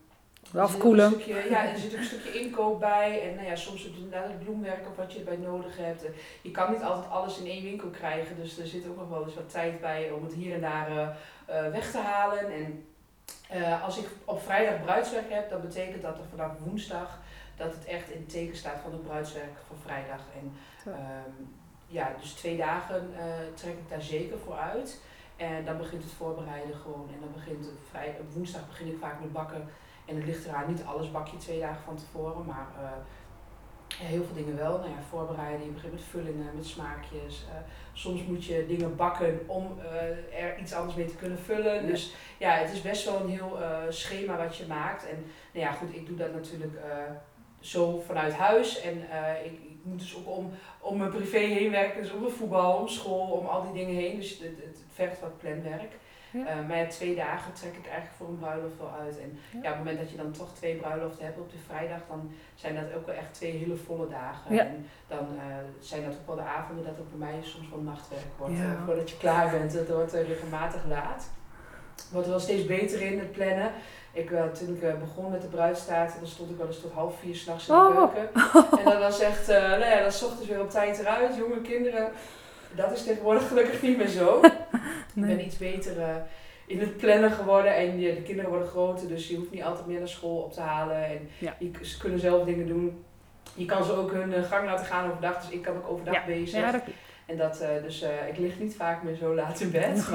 Afkoelen. 0.53 1.13
ja, 1.49 1.69
er 1.69 1.77
zit 1.77 1.93
ook 1.93 1.99
een 1.99 2.05
stukje 2.05 2.39
inkoop 2.39 2.79
bij. 2.79 3.29
En 3.29 3.35
nou 3.35 3.47
ja, 3.47 3.55
soms 3.55 3.83
het 3.83 3.95
inderdaad 3.95 4.27
het 4.27 4.43
bloemwerk 4.43 4.87
of 4.89 4.95
wat 4.95 5.13
je 5.13 5.19
erbij 5.19 5.37
nodig 5.37 5.77
hebt. 5.77 6.05
Je 6.41 6.51
kan 6.51 6.71
niet 6.71 6.81
altijd 6.81 7.11
alles 7.11 7.39
in 7.39 7.45
één 7.45 7.63
winkel 7.63 7.89
krijgen, 7.89 8.35
dus 8.35 8.57
er 8.59 8.67
zit 8.67 8.87
ook 8.87 8.97
nog 8.97 9.09
wel 9.09 9.23
eens 9.23 9.35
wat 9.35 9.51
tijd 9.51 9.81
bij 9.81 10.11
om 10.11 10.23
het 10.23 10.33
hier 10.33 10.53
en 10.53 10.61
daar 10.61 11.17
weg 11.71 11.91
te 11.91 11.97
halen. 11.97 12.51
En 12.53 12.85
als 13.83 13.97
ik 13.97 14.07
op 14.25 14.41
vrijdag 14.41 14.83
bruidswerk 14.83 15.29
heb, 15.29 15.49
dan 15.49 15.61
betekent 15.61 16.01
dat 16.01 16.17
er 16.17 16.25
vanaf 16.29 16.51
woensdag 16.59 17.19
dat 17.55 17.73
het 17.73 17.85
echt 17.85 18.09
in 18.09 18.19
het 18.19 18.29
teken 18.29 18.55
staat 18.55 18.79
van 18.83 18.91
het 18.91 19.03
bruidswerk 19.03 19.57
van 19.67 19.77
vrijdag. 19.77 20.21
En 20.39 20.53
um, 20.87 21.55
ja, 21.87 22.11
dus 22.21 22.31
twee 22.31 22.57
dagen 22.57 23.09
uh, 23.13 23.19
trek 23.53 23.73
ik 23.73 23.89
daar 23.89 24.01
zeker 24.01 24.37
voor 24.37 24.55
uit. 24.55 25.01
En 25.35 25.65
dan 25.65 25.77
begint 25.77 26.03
het 26.03 26.11
voorbereiden 26.11 26.75
gewoon. 26.75 27.09
En 27.13 27.19
dan 27.19 27.31
begint 27.33 27.65
het 27.65 27.73
vrij, 27.89 28.15
op 28.19 28.33
woensdag 28.33 28.67
begin 28.67 28.87
ik 28.87 28.97
vaak 28.99 29.19
met 29.19 29.33
bakken. 29.33 29.69
En 30.05 30.15
het 30.15 30.25
ligt 30.25 30.45
eraan, 30.45 30.67
niet 30.67 30.83
alles 30.85 31.11
bak 31.11 31.27
je 31.27 31.37
twee 31.37 31.59
dagen 31.59 31.83
van 31.83 31.95
tevoren, 31.95 32.45
maar 32.45 32.67
uh, 32.81 32.89
heel 33.97 34.23
veel 34.23 34.35
dingen 34.35 34.55
wel. 34.55 34.77
Nou 34.77 34.89
ja, 34.89 35.01
voorbereiden, 35.09 35.65
je 35.65 35.71
begint 35.71 35.93
met 35.93 36.01
vullingen, 36.01 36.55
met 36.55 36.65
smaakjes. 36.65 37.45
Uh, 37.49 37.55
soms 37.93 38.23
moet 38.23 38.45
je 38.45 38.65
dingen 38.67 38.95
bakken 38.95 39.39
om 39.47 39.77
uh, 39.79 40.43
er 40.43 40.59
iets 40.59 40.73
anders 40.73 40.95
mee 40.95 41.05
te 41.05 41.15
kunnen 41.15 41.39
vullen. 41.39 41.87
Dus 41.87 42.13
ja, 42.37 42.51
het 42.51 42.71
is 42.71 42.81
best 42.81 43.05
wel 43.05 43.21
een 43.21 43.29
heel 43.29 43.57
schema 43.89 44.37
wat 44.37 44.57
je 44.57 44.67
maakt. 44.67 45.09
En 45.09 45.25
nou 45.53 45.65
ja, 45.65 45.71
goed, 45.71 45.95
ik 45.95 46.07
doe 46.07 46.17
dat 46.17 46.33
natuurlijk 46.33 46.77
zo 47.65 48.03
vanuit 48.05 48.33
huis. 48.33 48.81
En 48.81 48.97
ik, 49.43 49.59
moet 49.85 49.99
dus 49.99 50.15
ook 50.17 50.37
om, 50.37 50.51
om 50.79 50.97
mijn 50.97 51.11
privé 51.11 51.37
heen 51.37 51.71
werken, 51.71 52.01
dus 52.01 52.11
om 52.11 52.19
mijn 52.19 52.33
voetbal, 52.33 52.77
om 52.77 52.87
school, 52.87 53.27
om 53.27 53.45
al 53.45 53.63
die 53.63 53.85
dingen 53.85 54.01
heen. 54.01 54.15
Dus 54.15 54.29
het, 54.29 54.57
het, 54.63 54.83
vergt 54.93 55.19
wat 55.19 55.37
planwerk. 55.37 55.91
Ja. 56.31 56.45
Eh, 56.45 56.67
maar 56.67 56.77
ja, 56.77 56.87
twee 56.87 57.15
dagen 57.15 57.53
trek 57.53 57.75
ik 57.75 57.85
eigenlijk 57.85 58.15
voor 58.17 58.27
een 58.27 58.37
bruiloft 58.37 58.77
wel 58.77 58.91
uit. 58.99 59.19
En 59.19 59.39
Ja. 59.51 59.59
ja. 59.61 59.69
op 59.69 59.75
het 59.75 59.77
moment 59.77 59.99
dat 59.99 60.09
je 60.09 60.17
dan 60.17 60.31
toch 60.31 60.53
twee 60.53 60.75
bruiloften 60.75 61.25
hebt 61.25 61.39
op 61.39 61.51
de 61.51 61.57
vrijdag, 61.57 61.99
dan 62.07 62.31
zijn 62.55 62.75
dat 62.75 62.93
ook 62.95 63.05
wel 63.05 63.15
echt 63.15 63.33
twee 63.33 63.51
hele 63.51 63.75
volle 63.75 64.07
dagen. 64.07 64.55
Ja. 64.55 64.65
En 64.65 64.87
dan 65.07 65.27
eh, 65.37 65.43
zijn 65.79 66.03
dat 66.03 66.13
ook 66.13 66.27
wel 66.27 66.35
de 66.35 66.41
avonden 66.41 66.85
dat 66.85 66.97
het 66.97 67.09
bij 67.09 67.27
mij 67.27 67.39
soms 67.41 67.69
wel 67.69 67.79
nachtwerk 67.79 68.37
wordt. 68.37 68.53
Eh, 68.53 68.83
voordat 68.85 69.09
je 69.09 69.17
klaar 69.17 69.49
bent. 69.49 69.73
Het 69.73 69.89
wordt 69.89 70.13
eh, 70.13 70.27
regelmatig 70.27 70.85
laat. 70.87 71.29
Wordt 72.11 72.25
er 72.27 72.33
wel 72.33 72.41
steeds 72.41 72.65
beter 72.65 73.01
in 73.01 73.19
het 73.19 73.31
plannen. 73.31 73.71
Ik, 74.13 74.31
eh, 74.31 74.43
toen 74.43 74.75
ik 74.75 74.81
eh, 74.83 74.93
begon 74.99 75.31
met 75.31 75.41
de 75.41 75.47
bruidstaart, 75.47 76.13
dan 76.19 76.27
stond 76.27 76.49
ik 76.49 76.57
wel 76.57 76.67
eens 76.67 76.81
tot 76.81 76.91
half 76.91 77.19
vier 77.19 77.35
s'nachts 77.35 77.67
in 77.67 77.73
de 77.75 77.79
Oh. 77.81 78.13
keuken. 78.13 78.29
En 78.79 78.83
dan 78.91 78.99
was 78.99 79.19
echt, 79.19 79.49
eh 79.49 79.61
nou 79.61 79.85
ja, 79.85 80.01
dan 80.01 80.11
's 80.11 80.23
ochtends 80.23 80.47
weer 80.47 80.61
op 80.61 80.69
tijd 80.69 80.99
eruit, 80.99 81.35
jonge 81.35 81.61
kinderen. 81.61 82.11
Dat 82.75 82.91
is 82.91 83.03
tegenwoordig 83.03 83.47
gelukkig 83.47 83.81
niet 83.81 83.97
meer 83.97 84.07
zo. 84.07 84.39
Ik 85.15 85.21
ben 85.21 85.45
iets 85.45 85.57
beter 85.57 85.93
in 86.65 86.79
het 86.79 86.97
plannen 86.97 87.31
geworden 87.31 87.75
en 87.75 87.97
de 87.99 88.21
kinderen 88.25 88.49
worden 88.49 88.67
groter, 88.67 89.07
dus 89.07 89.27
je 89.27 89.35
hoeft 89.35 89.51
niet 89.51 89.63
altijd 89.63 89.85
meer 89.85 89.99
naar 89.99 90.07
school 90.07 90.37
op 90.37 90.53
te 90.53 90.61
halen. 90.61 91.05
En 91.05 91.29
Ja. 91.37 91.55
je, 91.59 91.71
ze 91.81 91.97
kunnen 91.97 92.19
zelf 92.19 92.45
dingen 92.45 92.67
doen. 92.67 93.03
Je 93.53 93.65
kan 93.65 93.83
ze 93.83 93.93
ook 93.93 94.11
hun 94.11 94.43
gang 94.43 94.65
laten 94.65 94.85
gaan 94.85 95.07
overdag, 95.09 95.41
dus 95.41 95.49
ik 95.49 95.61
kan 95.61 95.75
ook 95.75 95.89
overdag 95.89 96.13
Ja. 96.13 96.25
bezig. 96.25 96.59
Ja, 96.59 96.71
dat 96.71 96.81
En 97.25 97.37
dat, 97.37 97.63
dus 97.83 98.05
ik 98.29 98.37
lig 98.37 98.59
niet 98.59 98.75
vaak 98.75 99.03
meer 99.03 99.15
zo 99.15 99.35
laat 99.35 99.59
in 99.59 99.71
bed. 99.71 100.09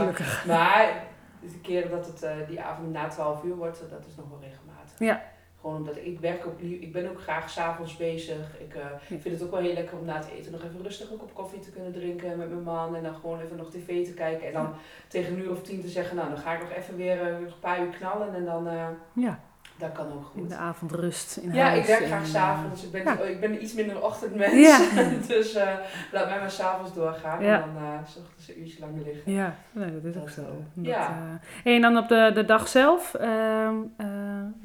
Maar. 0.47 1.03
Maar 1.41 1.53
de 1.53 1.61
keren 1.61 1.91
dat 1.91 2.07
het 2.07 2.23
eh, 2.23 2.37
die 2.49 2.61
avond 2.61 2.93
na 2.93 3.09
12 3.09 3.43
uur 3.45 3.57
wordt, 3.57 3.81
dat 3.91 4.07
is 4.07 4.17
nog 4.17 4.29
wel 4.29 4.41
regelmatig. 4.41 4.99
Ja. 4.99 5.23
Gewoon 5.61 5.77
omdat 5.77 5.97
ik, 5.97 6.21
werk 6.21 6.47
ook, 6.47 6.61
ik 6.61 6.93
ben 6.93 7.11
ook 7.11 7.21
graag 7.21 7.51
s'avonds 7.51 7.97
bezig. 7.97 8.61
Ik 8.61 8.75
eh, 8.75 8.87
vind 9.07 9.25
het 9.25 9.43
ook 9.43 9.51
wel 9.51 9.61
heel 9.61 9.73
lekker 9.73 9.99
om 9.99 10.05
na 10.05 10.17
het 10.17 10.29
eten 10.29 10.53
nog 10.53 10.65
even 10.65 10.83
rustig 10.83 11.11
een 11.11 11.17
kop 11.17 11.35
koffie 11.35 11.61
te 11.61 11.71
kunnen 11.71 11.93
drinken 11.93 12.39
met 12.39 12.51
mijn 12.51 12.63
man. 12.63 12.97
En 12.97 13.03
dan 13.03 13.15
gewoon 13.15 13.41
even 13.41 13.57
nog 13.57 13.71
tv 13.71 14.05
te 14.05 14.15
kijken. 14.15 14.47
En 14.47 14.53
dan 14.53 14.75
tegen 15.09 15.33
een 15.33 15.39
uur 15.39 15.51
of 15.51 15.63
tien 15.63 15.81
te 15.81 15.89
zeggen, 15.89 16.17
nou 16.17 16.29
dan 16.29 16.39
ga 16.39 16.55
ik 16.55 16.61
nog 16.61 16.73
even 16.73 16.97
weer 16.97 17.21
eh, 17.21 17.27
een 17.27 17.53
paar 17.61 17.81
uur 17.81 17.93
knallen. 17.93 18.35
En 18.35 18.45
dan, 18.45 18.69
Ja, 19.13 19.41
dat 19.81 19.93
kan 19.93 20.07
ook 20.07 20.31
in 20.35 20.41
goed. 20.41 20.49
de 20.49 20.57
avondrust 20.57 21.37
in 21.37 21.53
Ja, 21.53 21.65
huis. 21.67 21.81
ik 21.81 21.87
werk 21.87 22.05
graag 22.07 22.27
s'avonds. 22.27 22.85
Ik 22.85 22.93
ben, 22.93 23.05
ja. 23.05 23.19
ik 23.19 23.41
ben 23.41 23.63
iets 23.63 23.73
minder 23.73 24.03
ochtendmens. 24.03 24.53
Ja. 24.55 24.79
dus 25.29 25.55
eh, 25.55 25.69
laat 26.13 26.29
mij 26.29 26.39
maar 26.39 26.51
s'avonds 26.51 26.95
doorgaan. 26.95 27.41
En 27.43 27.61
dan 27.61 27.83
uh, 27.83 27.89
s 28.07 28.17
ochtends 28.17 28.49
een 28.49 28.61
uurtje 28.61 28.81
langer 28.81 29.03
liggen. 29.05 29.33
Ja, 29.33 29.55
nee, 29.73 30.01
dat 30.01 30.15
is 30.15 30.21
ook 30.21 30.31
zo. 30.31 30.43
Dat, 30.75 30.87
ja. 30.87 31.41
eh, 31.65 31.75
en 31.75 31.81
dan 31.81 31.97
op 31.97 32.09
de, 32.09 32.31
de 32.35 32.45
dag 32.45 32.69
zelf, 32.69 33.15
ehm, 33.15 33.75
eh, 33.97 34.07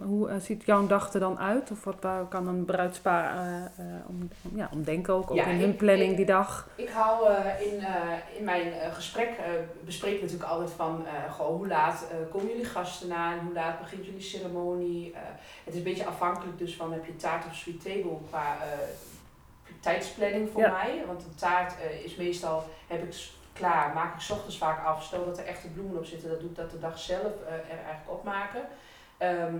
hoe 0.07 0.29
eh, 0.29 0.35
ziet 0.39 0.63
jouw 0.65 0.87
dag 0.87 1.13
er 1.13 1.19
dan 1.19 1.39
uit? 1.39 1.71
Of 1.71 1.83
wat 1.83 1.95
waar 2.01 2.25
kan 2.25 2.47
een 2.47 2.65
bruidspaar 2.65 3.37
eh, 3.37 3.55
eh, 3.65 4.09
om, 4.09 4.29
ja, 4.55 4.69
om 4.73 4.83
denken 4.83 5.13
ook, 5.13 5.31
ook 5.31 5.37
Ja, 5.37 5.45
in 5.45 5.59
hun 5.59 5.75
planning 5.75 6.09
ik- 6.11 6.17
die 6.17 6.25
dag? 6.25 6.67
Ik 6.75 6.89
hou 6.89 7.31
in, 7.59 7.83
in 8.37 8.43
mijn 8.43 8.73
gesprek, 8.93 9.29
bespreek 9.85 10.21
natuurlijk 10.21 10.49
altijd 10.49 10.71
van, 10.71 11.05
goh, 11.31 11.47
hoe 11.47 11.67
laat 11.67 12.05
komen 12.31 12.47
jullie 12.47 12.65
gasten 12.65 13.11
aan? 13.13 13.39
Hoe 13.39 13.53
laat 13.53 13.79
begint 13.79 14.05
jullie 14.05 14.21
ceremonie? 14.21 15.13
Het 15.63 15.73
is 15.73 15.75
een 15.75 15.83
beetje 15.83 16.05
afhankelijk 16.05 16.57
dus 16.57 16.75
van, 16.75 16.91
heb 16.93 17.05
je 17.05 17.15
taart 17.15 17.45
of 17.45 17.55
sweet 17.55 17.83
table 17.83 18.17
qua 18.29 18.57
tijdsplanning 19.79 20.49
voor 20.51 20.61
Ja. 20.61 20.71
mij? 20.71 21.03
Want 21.07 21.23
een 21.23 21.35
taart 21.35 21.73
is 22.03 22.15
meestal, 22.15 22.63
heb 22.87 23.03
ik 23.03 23.29
klaar, 23.53 23.93
maak 23.93 24.13
ik 24.15 24.21
's 24.21 24.29
ochtends 24.29 24.57
vaak 24.57 24.85
af. 24.85 25.03
Stel 25.03 25.25
dat 25.25 25.37
er 25.37 25.45
echte 25.45 25.67
bloemen 25.67 25.97
op 25.97 26.05
zitten, 26.05 26.29
dat 26.29 26.39
doe 26.39 26.49
ik 26.49 26.55
dat 26.55 26.71
de 26.71 26.79
dag 26.79 26.99
zelf 26.99 27.31
er 27.47 27.59
eigenlijk 27.69 28.09
opmaken. 28.11 28.61
Ehm 29.17 29.55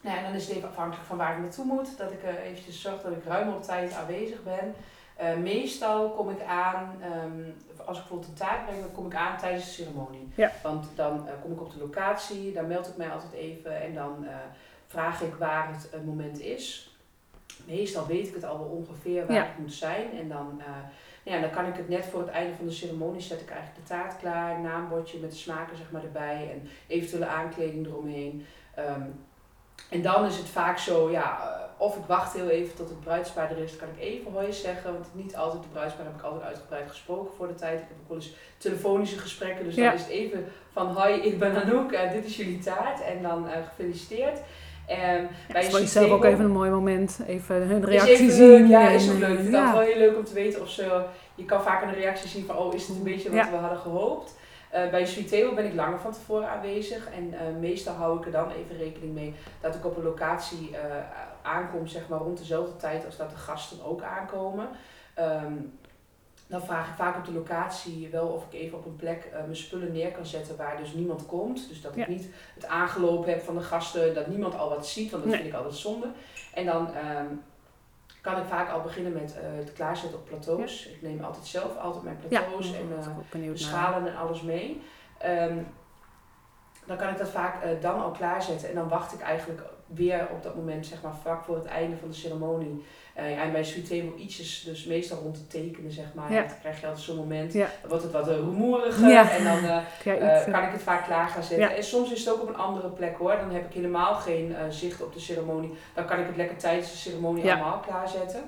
nou 0.00 0.16
en 0.16 0.22
dan 0.24 0.32
is 0.34 0.46
het 0.48 0.56
even 0.56 0.68
afhankelijk 0.68 1.06
van 1.06 1.16
waar 1.16 1.32
ik 1.36 1.42
naartoe 1.42 1.64
moet. 1.64 1.98
Dat 1.98 2.12
ik 2.12 2.22
eh, 2.22 2.44
eventjes 2.44 2.80
zorg 2.80 3.02
dat 3.02 3.12
ik 3.12 3.24
ruim 3.24 3.48
op 3.54 3.62
tijd 3.62 3.92
aanwezig 3.94 4.42
ben. 4.42 4.74
Eh, 5.16 5.36
meestal 5.36 6.10
kom 6.10 6.30
ik 6.30 6.42
aan, 6.42 6.96
ehm, 7.02 7.42
als 7.76 7.96
ik 7.96 8.02
bijvoorbeeld 8.02 8.28
een 8.28 8.34
taart 8.46 8.66
breng, 8.66 8.80
dan 8.80 8.92
kom 8.92 9.06
ik 9.06 9.14
aan 9.14 9.38
tijdens 9.38 9.64
de 9.64 9.70
ceremonie. 9.70 10.28
Ja. 10.34 10.52
Want 10.62 10.86
dan 10.94 11.28
eh, 11.28 11.32
kom 11.42 11.52
ik 11.52 11.60
op 11.60 11.72
de 11.72 11.78
locatie, 11.78 12.52
dan 12.52 12.66
meld 12.66 12.88
ik 12.88 12.96
mij 12.96 13.10
altijd 13.10 13.32
even 13.32 13.82
en 13.82 13.94
dan 13.94 14.26
vraag 14.86 15.22
ik 15.22 15.34
waar 15.34 15.68
het 15.90 16.04
moment 16.06 16.40
is. 16.40 16.92
Meestal 17.66 18.06
weet 18.06 18.26
ik 18.28 18.34
het 18.34 18.44
al 18.44 18.58
wel 18.58 18.68
ongeveer 18.68 19.26
waar 19.26 19.36
Ja. 19.36 19.44
ik 19.44 19.58
moet 19.58 19.72
zijn. 19.72 20.18
En 20.18 20.28
dan, 20.28 20.60
eh, 20.60 21.32
ja, 21.32 21.40
dan 21.40 21.50
kan 21.50 21.66
ik 21.66 21.74
het 21.76 21.88
net 21.88 22.06
voor 22.06 22.20
het 22.20 22.28
einde 22.30 22.56
van 22.56 22.66
de 22.66 22.72
ceremonie 22.72 23.20
zet 23.20 23.40
ik 23.40 23.50
eigenlijk 23.50 23.80
de 23.80 23.88
taart 23.94 24.16
klaar, 24.18 24.60
naambordje 24.60 25.18
met 25.18 25.30
de 25.30 25.36
smaken 25.36 25.76
zeg 25.76 25.90
maar 25.90 26.02
erbij 26.04 26.50
en 26.52 26.68
eventuele 26.86 27.26
aankleding 27.26 27.86
eromheen. 27.86 28.46
Ehm, 28.74 29.02
en 29.90 30.02
dan 30.02 30.24
is 30.24 30.36
het 30.36 30.48
vaak 30.48 30.78
zo, 30.78 31.10
ja, 31.10 31.38
eh, 31.40 31.58
of 31.76 31.96
ik 31.96 32.02
wacht 32.06 32.32
heel 32.32 32.48
even 32.48 32.74
tot 32.74 32.88
het 32.88 33.00
bruidspaar 33.00 33.50
er 33.50 33.58
is, 33.58 33.70
dan 33.70 33.78
kan 33.78 33.88
ik 33.96 34.02
even 34.02 34.32
hoi 34.32 34.52
zeggen. 34.52 34.92
Want 34.92 35.06
niet 35.12 35.36
altijd 35.36 35.62
de 35.62 35.68
bruidspaar 35.68 36.04
heb 36.04 36.14
ik 36.14 36.22
altijd 36.22 36.42
uitgebreid 36.42 36.88
gesproken 36.88 37.34
voor 37.36 37.46
de 37.46 37.54
tijd. 37.54 37.80
Ik 37.80 37.86
heb 37.88 37.96
ook 38.02 38.08
wel 38.08 38.16
eens 38.16 38.34
telefonische 38.58 39.18
gesprekken, 39.18 39.64
dus 39.64 39.74
Ja. 39.74 39.84
dan 39.84 39.94
is 39.94 40.00
het 40.00 40.10
even 40.10 40.44
van 40.72 40.86
hoi, 40.86 41.14
ik 41.14 41.38
ben 41.38 41.62
Anouk, 41.62 41.92
eh, 41.92 42.12
dit 42.12 42.24
is 42.24 42.36
jullie 42.36 42.58
taart. 42.58 43.02
En 43.02 43.22
dan 43.22 43.48
eh, 43.48 43.56
gefeliciteerd. 43.68 44.38
En 44.86 45.28
bij 45.28 45.28
Het 45.46 45.56
is 45.56 45.64
een 45.64 45.70
voor 45.70 45.80
jezelf 45.80 46.10
ook 46.10 46.24
even 46.24 46.44
een 46.44 46.50
mooi 46.50 46.70
moment. 46.70 47.20
Even 47.26 47.56
hun 47.56 47.84
reactie 47.84 48.12
even 48.14 48.32
zien. 48.32 48.48
leuk, 48.48 48.68
ja, 48.68 48.88
is 48.88 49.10
ook 49.10 49.18
leuk. 49.18 49.28
Ik 49.28 49.38
vind 49.38 49.56
het 49.56 49.72
wel 49.72 49.80
heel 49.80 49.98
leuk 49.98 50.16
om 50.16 50.24
te 50.24 50.34
weten 50.34 50.62
of 50.62 50.68
ze... 50.68 51.02
Je 51.34 51.44
kan 51.44 51.62
vaak 51.62 51.94
de 51.94 52.00
reactie 52.00 52.28
zien 52.28 52.46
van, 52.46 52.56
oh, 52.56 52.74
is 52.74 52.88
het 52.88 52.96
een 52.96 53.02
beetje 53.02 53.30
wat 53.30 53.50
we 53.50 53.56
hadden 53.56 53.78
gehoopt? 53.78 54.34
Eh, 54.70 54.90
bij 54.90 55.00
een 55.00 55.06
sweet 55.06 55.28
table 55.28 55.54
ben 55.54 55.64
ik 55.64 55.74
langer 55.74 55.98
van 56.00 56.12
tevoren 56.12 56.48
aanwezig. 56.48 57.10
En 57.10 57.32
eh, 57.32 57.54
meestal 57.60 57.94
hou 57.94 58.18
ik 58.18 58.24
er 58.26 58.32
dan 58.32 58.50
even 58.50 58.76
rekening 58.76 59.14
mee 59.14 59.34
dat 59.60 59.74
ik 59.74 59.84
op 59.84 59.96
een 59.96 60.02
locatie 60.02 60.76
eh, 60.76 60.96
aankom, 61.42 61.86
zeg 61.86 62.08
maar 62.08 62.18
rond 62.18 62.38
dezelfde 62.38 62.76
tijd 62.76 63.04
als 63.06 63.16
dat 63.16 63.30
de 63.30 63.36
gasten 63.36 63.84
ook 63.84 64.02
aankomen. 64.02 64.68
Ehm, 65.14 65.52
dan 66.46 66.62
vraag 66.62 66.88
ik 66.88 66.94
vaak 66.96 67.16
op 67.16 67.24
de 67.24 67.32
locatie 67.32 68.08
wel 68.10 68.26
of 68.26 68.44
ik 68.50 68.60
even 68.60 68.78
op 68.78 68.86
een 68.86 68.96
plek 68.96 69.28
mijn 69.32 69.56
spullen 69.56 69.92
neer 69.92 70.10
kan 70.10 70.26
zetten 70.26 70.56
waar 70.56 70.76
dus 70.76 70.92
niemand 70.92 71.26
komt. 71.26 71.68
Dus 71.68 71.80
dat 71.80 71.96
ik 71.96 72.08
niet 72.08 72.28
het 72.54 72.66
aangelopen 72.66 73.30
heb 73.30 73.42
van 73.42 73.54
de 73.54 73.62
gasten, 73.62 74.14
dat 74.14 74.26
niemand 74.26 74.58
al 74.58 74.68
wat 74.68 74.86
ziet, 74.86 75.10
want 75.10 75.22
dat 75.22 75.32
Nee. 75.32 75.40
vind 75.42 75.52
ik 75.52 75.58
altijd 75.58 75.76
zonde. 75.80 76.06
En 76.54 76.66
dan 76.66 76.94
ehm, 76.94 77.26
kan 78.20 78.36
ik 78.36 78.44
vaak 78.48 78.70
al 78.70 78.80
beginnen 78.80 79.12
met 79.12 79.36
eh, 79.36 79.42
het 79.56 79.72
klaarzetten 79.72 80.18
op 80.18 80.24
plateaus. 80.24 80.86
Ik 80.86 81.02
neem 81.02 81.24
altijd 81.24 81.46
zelf 81.46 81.76
altijd 81.76 82.04
mijn 82.04 82.18
plateaus 82.18 82.74
en 82.74 82.88
eh, 83.42 83.50
schalen 83.54 84.06
en 84.06 84.16
alles 84.16 84.42
mee. 84.42 84.82
Ehm, 85.18 85.58
dan 86.86 86.96
kan 86.96 87.08
ik 87.08 87.18
dat 87.18 87.30
vaak 87.30 87.62
eh, 87.62 87.70
dan 87.80 88.02
al 88.02 88.10
klaarzetten. 88.10 88.68
En 88.68 88.74
dan 88.74 88.88
wacht 88.88 89.12
ik 89.12 89.20
eigenlijk 89.20 89.62
weer 89.88 90.28
op 90.32 90.42
dat 90.42 90.54
moment, 90.54 90.86
zeg 90.86 91.02
maar 91.02 91.14
vlak 91.22 91.44
voor 91.44 91.56
het 91.56 91.64
einde 91.64 91.96
van 91.96 92.08
de 92.08 92.14
ceremonie. 92.14 92.84
Eh, 93.14 93.30
ja, 93.30 93.42
en 93.42 93.52
bij 93.52 93.64
Sweet 93.64 93.88
Table 93.88 94.16
ietsjes, 94.16 94.62
dus 94.62 94.84
meestal 94.84 95.18
rond 95.18 95.36
het 95.36 95.50
tekenen, 95.50 95.92
zeg 95.92 96.14
maar. 96.14 96.32
Ja. 96.32 96.42
Dan 96.42 96.58
krijg 96.60 96.80
je 96.80 96.86
altijd 96.86 97.04
zo'n 97.04 97.16
moment. 97.16 97.52
Ja. 97.52 97.68
Wordt 97.88 98.02
het 98.02 98.12
wat 98.12 98.28
eh, 98.28 98.34
rumoeriger. 98.34 99.08
Ja. 99.08 99.30
En 99.30 99.44
dan 99.44 99.58
eh, 99.58 99.76
eh, 100.04 100.36
iets, 100.36 100.44
eh, 100.46 100.52
kan 100.52 100.62
ik 100.62 100.72
het 100.72 100.82
vaak 100.82 101.04
klaar 101.04 101.28
gaan 101.28 101.42
zetten. 101.42 101.68
Ja. 101.68 101.74
En 101.74 101.84
soms 101.84 102.12
is 102.12 102.24
het 102.24 102.34
ook 102.34 102.42
op 102.42 102.48
een 102.48 102.56
andere 102.56 102.88
plek 102.88 103.16
hoor. 103.16 103.36
Dan 103.36 103.50
heb 103.50 103.64
ik 103.64 103.72
helemaal 103.72 104.14
geen 104.14 104.56
eh, 104.56 104.64
zicht 104.68 105.02
op 105.02 105.12
de 105.14 105.20
ceremonie. 105.20 105.74
Dan 105.94 106.04
kan 106.04 106.18
ik 106.18 106.26
het 106.26 106.36
lekker 106.36 106.56
tijdens 106.56 106.90
de 106.90 106.96
ceremonie 106.96 107.50
allemaal 107.50 107.80
klaarzetten. 107.80 108.40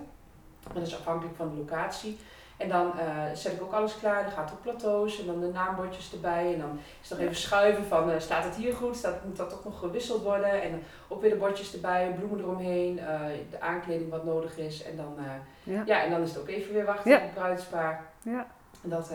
Maar 0.65 0.75
dat 0.75 0.87
is 0.87 0.99
afhankelijk 0.99 1.37
van 1.37 1.51
de 1.51 1.57
locatie. 1.57 2.19
En 2.61 2.69
dan 2.69 2.99
eh, 2.99 3.07
zet 3.35 3.53
ik 3.53 3.63
ook 3.63 3.73
alles 3.73 3.99
klaar. 3.99 4.23
Dan 4.23 4.33
gaat 4.33 4.45
het 4.45 4.53
op 4.53 4.63
plateaus 4.63 5.21
en 5.21 5.27
dan 5.27 5.41
de 5.41 5.47
naambordjes 5.53 6.13
erbij. 6.13 6.53
En 6.55 6.61
dan 6.61 6.79
is 7.03 7.09
het 7.09 7.19
nog 7.19 7.27
even 7.29 7.41
schuiven 7.41 7.85
van, 7.85 8.11
eh, 8.11 8.21
staat 8.21 8.45
het 8.45 8.55
hier 8.55 8.75
goed? 8.75 8.97
Staat, 8.97 9.25
moet 9.25 9.37
dat 9.37 9.51
toch 9.51 9.65
nog 9.65 9.79
gewisseld 9.79 10.23
worden? 10.23 10.63
En 10.63 10.83
ook 11.09 11.21
weer 11.21 11.31
de 11.31 11.37
bordjes 11.37 11.75
erbij, 11.75 12.15
bloemen 12.19 12.39
eromheen, 12.39 12.99
eh, 12.99 13.21
de 13.51 13.61
aankleding 13.61 14.11
wat 14.11 14.25
nodig 14.25 14.59
is. 14.59 14.83
En 14.83 14.97
dan, 14.97 15.15
Ja. 15.63 15.83
ja. 15.87 16.03
en 16.05 16.11
dan 16.11 16.21
is 16.21 16.29
het 16.31 16.39
ook 16.41 16.49
even 16.49 16.73
weer 16.75 16.85
wachten 16.85 17.11
Ja. 17.11 17.17
op 17.17 17.23
het 17.23 17.35
bruidspaar. 17.35 18.05
Ja. 18.23 18.47
En 18.83 18.91
dat, 18.91 19.11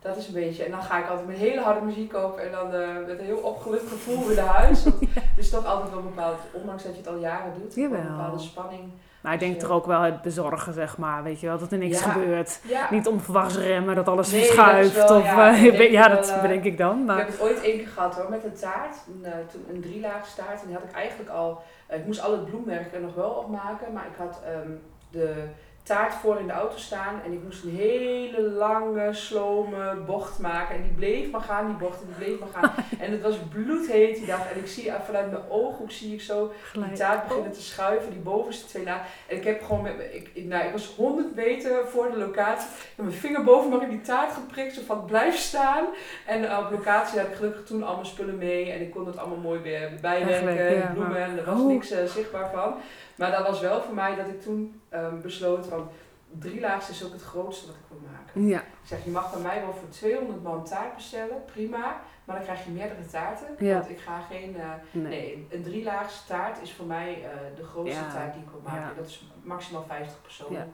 dat 0.00 0.16
is 0.16 0.26
een 0.28 0.34
beetje. 0.34 0.64
En 0.64 0.70
dan 0.70 0.82
ga 0.82 0.98
ik 0.98 1.08
altijd 1.08 1.26
met 1.26 1.36
hele 1.36 1.60
harde 1.60 1.80
muziek 1.86 2.14
op 2.14 2.38
en 2.38 2.50
dan 2.52 2.70
met 3.06 3.18
een 3.18 3.24
heel 3.24 3.38
opgelucht 3.38 3.88
gevoel 3.88 4.26
weer 4.26 4.36
naar 4.36 4.46
huis. 4.46 4.84
Want 4.84 5.00
het 5.14 5.38
is 5.38 5.50
toch 5.50 5.66
altijd 5.66 5.90
wel 5.90 6.02
bepaald, 6.02 6.38
ondanks 6.52 6.82
dat 6.82 6.92
je 6.92 6.98
het 6.98 7.08
al 7.08 7.18
jaren 7.18 7.52
doet, 7.60 7.76
een 7.76 7.90
bepaalde 7.90 8.38
spanning. 8.38 8.90
Maar 9.20 9.32
ik 9.32 9.40
denk 9.40 9.62
er 9.62 9.72
ook 9.72 9.86
wel 9.86 10.00
het 10.00 10.22
bezorgen, 10.22 10.72
zeg 10.72 10.98
maar. 10.98 11.22
Weet 11.22 11.40
je 11.40 11.46
wel, 11.46 11.58
dat 11.58 11.72
er 11.72 11.78
niks 11.78 12.00
Ja. 12.04 12.10
gebeurt. 12.10 12.60
Ja, 12.68 12.86
Niet 12.90 13.06
onverwachts 13.06 13.56
remmen, 13.56 13.94
dat 13.94 14.08
alles 14.08 14.30
Nee, 14.30 14.40
dat 14.40 14.48
is 14.50 14.54
verschuift. 14.54 14.94
wel- 15.08 15.16
of, 15.18 15.24
ja, 15.24 15.48
eh, 15.48 15.64
ik 15.64 15.90
ja, 16.00 16.08
dat 16.08 16.30
eh, 16.30 16.40
bedenk 16.42 16.64
ik 16.64 16.78
dan. 16.78 16.98
ik 17.00 17.06
Maar 17.06 17.18
heb 17.18 17.28
het 17.28 17.40
ooit 17.40 17.60
één 17.62 17.76
keer 17.78 17.88
gehad 17.88 18.14
hoor, 18.16 18.30
met 18.30 18.44
een 18.44 18.54
taart. 18.54 18.96
Een, 19.08 19.24
eh, 19.24 19.32
toen 19.52 19.64
een 19.70 19.80
drielaag 19.80 20.34
taart. 20.34 20.60
En 20.60 20.66
die 20.66 20.74
had 20.76 20.84
ik 20.84 20.92
eigenlijk 20.92 21.30
al, 21.30 21.62
ik 21.88 22.06
moest 22.06 22.22
al 22.22 22.32
het 22.32 22.44
bloemwerk 22.44 22.94
er 22.94 23.00
nog 23.00 23.14
wel 23.14 23.30
opmaken. 23.30 23.92
Maar 23.92 24.06
ik 24.06 24.16
had 24.18 24.40
ehm, 24.46 24.70
de 25.10 25.44
taart 25.88 26.14
voor 26.14 26.38
in 26.38 26.46
de 26.46 26.52
auto 26.52 26.76
staan. 26.76 27.20
En 27.24 27.32
ik 27.32 27.42
moest 27.44 27.64
een 27.64 27.76
hele 27.76 28.40
lange, 28.42 29.12
slome 29.12 29.94
bocht 30.06 30.38
maken. 30.38 30.74
En 30.76 30.82
die 30.82 30.92
bleef 30.92 31.30
maar 31.30 31.40
gaan, 31.40 31.66
die 31.66 31.76
bocht, 31.76 32.00
en 32.00 32.06
die 32.06 32.24
bleef 32.24 32.38
maar 32.38 32.48
gaan. 32.62 32.84
en 33.04 33.12
het 33.12 33.22
was 33.22 33.36
bloedheet 33.52 34.16
die 34.16 34.26
dag. 34.26 34.52
En 34.52 34.58
ik 34.58 34.66
zie 34.66 34.90
eh, 34.90 35.00
vanuit 35.06 35.30
mijn 35.30 35.42
ooghoek 35.48 35.90
zie 35.90 36.14
ik 36.14 36.20
zo 36.20 36.52
die 36.72 36.92
taart 36.92 37.28
beginnen 37.28 37.52
te 37.52 37.62
schuiven, 37.62 38.10
die 38.10 38.20
bovenste 38.20 38.66
twee 38.66 38.84
lagen. 38.84 39.06
En 39.26 39.36
ik 39.36 39.44
heb 39.44 39.62
gewoon 39.62 39.82
met 39.82 39.96
me, 39.96 40.14
ik, 40.14 40.44
nou, 40.44 40.64
ik 40.64 40.72
was 40.72 40.94
100 40.96 41.34
meter 41.34 41.86
voor 41.88 42.10
de 42.10 42.18
locatie. 42.18 42.68
Heb 42.96 43.04
mijn 43.06 43.18
vinger 43.18 43.44
boven 43.44 43.70
maar 43.70 43.82
in 43.82 43.88
die 43.90 44.00
taart 44.00 44.32
geprikt, 44.32 44.74
zo 44.74 44.80
van 44.86 45.04
blijf 45.04 45.36
staan. 45.36 45.84
En 46.26 46.50
eh, 46.50 46.58
op 46.58 46.70
locatie 46.70 47.18
had 47.18 47.28
ik 47.28 47.34
gelukkig 47.34 47.64
toen 47.64 47.82
al 47.82 47.94
mijn 47.94 48.06
spullen 48.06 48.38
mee. 48.38 48.70
En 48.70 48.80
ik 48.80 48.90
kon 48.90 49.06
het 49.06 49.18
allemaal 49.18 49.36
mooi 49.38 49.60
weer 49.60 49.90
bijwerken, 50.00 50.76
ja, 50.76 50.90
bloemen. 50.94 51.38
er 51.38 51.44
was 51.44 51.60
Oh. 51.60 51.66
niks 51.66 51.90
eh, 51.90 52.04
zichtbaar 52.04 52.50
van. 52.50 52.74
Maar 53.18 53.30
dat 53.30 53.46
was 53.46 53.60
wel 53.60 53.80
voor 53.82 53.94
mij 53.94 54.16
dat 54.16 54.26
ik 54.26 54.42
toen 54.42 54.80
ehm, 54.88 55.20
besloot 55.20 55.66
van... 55.66 55.88
drie 56.30 56.60
laagste 56.60 56.92
is 56.92 57.04
ook 57.04 57.12
het 57.12 57.22
grootste 57.22 57.66
wat 57.66 57.74
ik 57.74 57.82
wil 57.88 58.00
maken. 58.12 58.46
Ja. 58.46 58.58
Ik 58.60 58.64
zeg, 58.84 59.04
je 59.04 59.10
mag 59.10 59.32
bij 59.32 59.40
mij 59.40 59.60
wel 59.60 59.72
voor 59.74 59.88
200 59.88 60.42
man 60.42 60.64
taart 60.64 60.94
bestellen, 60.94 61.44
prima. 61.44 62.00
Maar 62.24 62.36
dan 62.36 62.44
krijg 62.44 62.64
je 62.64 62.70
meerdere 62.70 63.06
taarten. 63.06 63.46
Ja. 63.58 63.74
Want 63.78 63.90
ik 63.90 63.98
ga 64.00 64.20
geen... 64.20 64.56
eh, 64.56 64.70
Nee. 64.90 65.02
nee, 65.08 65.46
een 65.50 65.62
drielaagse 65.62 66.26
taart 66.26 66.62
is 66.62 66.72
voor 66.72 66.86
mij 66.86 67.24
eh, 67.24 67.30
de 67.56 67.64
grootste 67.64 68.00
Ja. 68.00 68.10
taart 68.12 68.32
die 68.32 68.42
ik 68.42 68.50
wil 68.50 68.60
maken. 68.64 68.80
Ja. 68.88 68.94
Dat 68.96 69.06
is 69.06 69.32
maximaal 69.42 69.84
50 69.88 70.22
personen. 70.22 70.72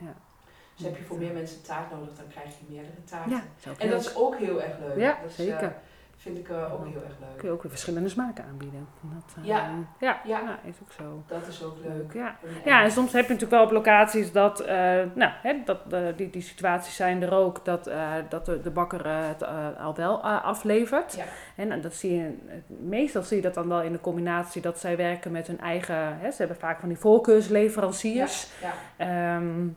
Ja. 0.00 0.14
Dus 0.74 0.86
heb 0.86 0.96
je 0.96 1.02
voor 1.04 1.18
meer 1.18 1.32
mensen 1.32 1.62
taart 1.62 1.90
nodig, 1.90 2.14
dan 2.16 2.28
krijg 2.28 2.48
je 2.48 2.64
meerdere 2.68 3.04
taarten. 3.04 3.42
En 3.78 3.90
dat 3.90 4.00
is 4.00 4.16
ook 4.16 4.36
heel 4.36 4.62
erg 4.62 4.78
leuk. 4.78 4.96
Ja, 4.98 5.18
dat 5.22 5.30
is, 5.30 5.36
zeker. 5.36 5.62
eh, 5.62 5.68
vind 6.16 6.38
ik 6.38 6.48
eh, 6.48 6.72
ook 6.74 6.84
heel 6.86 7.02
erg 7.04 7.16
leuk. 7.20 7.36
Kun 7.38 7.48
je 7.48 7.54
ook 7.54 7.62
weer 7.62 7.70
verschillende 7.70 8.08
smaken 8.08 8.44
aanbieden. 8.44 8.86
Dat, 9.00 9.34
eh, 9.38 9.44
Ja. 9.44 9.56
ja. 9.56 9.70
Ja. 10.00 10.20
ja, 10.24 10.58
is 10.64 10.74
ook 10.82 10.92
zo. 10.92 11.22
Dat 11.26 11.46
is 11.48 11.62
ook 11.64 11.76
leuk. 11.84 12.12
Ja. 12.12 12.36
En- 12.42 12.48
Ja, 12.64 12.82
en 12.82 12.90
soms 12.90 13.12
heb 13.12 13.22
je 13.26 13.32
natuurlijk 13.32 13.50
wel 13.60 13.64
op 13.64 13.70
locaties 13.70 14.32
dat, 14.32 14.60
eh, 14.60 14.76
nou, 15.14 15.32
hè, 15.42 15.54
dat 15.64 15.78
die, 16.16 16.30
die 16.30 16.42
situaties 16.42 16.96
zijn 16.96 17.22
er 17.22 17.32
ook, 17.34 17.64
dat, 17.64 17.90
dat 18.28 18.46
de, 18.46 18.60
de 18.60 18.70
bakker 18.70 19.06
het 19.06 19.46
al 19.78 19.94
wel 19.94 20.22
aflevert. 20.24 21.14
Ja. 21.16 21.24
En 21.56 21.80
dat 21.80 21.94
zie 21.94 22.14
je, 22.14 22.34
meestal 22.66 23.22
zie 23.22 23.36
je 23.36 23.42
dat 23.42 23.54
dan 23.54 23.68
wel 23.68 23.82
in 23.82 23.92
de 23.92 24.00
combinatie 24.00 24.62
dat 24.62 24.78
zij 24.78 24.96
werken 24.96 25.32
met 25.32 25.46
hun 25.46 25.60
eigen, 25.60 26.18
hè, 26.18 26.30
ze 26.30 26.36
hebben 26.38 26.56
vaak 26.56 26.80
van 26.80 26.88
die 26.88 26.98
voorkeursleveranciers. 26.98 28.50
Ja, 28.62 28.72
Ehm, 28.96 29.68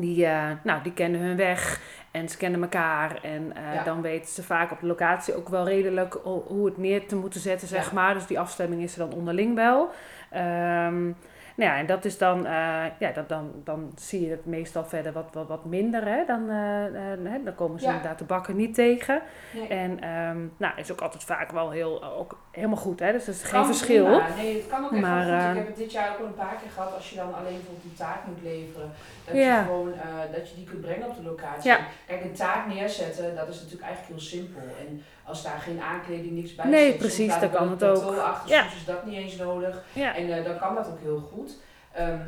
die, 0.00 0.26
eh, 0.26 0.46
nou, 0.62 0.82
die 0.82 0.92
kennen 0.92 1.20
hun 1.20 1.36
weg 1.36 1.80
en 2.10 2.28
ze 2.28 2.36
kennen 2.36 2.62
elkaar. 2.62 3.18
En 3.22 3.52
eh, 3.56 3.74
Ja. 3.74 3.82
dan 3.84 4.00
weten 4.02 4.30
ze 4.30 4.42
vaak 4.42 4.70
op 4.70 4.80
de 4.80 4.86
locatie 4.86 5.36
ook 5.36 5.48
wel 5.48 5.64
redelijk 5.66 6.18
ho- 6.24 6.44
hoe 6.46 6.66
het 6.66 6.76
neer 6.78 7.06
te 7.06 7.16
moeten 7.16 7.40
zetten, 7.40 7.68
zeg 7.68 7.86
Ja. 7.86 7.92
maar. 7.94 8.14
Dus 8.14 8.26
die 8.26 8.40
afstemming 8.40 8.82
is 8.82 8.92
er 8.92 8.98
dan 9.08 9.18
onderling 9.18 9.54
wel. 9.54 9.90
Ehm, 10.30 11.10
nou 11.58 11.70
ja, 11.70 11.76
en 11.78 11.86
dat 11.86 12.04
is 12.04 12.18
dan, 12.18 12.46
eh, 12.46 12.84
ja, 12.98 13.10
dat, 13.14 13.28
dan, 13.28 13.50
dan 13.64 13.92
zie 13.96 14.24
je 14.24 14.30
het 14.30 14.46
meestal 14.46 14.84
verder 14.84 15.12
wat, 15.12 15.28
wat, 15.32 15.46
wat 15.48 15.64
minder. 15.64 16.04
Hè? 16.06 16.24
Dan, 16.26 16.48
hè, 16.48 17.42
dan 17.44 17.54
komen 17.54 17.78
ze 17.80 17.86
Ja. 17.86 17.92
inderdaad 17.92 18.18
de 18.18 18.24
bakker 18.24 18.54
niet 18.54 18.74
tegen. 18.74 19.20
nee. 19.54 19.68
En 19.68 20.00
ehm, 20.00 20.38
nou, 20.56 20.72
is 20.76 20.92
ook 20.92 21.00
altijd 21.00 21.24
vaak 21.24 21.50
wel 21.52 21.70
heel, 21.70 22.04
ook 22.04 22.38
helemaal 22.50 22.76
goed. 22.76 23.00
Hè? 23.00 23.12
Dus 23.12 23.26
er 23.26 23.32
is 23.32 23.42
geen 23.42 23.64
verschil. 23.66 24.04
prima. 24.04 24.26
Nee, 24.36 24.54
het 24.56 24.66
kan 24.68 24.84
ook 24.84 24.92
echt 24.92 25.00
Maar, 25.00 25.24
goed. 25.40 25.50
Ik 25.50 25.56
heb 25.56 25.66
het 25.66 25.76
dit 25.76 25.92
jaar 25.92 26.12
ook 26.12 26.18
al 26.18 26.26
een 26.26 26.34
paar 26.34 26.56
keer 26.62 26.70
gehad 26.70 26.94
als 26.94 27.10
je 27.10 27.16
dan 27.16 27.34
alleen 27.34 27.52
bijvoorbeeld 27.56 27.82
die 27.82 27.94
taart 27.94 28.26
moet 28.26 28.42
leveren. 28.42 28.90
Dat 29.26 29.34
Ja. 29.36 29.58
je 29.58 29.64
gewoon 29.64 29.92
dat 30.32 30.50
je 30.50 30.54
die 30.56 30.64
kunt 30.64 30.80
brengen 30.80 31.08
op 31.08 31.16
de 31.16 31.22
locatie. 31.22 31.70
Ja. 31.70 31.78
Kijk, 32.06 32.24
een 32.24 32.32
taart 32.32 32.66
neerzetten, 32.74 33.34
dat 33.36 33.48
is 33.48 33.54
natuurlijk 33.54 33.82
eigenlijk 33.82 34.12
heel 34.20 34.28
simpel. 34.28 34.62
En 34.88 35.02
als 35.28 35.42
daar 35.42 35.58
geen 35.58 35.80
aankleding, 35.80 36.32
niks 36.32 36.54
bij 36.54 36.66
Nee, 36.66 36.86
zit, 36.90 36.98
precies, 36.98 37.38
dan 37.40 37.50
kan 37.50 37.70
het 37.70 37.84
ook. 37.84 38.16
achter, 38.16 38.50
Ja. 38.50 38.62
soms 38.62 38.74
is 38.74 38.84
dat 38.84 39.06
niet 39.06 39.16
eens 39.16 39.36
nodig. 39.36 39.82
Ja. 39.92 40.16
En 40.16 40.32
eh, 40.38 40.44
dan 40.44 40.58
kan 40.58 40.74
dat 40.74 40.86
ook 40.86 41.00
heel 41.00 41.18
goed. 41.32 41.56
Ehm, 41.92 42.18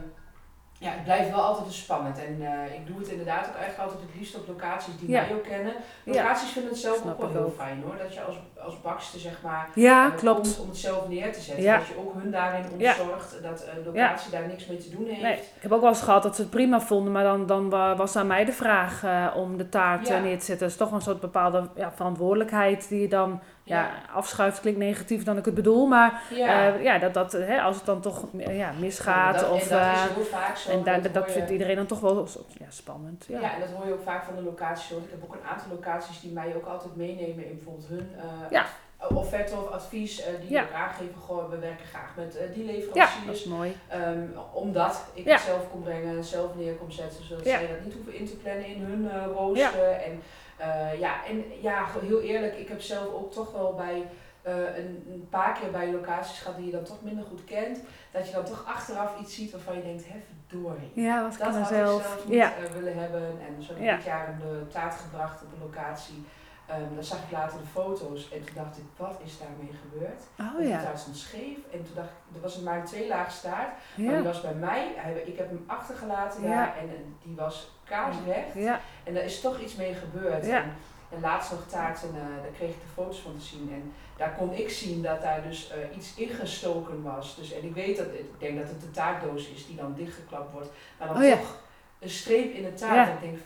ja, 0.85 0.91
het 0.91 1.05
blijft 1.05 1.31
wel 1.31 1.41
altijd 1.41 1.73
spannend. 1.73 2.19
En 2.19 2.37
eh, 2.41 2.75
ik 2.75 2.87
doe 2.87 2.99
het 2.99 3.09
inderdaad 3.09 3.47
ook 3.49 3.55
eigenlijk 3.57 3.79
altijd 3.83 4.01
het 4.01 4.19
liefst 4.19 4.37
op 4.37 4.47
locaties 4.49 4.93
die 5.01 5.11
Ja. 5.11 5.21
mij 5.21 5.35
ook 5.35 5.43
kennen. 5.43 5.73
Ja. 6.05 6.13
Locaties 6.13 6.51
vinden 6.51 6.71
het 6.71 6.81
zelf 6.81 6.97
Snap 6.97 7.13
ook 7.13 7.21
wel 7.21 7.31
heel 7.31 7.41
ook. 7.45 7.55
fijn 7.57 7.83
hoor. 7.85 7.95
Dat 8.03 8.15
je 8.15 8.21
als, 8.23 8.37
als 8.65 8.81
bakster 8.81 9.21
zeg 9.21 9.43
maar 9.43 9.69
Ja, 9.75 10.07
eh, 10.13 10.17
klopt. 10.17 10.41
komt 10.41 10.59
om 10.61 10.69
het 10.69 10.77
zelf 10.77 11.09
neer 11.09 11.33
te 11.33 11.41
zetten. 11.41 11.65
Dat 11.65 11.87
je 11.87 11.99
ook 11.99 12.15
hun 12.23 12.31
daarin 12.31 12.65
ontzorgt. 12.73 13.43
Dat 13.43 13.65
een 13.77 13.85
locatie 13.85 14.31
daar 14.31 14.47
niks 14.47 14.67
mee 14.67 14.79
te 14.79 14.91
doen 14.91 15.07
heeft. 15.07 15.23
Nee, 15.23 15.33
ik 15.37 15.63
heb 15.63 15.73
ook 15.73 15.81
wel 15.81 15.89
eens 15.91 16.03
gehad 16.03 16.23
dat 16.23 16.35
ze 16.37 16.41
het 16.43 16.51
prima 16.51 16.81
vonden, 16.81 17.13
maar 17.13 17.25
dan, 17.25 17.47
dan 17.47 17.71
wa- 17.71 17.97
was 17.97 18.17
aan 18.17 18.27
mij 18.27 18.45
de 18.45 18.53
vraag 18.53 19.05
eh, 19.05 19.27
om 19.37 19.57
de 19.57 19.69
taart 19.69 20.09
neer 20.09 20.39
te 20.39 20.45
zetten. 20.45 20.59
Dat 20.59 20.69
is 20.71 20.77
toch 20.77 20.93
een 20.93 21.01
soort 21.01 21.21
bepaalde 21.21 21.69
ja, 21.75 21.93
verantwoordelijkheid 21.95 22.89
die 22.89 23.01
je 23.01 23.09
dan 23.09 23.41
ja. 23.75 23.91
afschuift. 24.15 24.61
Klinkt 24.61 24.79
negatief 24.79 25.25
dan 25.25 25.37
ik 25.37 25.45
het 25.45 25.55
bedoel, 25.55 25.87
maar 25.87 26.23
ja. 26.31 26.75
eh, 26.75 26.83
ja, 26.83 26.99
dat, 26.99 27.15
dat, 27.15 27.33
hè, 27.33 27.61
als 27.61 27.77
het 27.77 27.85
dan 27.85 28.01
toch 28.01 28.25
eh, 28.39 28.59
ja, 28.59 28.73
misgaat 28.79 29.39
dat, 29.41 29.51
of... 29.51 29.63
en 29.63 29.69
dat 29.69 29.79
eh, 29.81 29.93
is 30.09 30.15
heel 30.15 30.25
vaak 30.25 30.57
zo. 30.57 30.71
en 30.71 31.13
dat 31.13 31.31
vindt 31.31 31.51
iedereen 31.51 31.77
dan 31.77 31.87
toch 31.87 32.01
wel 32.01 32.29
ja, 32.59 32.67
spannend. 32.69 33.25
Ja. 33.29 33.41
Ja. 33.41 33.55
en 33.55 33.61
dat 33.61 33.69
hoor 33.69 33.87
je 33.87 33.93
ook 33.93 34.03
vaak 34.05 34.25
van 34.25 34.35
de 34.37 34.43
locaties. 34.43 34.91
Want 34.91 35.05
ik 35.05 35.11
heb 35.11 35.23
ook 35.25 35.35
een 35.35 35.49
aantal 35.49 35.67
locaties 35.71 36.21
die 36.21 36.33
mij 36.33 36.55
ook 36.57 36.67
altijd 36.67 36.97
meenemen 36.97 37.45
in 37.47 37.55
bijvoorbeeld 37.55 37.89
hun 37.89 38.11
eh, 38.19 38.51
Ja. 38.51 38.65
offerte 39.09 39.55
of 39.57 39.71
advies. 39.71 40.23
eh, 40.23 40.33
die 40.41 40.51
Ja. 40.51 40.63
ook 40.63 40.73
aangeven, 40.73 41.49
we 41.51 41.59
werken 41.59 41.87
graag 41.87 42.13
met 42.17 42.37
eh, 42.37 42.53
die 42.55 42.65
ja, 42.65 42.73
leveranciers. 42.73 43.27
dat 43.27 43.35
is 43.35 43.45
mooi. 43.45 43.77
Ehm, 43.89 44.23
omdat 44.53 45.05
ik 45.15 45.25
Ja. 45.25 45.33
het 45.33 45.41
zelf 45.41 45.71
kon 45.71 45.83
brengen, 45.83 46.25
zelf 46.25 46.55
neer 46.55 46.75
kon 46.75 46.93
zetten, 46.93 47.25
zodat 47.25 47.45
Ja. 47.45 47.59
zij 47.59 47.67
dat 47.69 47.85
niet 47.85 47.95
hoeven 47.95 48.15
in 48.15 48.27
te 48.27 48.37
plannen 48.37 48.67
in 48.67 48.83
hun 48.83 49.11
eh 49.11 49.27
rooster. 49.37 49.91
En, 49.91 50.23
eh, 50.61 51.01
ja, 51.01 51.27
en 51.27 51.45
ja, 51.61 51.87
heel 52.01 52.21
eerlijk, 52.21 52.55
ik 52.59 52.69
heb 52.69 52.81
zelf 52.81 53.13
ook 53.15 53.33
toch 53.33 53.53
wel 53.53 53.75
bij 53.75 54.07
eh, 54.43 54.55
een, 54.77 55.05
een 55.13 55.27
paar 55.31 55.59
keer 55.61 55.71
bij 55.71 55.93
locaties 55.93 56.39
gehad 56.41 56.57
die 56.57 56.67
je 56.67 56.73
dan 56.73 56.85
toch 56.85 57.03
minder 57.03 57.25
goed 57.25 57.45
kent, 57.45 57.81
dat 58.11 58.27
je 58.29 58.33
dan 58.35 58.45
toch 58.45 58.65
achteraf 58.67 59.21
iets 59.21 59.35
ziet 59.35 59.51
waarvan 59.51 59.77
je 59.77 59.83
denkt, 59.83 60.05
hè 60.09 60.19
verdorie. 60.49 60.91
Ja, 60.95 61.23
Dat 61.23 61.39
er 61.41 61.45
had 61.45 61.69
zelf. 61.69 62.01
ik 62.01 62.07
zelf 62.07 62.25
niet 62.25 62.35
Ja. 62.35 62.53
eh, 62.57 62.71
willen 62.73 62.99
hebben. 62.99 63.23
En 63.23 63.63
zo 63.63 63.73
heb 63.73 63.79
ik 63.81 63.85
Ja. 63.87 63.97
dit 63.97 64.05
jaar 64.05 64.29
een 64.29 64.69
taart 64.69 64.95
gebracht 64.95 65.43
op 65.43 65.49
een 65.53 65.63
locatie. 65.63 66.25
Ehm 66.71 66.95
dan 66.95 67.05
zag 67.05 67.19
ik 67.19 67.31
later 67.31 67.59
de 67.59 67.67
foto's 67.67 68.31
en 68.33 68.45
toen 68.45 68.55
dacht 68.55 68.77
ik, 68.77 68.85
wat 68.97 69.21
is 69.25 69.39
daarmee 69.39 69.75
gebeurd? 69.83 70.23
Oh 70.41 70.69
ja. 70.69 70.77
De 70.77 70.85
taart 70.85 70.99
stond 70.99 71.17
scheef 71.17 71.57
en 71.73 71.85
toen 71.85 71.95
dacht 71.95 72.09
ik, 72.09 72.35
er 72.37 72.41
was 72.41 72.61
maar 72.61 72.79
een 72.79 72.85
twee 72.85 73.09
laag 73.09 73.31
staart. 73.33 73.71
Maar 73.97 74.15
die 74.15 74.23
was 74.23 74.41
bij 74.41 74.55
mij, 74.55 74.93
hij, 74.97 75.13
ik 75.13 75.37
heb 75.39 75.49
hem 75.49 75.65
achtergelaten 75.67 76.43
Ja. 76.43 76.77
en, 76.77 76.89
en 76.89 77.17
die 77.23 77.37
was 77.37 77.71
kaarsrecht. 77.85 78.55
Ja. 78.55 78.81
En 79.05 79.15
daar 79.15 79.25
is 79.25 79.41
toch 79.41 79.61
iets 79.61 79.77
mee 79.77 79.95
gebeurd. 79.95 80.49
En, 80.49 80.73
en 81.11 81.21
laatst 81.21 81.51
nog 81.51 81.67
taart 81.67 82.03
en 82.03 82.09
eh, 82.15 82.43
daar 82.43 82.53
kreeg 82.53 82.71
ik 82.71 82.81
de 82.81 82.93
foto's 82.95 83.19
van 83.21 83.37
te 83.39 83.45
zien. 83.45 83.71
En 83.73 83.93
daar 84.17 84.35
kon 84.39 84.53
ik 84.53 84.71
zien 84.71 85.03
dat 85.03 85.23
daar 85.23 85.43
dus 85.43 85.71
eh, 85.71 85.97
iets 85.97 86.15
ingestoken 86.15 87.03
was. 87.03 87.37
Dus, 87.37 87.53
en 87.53 87.65
ik 87.65 87.75
weet 87.75 87.97
dat, 87.97 88.07
ik 88.07 88.31
denk 88.39 88.59
dat 88.59 88.69
het 88.69 88.81
de 88.81 88.91
taartdoos 88.91 89.49
is 89.49 89.67
die 89.67 89.77
dan 89.77 89.95
dichtgeklapt 89.95 90.53
wordt. 90.53 90.69
Maar 90.99 91.09
dan 91.09 91.25
Oh 91.25 91.31
toch 91.31 91.59
een 91.99 92.11
streep 92.11 92.53
in 92.55 92.63
de 92.63 92.75
taart. 92.75 93.09
En 93.09 93.15
ik 93.15 93.21
denk, 93.21 93.39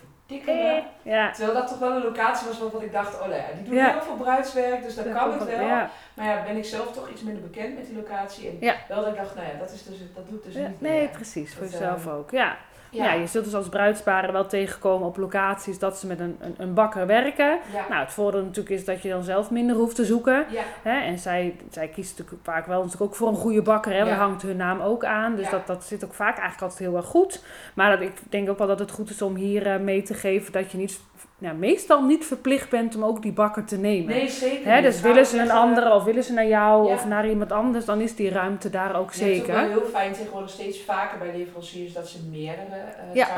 me. 0.47 0.83
Ja. 1.03 1.31
Terwijl 1.33 1.55
dat 1.59 1.69
toch 1.69 1.79
wel 1.79 1.91
een 1.97 2.03
locatie 2.03 2.47
was 2.49 2.59
waarvan 2.59 2.83
ik 2.83 2.93
dacht, 2.93 3.21
oh 3.21 3.29
nee, 3.29 3.41
die 3.55 3.65
doen 3.65 3.75
Ja. 3.75 3.93
heel 3.93 4.03
veel 4.03 4.17
bruidswerk, 4.17 4.83
dus 4.83 4.95
Dat 4.95 5.13
kan 5.13 5.33
het 5.33 5.45
wel-. 5.45 5.61
Ja. 5.67 5.91
Maar 6.15 6.27
ja, 6.27 6.43
ben 6.47 6.57
ik 6.57 6.65
zelf 6.65 6.93
toch 6.93 7.11
iets 7.11 7.23
minder 7.23 7.43
bekend 7.43 7.75
met 7.75 7.87
die 7.87 7.97
locatie. 7.97 8.49
En 8.49 8.57
Ja. 8.61 8.75
wel 8.89 9.01
dat 9.03 9.11
ik 9.13 9.17
dacht, 9.19 9.35
nou 9.35 9.47
ja, 9.47 9.59
dat, 9.59 9.71
is 9.73 9.83
dus, 9.85 9.97
dat 10.15 10.29
doet 10.29 10.45
dus 10.45 10.55
Ja, 10.55 10.67
niet 10.69 10.81
nee, 10.81 10.99
meer. 10.99 11.09
precies. 11.09 11.53
Voor 11.55 11.63
Dat, 11.63 11.73
jezelf 11.73 12.07
eh, 12.07 12.15
ook. 12.15 12.31
Ja. 12.31 12.57
Ja, 12.95 13.05
Ja. 13.05 13.13
je 13.13 13.27
zult 13.27 13.45
dus 13.45 13.55
als 13.55 13.69
bruidsparen 13.69 14.33
wel 14.33 14.47
tegenkomen 14.47 15.07
op 15.07 15.17
locaties 15.17 15.79
dat 15.79 15.99
ze 15.99 16.07
met 16.07 16.21
een, 16.21 16.37
een, 16.41 16.55
een 16.59 16.75
bakker 16.75 17.07
werken. 17.07 17.59
ja, 17.73 17.87
Nou, 17.89 18.01
het 18.05 18.13
voordeel 18.13 18.41
natuurlijk 18.43 18.75
is 18.75 18.85
dat 18.85 19.03
je 19.03 19.09
dan 19.09 19.23
zelf 19.23 19.51
minder 19.51 19.77
hoeft 19.77 19.97
te 19.97 20.05
zoeken. 20.05 20.45
ja, 20.51 20.63
Hè? 20.83 21.01
En 21.01 21.19
zij, 21.19 21.57
zij 21.71 21.89
kiest 21.89 22.19
natuurlijk 22.19 22.45
vaak 22.45 22.67
wel 22.67 22.77
natuurlijk 22.83 23.03
ook 23.03 23.15
voor 23.17 23.29
een 23.29 23.35
goede 23.35 23.63
bakker. 23.63 23.93
Hè? 23.93 24.05
Daar 24.05 24.17
hangt 24.17 24.43
hun 24.43 24.57
naam 24.57 24.81
ook 24.81 25.05
aan. 25.05 25.35
Dus 25.37 25.51
dat, 25.51 25.67
dat 25.67 25.85
zit 25.85 26.05
ook 26.05 26.15
vaak 26.15 26.39
eigenlijk 26.39 26.63
altijd 26.63 26.81
heel 26.81 26.97
erg 26.97 27.07
goed. 27.07 27.45
Maar 27.75 27.91
dat, 27.91 28.01
ik 28.01 28.13
denk 28.29 28.51
ook 28.51 28.59
wel 28.59 28.67
dat 28.67 28.79
het 28.79 28.91
goed 28.91 29.11
is 29.11 29.23
om 29.23 29.35
hier 29.35 29.67
eh, 29.67 29.81
mee 29.81 30.03
te 30.03 30.15
geven 30.15 30.53
dat 30.53 30.71
je 30.71 30.79
niet, 30.79 31.01
nou, 31.45 31.57
meestal 31.57 32.03
niet 32.03 32.25
verplicht 32.27 32.71
bent 32.71 32.97
om 32.97 33.05
ook 33.05 33.23
die 33.23 33.33
bakker 33.33 33.65
te 33.65 33.77
nemen. 33.79 34.15
nee, 34.15 34.29
zeker 34.29 34.67
Hè, 34.71 34.75
niet. 34.75 34.85
dus 34.85 35.01
willen 35.01 35.27
ze 35.27 35.39
een 35.39 35.51
andere 35.51 35.95
of 35.95 36.05
willen 36.05 36.23
ze 36.25 36.33
naar 36.33 36.47
jou 36.47 36.89
Ja. 36.89 36.95
of 36.95 37.07
naar 37.07 37.29
iemand 37.29 37.53
anders, 37.53 37.85
dan 37.85 38.01
is 38.01 38.15
die 38.17 38.31
ruimte 38.31 38.71
daar 38.71 38.97
ook 38.97 39.13
ja, 39.13 39.25
Het 39.25 39.29
is 39.33 39.41
ook 39.41 39.45
zeker. 39.47 39.55
wel 39.61 39.69
heel 39.69 39.85
fijn 39.91 40.13
tegenwoordig 40.13 40.51
steeds 40.51 40.81
vaker 40.83 41.19
bij 41.19 41.33
leveranciers 41.37 41.93
dat 41.93 42.09
ze 42.09 42.19
meerdere 42.31 42.67
uh, 43.09 43.15
Ja, 43.15 43.29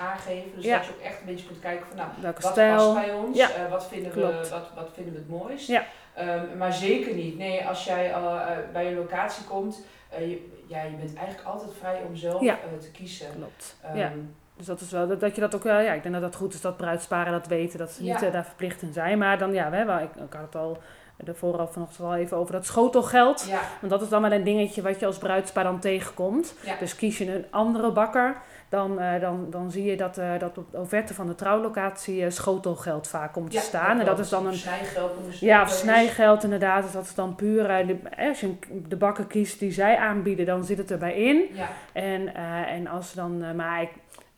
aangeven. 0.00 0.50
Dus 0.54 0.64
Ja. 0.64 0.76
dat 0.76 0.86
je 0.86 0.92
ook 0.92 1.00
echt 1.04 1.20
een 1.20 1.26
beetje 1.26 1.46
kunt 1.46 1.58
kijken 1.60 1.86
van 1.86 1.96
nou, 1.96 2.08
Welke 2.20 2.42
wat 2.42 2.50
stijl? 2.52 2.76
past 2.94 3.06
bij 3.06 3.14
ons, 3.14 3.36
Ja, 3.36 3.50
eh, 3.50 3.70
wat, 3.70 3.86
vinden 3.86 4.12
we, 4.14 4.20
wat, 4.50 4.70
wat 4.74 4.88
vinden 4.94 5.12
we 5.12 5.18
het 5.18 5.28
mooist. 5.28 5.66
Ja. 5.68 5.84
Ehm, 6.14 6.56
maar 6.58 6.72
zeker 6.72 7.14
niet. 7.14 7.38
Nee, 7.38 7.66
als 7.66 7.84
jij 7.84 8.10
eh, 8.12 8.46
bij 8.72 8.86
een 8.86 8.94
locatie 8.96 9.44
komt, 9.44 9.84
eh, 10.08 10.20
je, 10.30 10.48
ja, 10.66 10.82
je 10.82 10.96
bent 10.96 11.14
eigenlijk 11.16 11.46
altijd 11.48 11.70
vrij 11.78 12.00
om 12.08 12.16
zelf 12.16 12.40
te 12.80 12.90
kiezen. 12.92 13.26
Klopt. 13.36 13.76
Ehm, 13.82 13.96
ja. 13.98 14.12
Dus 14.60 14.68
dat 14.68 14.80
is 14.80 14.90
wel, 14.90 15.08
dat, 15.08 15.20
dat 15.20 15.34
je 15.34 15.40
dat 15.40 15.54
ook, 15.54 15.64
eh, 15.64 15.84
ja, 15.84 15.92
ik 15.92 16.02
denk 16.02 16.14
dat 16.14 16.22
dat 16.24 16.34
goed 16.36 16.54
is 16.54 16.60
dat 16.60 16.76
bruidsparen 16.76 17.32
dat 17.32 17.46
weten, 17.46 17.78
dat 17.78 17.90
ze 17.90 18.02
niet 18.02 18.20
Ja. 18.20 18.26
eh, 18.26 18.32
daar 18.32 18.44
verplicht 18.44 18.82
in 18.82 18.92
zijn. 18.92 19.18
Maar 19.18 19.38
dan, 19.38 19.52
ja, 19.52 19.70
we, 19.70 19.76
hebben- 19.76 20.02
ik, 20.02 20.08
ik 20.26 20.32
had 20.32 20.42
het 20.42 20.54
al 20.56 20.78
ervoor 21.26 21.58
al 21.58 21.68
vanochtend 21.68 22.06
al 22.06 22.14
even 22.14 22.36
over 22.36 22.52
dat 22.52 22.66
schotelgeld. 22.66 23.46
Ja, 23.48 23.60
Want 23.80 23.92
dat 23.92 24.02
is 24.02 24.08
dan 24.08 24.22
wel 24.22 24.32
een 24.32 24.44
dingetje 24.44 24.82
wat 24.82 25.00
je 25.00 25.06
als 25.06 25.18
bruidspaar 25.18 25.64
dan 25.64 25.78
tegenkomt. 25.80 26.54
ja. 26.64 26.74
Dus 26.78 26.96
kies 26.96 27.18
je 27.18 27.34
een 27.34 27.44
andere 27.50 27.92
bakker, 27.92 28.36
dan, 28.68 29.00
eh, 29.00 29.20
dan, 29.20 29.46
dan 29.50 29.70
zie 29.70 29.84
je 29.84 29.96
dat, 29.96 30.18
eh, 30.18 30.30
dat 30.38 30.58
op 30.58 30.70
de 30.72 30.78
offerte 30.78 31.14
van 31.14 31.26
de 31.26 31.34
trouwlocatie 31.34 32.30
schotelgeld 32.30 33.08
vaak 33.08 33.32
komt 33.32 33.50
te 33.50 33.56
Ja, 33.56 33.62
staan. 33.62 33.98
En 33.98 34.04
dat 34.04 34.18
is 34.18 34.28
dan 34.28 34.46
een 34.46 34.54
snijgeld 34.54 35.10
Ja, 35.40 35.62
of 35.62 35.68
wel 35.68 35.76
snijgeld 35.78 36.44
inderdaad. 36.44 36.82
Dus 36.82 36.92
dat 36.92 37.04
is 37.04 37.14
dan 37.14 37.34
puur, 37.34 37.86
de, 37.86 37.96
als 38.28 38.40
je 38.40 38.54
de 38.88 38.96
bakken 38.96 39.26
kiest 39.26 39.58
die 39.58 39.72
zij 39.72 39.96
aanbieden, 39.96 40.46
dan 40.46 40.64
zit 40.64 40.78
het 40.78 40.90
erbij 40.90 41.14
in. 41.14 41.42
Ja, 41.52 41.68
En, 41.92 42.34
en 42.66 42.86
als 42.86 43.12
dan, 43.12 43.56
maar 43.56 43.82
ik, 43.82 43.88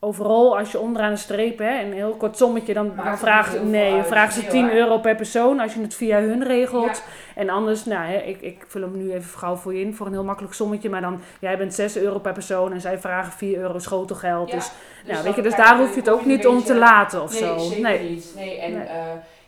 overal 0.04 0.58
als 0.58 0.72
je 0.72 0.78
onderaan 0.80 1.10
de 1.10 1.16
streep, 1.16 1.58
hè, 1.58 1.80
een 1.82 1.92
heel 1.92 2.14
kort 2.18 2.36
sommetje, 2.36 2.74
dan, 2.74 2.92
dan 3.04 3.18
vraagt, 3.18 3.62
nee, 3.64 4.02
vraagt 4.02 4.34
ze 4.34 4.40
Nee, 4.40 4.50
10 4.50 4.62
hoor. 4.64 4.72
euro 4.74 4.98
per 4.98 5.14
persoon 5.16 5.60
als 5.60 5.74
je 5.74 5.80
het 5.80 5.94
via 5.94 6.20
hun 6.20 6.44
regelt. 6.44 6.96
ja, 6.96 7.40
En 7.40 7.48
anders, 7.48 7.84
nou, 7.84 8.04
hè, 8.04 8.16
ik, 8.16 8.40
ik 8.40 8.64
vul 8.68 8.80
hem 8.82 8.96
nu 8.96 9.12
even 9.12 9.38
gauw 9.38 9.56
voor 9.56 9.74
je 9.74 9.80
in 9.80 9.94
voor 9.94 10.06
een 10.06 10.12
heel 10.12 10.24
makkelijk 10.24 10.54
sommetje, 10.54 10.90
maar 10.90 11.00
dan, 11.00 11.20
jij 11.40 11.56
bent 11.58 11.74
6 11.74 11.96
euro 11.96 12.18
per 12.18 12.32
persoon 12.32 12.72
en 12.72 12.80
zij 12.80 12.98
vragen 12.98 13.32
4 13.32 13.58
euro 13.58 13.78
schotelgeld. 13.78 14.50
Ja, 14.50 14.54
dus, 14.56 14.70
dus 15.04 15.12
nou, 15.12 15.24
weet 15.24 15.34
je, 15.34 15.42
dus 15.42 15.56
daar 15.56 15.78
hoef 15.78 15.90
je 15.94 16.00
het 16.00 16.10
ook 16.10 16.20
een 16.22 16.28
niet 16.28 16.46
om 16.46 16.62
te 16.62 16.74
laten 16.74 17.22
of 17.22 17.30
nee, 17.40 17.40
zo. 17.40 17.80
Nee. 17.80 18.10
niet. 18.10 18.32
Nee, 18.36 18.58
en 18.60 18.72
Nee. 18.72 18.82
eh, 18.86 18.96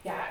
Ja, 0.04 0.26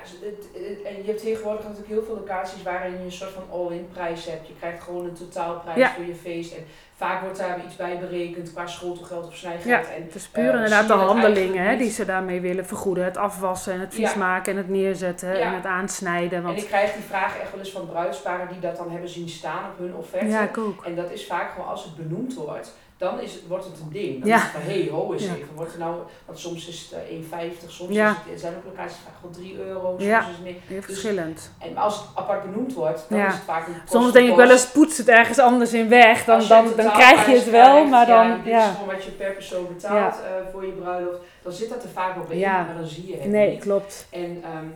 en 0.85 0.95
je 0.97 1.03
hebt 1.05 1.21
tegenwoordig 1.21 1.63
natuurlijk 1.63 1.89
heel 1.89 2.03
veel 2.03 2.15
locaties 2.15 2.63
waarin 2.63 2.91
je 2.91 2.97
een 2.97 3.11
soort 3.11 3.31
van 3.31 3.43
all-in 3.51 3.87
prijs 3.93 4.25
hebt. 4.25 4.47
Je 4.47 4.53
krijgt 4.59 4.83
gewoon 4.83 5.05
een 5.05 5.13
totaalprijs 5.13 5.89
voor 5.95 6.05
je 6.05 6.15
feest. 6.15 6.53
En 6.53 6.65
vaak 6.95 7.21
wordt 7.21 7.37
daar 7.37 7.65
iets 7.65 7.75
bij 7.75 7.99
berekend 7.99 8.53
qua 8.53 8.67
schotelgeld 8.67 9.27
of 9.27 9.35
snijgeld. 9.35 9.65
Ja, 9.65 9.79
en, 9.79 10.03
het 10.03 10.15
is 10.15 10.27
puur 10.27 10.43
uh, 10.43 10.53
inderdaad 10.53 10.87
de 10.87 10.93
handelingen 10.93 11.63
hè, 11.63 11.77
die 11.77 11.91
ze 11.91 12.05
daarmee 12.05 12.41
willen 12.41 12.65
vergoeden. 12.65 13.03
Het 13.03 13.17
afwassen 13.17 13.73
en 13.73 13.79
het 13.79 13.93
vies 13.93 14.13
maken 14.15 14.51
en 14.51 14.57
het 14.57 14.69
neerzetten 14.69 15.41
en 15.41 15.53
het 15.53 15.65
aansnijden. 15.65 16.43
Want... 16.43 16.57
En 16.57 16.63
ik 16.63 16.69
krijg 16.69 16.93
die 16.93 17.03
vraag 17.03 17.39
echt 17.39 17.51
wel 17.51 17.59
eens 17.59 17.71
van 17.71 17.87
bruidsparen 17.87 18.47
die 18.47 18.59
dat 18.59 18.77
dan 18.77 18.91
hebben 18.91 19.09
zien 19.09 19.29
staan 19.29 19.69
op 19.71 19.77
hun 19.77 19.95
offerte. 19.95 20.25
Ja, 20.25 20.41
ik 20.41 20.57
ook. 20.57 20.85
En 20.85 20.95
dat 20.95 21.11
is 21.11 21.25
vaak 21.25 21.51
gewoon 21.51 21.67
als 21.67 21.83
het 21.83 21.95
benoemd 21.95 22.33
wordt 22.33 22.73
dan 23.03 23.19
is 23.19 23.33
het, 23.33 23.47
wordt 23.47 23.65
het 23.65 23.79
een 23.79 23.91
ding. 23.91 24.19
Dan 24.19 24.29
ja. 24.29 24.35
is 24.35 24.41
het 24.41 24.51
van, 24.51 24.61
hé, 24.61 24.81
hey, 24.81 24.89
ho 24.91 25.13
eens 25.13 25.23
even. 25.23 25.55
Wordt 25.55 25.73
er 25.73 25.79
nou, 25.79 25.95
want 26.25 26.39
soms 26.39 26.67
is 26.67 26.89
het 26.91 27.09
uh, 27.09 27.51
1,50, 27.51 27.67
soms 27.67 27.93
ja. 27.93 28.09
is 28.09 28.31
het, 28.31 28.39
zijn 28.39 28.55
ook 28.55 28.65
locaties 28.65 28.97
vaak 29.05 29.13
gewoon 29.19 29.33
3 29.33 29.57
euro, 29.57 29.89
soms 29.89 30.03
ja. 30.03 30.19
is 30.19 30.25
het 30.25 30.43
meer. 30.43 30.55
Dus, 30.67 30.85
verschillend. 30.85 31.51
En 31.59 31.77
als 31.77 31.97
het 31.97 32.05
apart 32.13 32.43
benoemd 32.43 32.73
wordt, 32.73 33.05
dan 33.09 33.19
is 33.19 33.33
het 33.33 33.43
vaak 33.43 33.67
een 33.67 33.75
Soms 33.89 34.11
denk 34.11 34.29
ik 34.29 34.35
wel 34.35 34.51
eens, 34.51 34.67
poets 34.67 34.97
het 34.97 35.07
ergens 35.07 35.39
anders 35.39 35.73
in 35.73 35.89
weg, 35.89 36.25
dan, 36.25 36.47
dan, 36.47 36.65
dan 36.75 36.91
krijg 36.91 37.25
je 37.25 37.35
het 37.35 37.49
wel, 37.49 37.71
krijgt, 37.71 37.89
maar 37.89 38.05
dan... 38.05 38.27
Ja, 38.27 38.37
dit 38.43 38.53
is 38.53 38.75
gewoon 38.77 38.95
wat 38.95 39.03
je 39.03 39.11
per 39.11 39.33
persoon 39.33 39.67
betaalt 39.67 40.15
uh, 40.15 40.51
voor 40.51 40.65
je 40.65 40.71
bruiloft. 40.71 41.19
Dan 41.41 41.51
zit 41.51 41.69
dat 41.69 41.83
er 41.83 41.89
vaak 41.89 42.15
wel 42.15 42.25
bij 42.25 42.37
in, 42.37 42.41
maar 42.41 42.75
dan 42.77 42.87
zie 42.87 43.07
je 43.07 43.17
het 43.17 43.25
nee, 43.25 43.49
niet. 43.49 43.59
klopt. 43.59 44.07
En 44.09 44.43
um, 44.55 44.73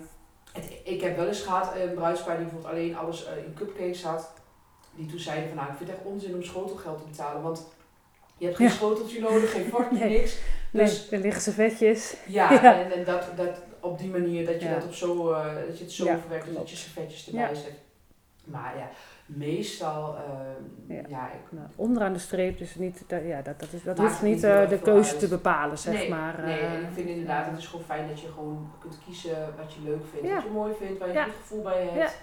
het, 0.53 0.71
ik 0.83 1.01
heb 1.01 1.17
wel 1.17 1.27
eens 1.27 1.41
gehad, 1.41 1.71
een 1.75 1.93
bruidspaar 1.93 2.37
die 2.37 2.45
bijvoorbeeld 2.45 2.73
alleen 2.73 2.97
alles 2.97 3.25
uh, 3.25 3.45
in 3.45 3.53
cupcakes 3.53 4.03
had. 4.03 4.31
Die 4.95 5.05
toen 5.05 5.19
zeiden 5.19 5.47
van, 5.47 5.57
nou, 5.57 5.69
ik 5.69 5.77
vind 5.77 5.89
het 5.89 5.99
echt 5.99 6.07
onzin 6.07 6.35
om 6.35 6.43
schotelgeld 6.43 6.97
te 6.97 7.03
betalen, 7.09 7.41
want 7.41 7.67
je 8.37 8.45
hebt 8.45 8.57
geen 8.57 8.67
ja. 8.67 8.73
schoteltje 8.73 9.19
nodig, 9.19 9.51
geen 9.51 9.69
vorkje, 9.73 9.97
nee. 9.97 10.17
niks. 10.17 10.37
Dus, 10.71 11.09
nee, 11.09 11.19
er 11.19 11.25
liggen 11.25 11.41
servetjes. 11.41 12.15
Ja, 12.27 12.51
ja. 12.61 12.79
en, 12.79 12.91
en 12.91 13.03
dat, 13.03 13.23
dat 13.35 13.61
op 13.79 13.97
die 13.97 14.09
manier 14.09 14.45
dat 14.45 14.61
je, 14.61 14.67
ja. 14.67 14.73
dat, 14.73 14.83
op 14.83 14.93
zo, 14.93 15.31
uh, 15.31 15.55
dat 15.67 15.77
je 15.77 15.83
het 15.83 15.93
zo 15.93 16.05
verwerkt, 16.05 16.55
dat 16.55 16.69
je 16.69 16.75
servetjes 16.75 17.27
erbij 17.27 17.55
zet. 17.55 17.79
Maar 18.43 18.77
ja, 18.77 18.89
meestal, 19.25 20.15
uh, 20.87 21.09
ja. 21.09 21.31
ik, 21.31 21.51
nou, 21.51 21.67
onderaan 21.75 22.13
de 22.13 22.19
streep, 22.19 22.57
dus 22.57 22.75
niet, 22.75 23.03
dat, 23.07 23.21
ja, 23.25 23.41
dat, 23.41 23.59
dat, 23.59 23.73
is, 23.73 23.83
dat 23.83 23.97
hoeft 23.97 24.21
niet 24.21 24.43
uh, 24.43 24.69
de 24.69 24.79
keuze 24.79 25.11
uit. 25.11 25.19
te 25.19 25.27
bepalen, 25.27 25.77
zeg 25.77 25.93
nee, 25.93 26.09
maar. 26.09 26.41
Nee, 26.45 26.59
en 26.59 26.81
ik 26.81 26.89
vind 26.93 27.07
inderdaad, 27.07 27.45
het 27.45 27.57
is 27.57 27.67
gewoon 27.67 27.85
fijn 27.85 28.07
dat 28.07 28.21
je 28.21 28.27
gewoon 28.27 28.71
kunt 28.79 28.97
kiezen 29.05 29.53
wat 29.57 29.73
je 29.73 29.79
leuk 29.83 30.05
vindt, 30.11 30.33
wat 30.33 30.43
je 30.43 30.49
mooi 30.49 30.73
vindt, 30.79 30.99
waar 30.99 31.07
je 31.07 31.17
een 31.17 31.23
goed 31.23 31.33
gevoel 31.41 31.61
bij 31.61 31.87
hebt. 31.91 32.17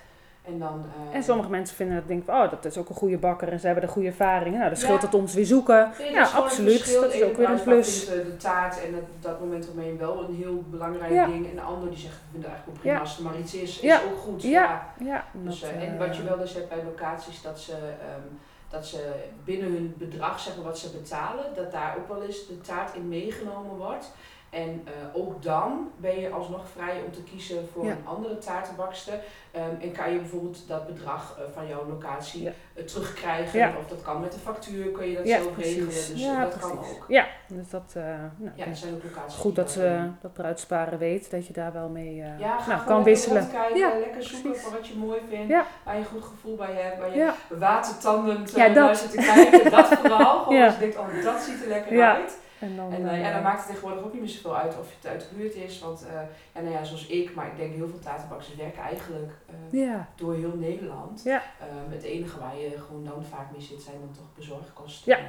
En, 0.47 0.59
dan, 0.59 0.85
uh, 1.11 1.17
en 1.17 1.23
sommige 1.23 1.49
mensen 1.49 1.77
vinden 1.77 1.97
dat 1.97 2.09
denken 2.09 2.35
oh, 2.35 2.51
dat 2.51 2.65
is 2.65 2.79
ook 2.79 2.89
een 2.89 2.95
goede 2.95 3.19
bakker 3.19 3.49
en 3.49 3.61
ze 3.61 3.67
hebben 3.67 3.85
de 3.85 3.91
goede 3.91 4.09
ervaringen. 4.09 4.59
Nou, 4.59 4.71
dan 4.71 4.79
scheelt 4.79 5.01
ja. 5.01 5.07
het 5.07 5.15
ons 5.15 5.35
weer 5.35 5.47
zoeken. 5.47 5.93
Nee, 5.99 6.13
ja, 6.13 6.29
absoluut. 6.29 6.95
Dat 7.01 7.15
is 7.15 7.23
ook 7.23 7.37
weer 7.37 7.51
een 7.51 7.63
plus. 7.63 8.07
De, 8.07 8.25
de 8.25 8.37
taart 8.37 8.85
en 8.85 8.95
op 8.95 9.09
dat 9.21 9.41
moment 9.41 9.69
ermee 9.69 9.97
wel 9.97 10.25
een 10.29 10.35
heel 10.35 10.65
belangrijk 10.71 11.13
ja. 11.13 11.27
ding. 11.27 11.51
En 11.51 11.55
de 11.55 11.61
ander 11.61 11.89
die 11.89 11.99
zegt, 11.99 12.15
ik 12.15 12.21
vind 12.31 12.43
het 12.43 12.53
eigenlijk 12.53 12.81
prima. 12.81 12.95
Ja. 12.95 13.01
Als 13.01 13.17
er 13.19 13.25
maar 13.25 13.39
iets 13.39 13.55
is, 13.55 13.81
is 13.81 13.95
ook 13.95 14.19
goed. 14.19 14.43
Ja. 14.43 14.87
Ja. 14.99 15.25
Dus, 15.33 15.61
dat, 15.61 15.71
uh, 15.71 15.89
en 15.89 15.99
wat 15.99 16.17
je 16.17 16.23
wel 16.23 16.39
dus 16.39 16.55
hebt 16.55 16.69
bij 16.69 16.85
locaties, 16.85 17.43
dat 17.43 17.61
ze, 17.61 17.73
um, 17.73 18.39
dat 18.69 18.87
ze 18.87 19.13
binnen 19.45 19.73
hun 19.73 19.95
bedrag, 19.99 20.41
zeg 20.41 20.57
maar, 20.57 20.65
wat 20.65 20.79
ze 20.79 20.91
betalen, 20.91 21.45
dat 21.55 21.73
daar 21.73 21.97
ook 21.99 22.09
wel 22.09 22.23
eens 22.23 22.47
de 22.47 22.61
taart 22.61 22.95
in 22.95 23.09
meegenomen 23.09 23.77
wordt. 23.77 24.11
En 24.55 24.87
uh, 24.87 25.23
ook 25.23 25.43
dan 25.43 25.91
ben 25.97 26.21
je 26.21 26.31
alsnog 26.31 26.69
vrij 26.69 27.03
om 27.07 27.13
te 27.13 27.23
kiezen 27.23 27.69
voor 27.73 27.85
ja. 27.85 27.91
een 27.91 28.07
andere 28.07 28.39
taartenbakster. 28.39 29.15
Um, 29.57 29.81
en 29.81 29.93
kan 29.93 30.13
je 30.13 30.19
bijvoorbeeld 30.19 30.69
dat 30.69 30.87
bedrag 30.87 31.39
uh, 31.39 31.45
van 31.55 31.67
jouw 31.67 31.87
locatie 31.89 32.43
ja. 32.43 32.53
uh, 32.75 32.85
terugkrijgen. 32.85 33.59
Ja. 33.59 33.73
Of 33.79 33.87
dat 33.87 34.03
kan 34.03 34.21
met 34.21 34.33
de 34.33 34.39
factuur, 34.39 34.91
kun 34.91 35.09
je 35.09 35.17
dat 35.17 35.27
zelf 35.27 35.53
precies. 35.53 35.75
regelen. 35.75 35.89
Dus 35.89 36.27
dat 36.27 36.49
precies. 36.49 36.61
kan 36.61 36.79
ook. 36.79 37.05
Ja, 37.09 37.27
dus 37.49 37.71
dat, 37.71 37.93
nou, 37.95 38.51
ja, 38.57 38.65
dat 38.65 38.77
zijn 38.77 38.95
ook 38.95 39.03
locaties. 39.05 39.39
Goed 39.41 39.57
dat 39.57 39.79
dat 40.21 40.33
bruidsparen 40.33 40.99
weet, 40.99 41.31
dat 41.31 41.47
je 41.47 41.53
daar 41.53 41.73
wel 41.73 41.89
mee 41.89 42.15
ja, 42.15 42.59
nou, 42.69 42.85
kan 42.87 43.03
wisselen. 43.03 43.51
Kijken, 43.51 43.99
lekker 44.01 44.23
zoeken 44.23 44.51
precies. 44.51 44.67
voor 44.67 44.73
wat 44.73 44.87
je 44.87 44.95
mooi 44.97 45.21
vindt. 45.29 45.55
Waar 45.85 45.99
je 45.99 46.05
goed 46.05 46.25
gevoel 46.25 46.57
bij 46.57 46.73
hebt. 46.73 46.99
Waar 46.99 47.17
je 47.17 47.31
watertandend 47.49 48.51
ja, 48.51 48.67
naar 48.67 48.97
zit 48.97 49.11
te 49.11 49.17
kijken. 49.17 49.71
dat 49.71 49.87
vooral. 49.87 50.43
Gewoon 50.45 50.63
als 50.63 50.75
je 50.75 50.81
denkt, 50.81 50.99
oh 50.99 51.23
dat 51.25 51.41
ziet 51.41 51.63
er 51.63 51.69
lekker 51.69 52.03
uit. 52.03 52.43
En 52.65 52.77
dan, 52.77 52.93
en 52.93 53.01
uh, 53.01 53.21
ja, 53.21 53.33
dan 53.33 53.43
maakt 53.43 53.59
het 53.59 53.67
tegenwoordig 53.67 54.05
ook 54.05 54.13
niet 54.13 54.23
meer 54.23 54.31
zoveel 54.31 54.57
uit 54.57 54.79
of 54.79 54.95
het 54.97 55.07
uit 55.07 55.21
de 55.21 55.37
buurt 55.37 55.55
is. 55.55 55.79
Want 55.79 56.05
uh, 56.05 56.13
ja, 56.55 56.61
nou 56.61 56.71
ja, 56.71 56.85
zoals 56.85 57.07
ik, 57.07 57.35
maar 57.35 57.47
ik 57.47 57.57
denk 57.57 57.75
heel 57.75 57.89
veel 57.89 57.99
tatenbakkers 57.99 58.55
werken 58.55 58.83
eigenlijk 58.83 59.33
uh, 59.73 59.87
ja. 59.87 60.09
door 60.15 60.35
heel 60.35 60.57
Nederland. 60.57 61.23
Ja. 61.23 61.43
het 61.89 62.03
enige 62.03 62.39
waar 62.39 62.57
je 62.57 62.79
gewoon 62.79 63.05
dan 63.05 63.25
vaak 63.25 63.51
mee 63.51 63.61
zit 63.61 63.83
zijn 63.83 64.01
dan 64.01 64.13
toch 64.13 64.35
bezorgkosten. 64.35 65.17
Ja. 65.17 65.25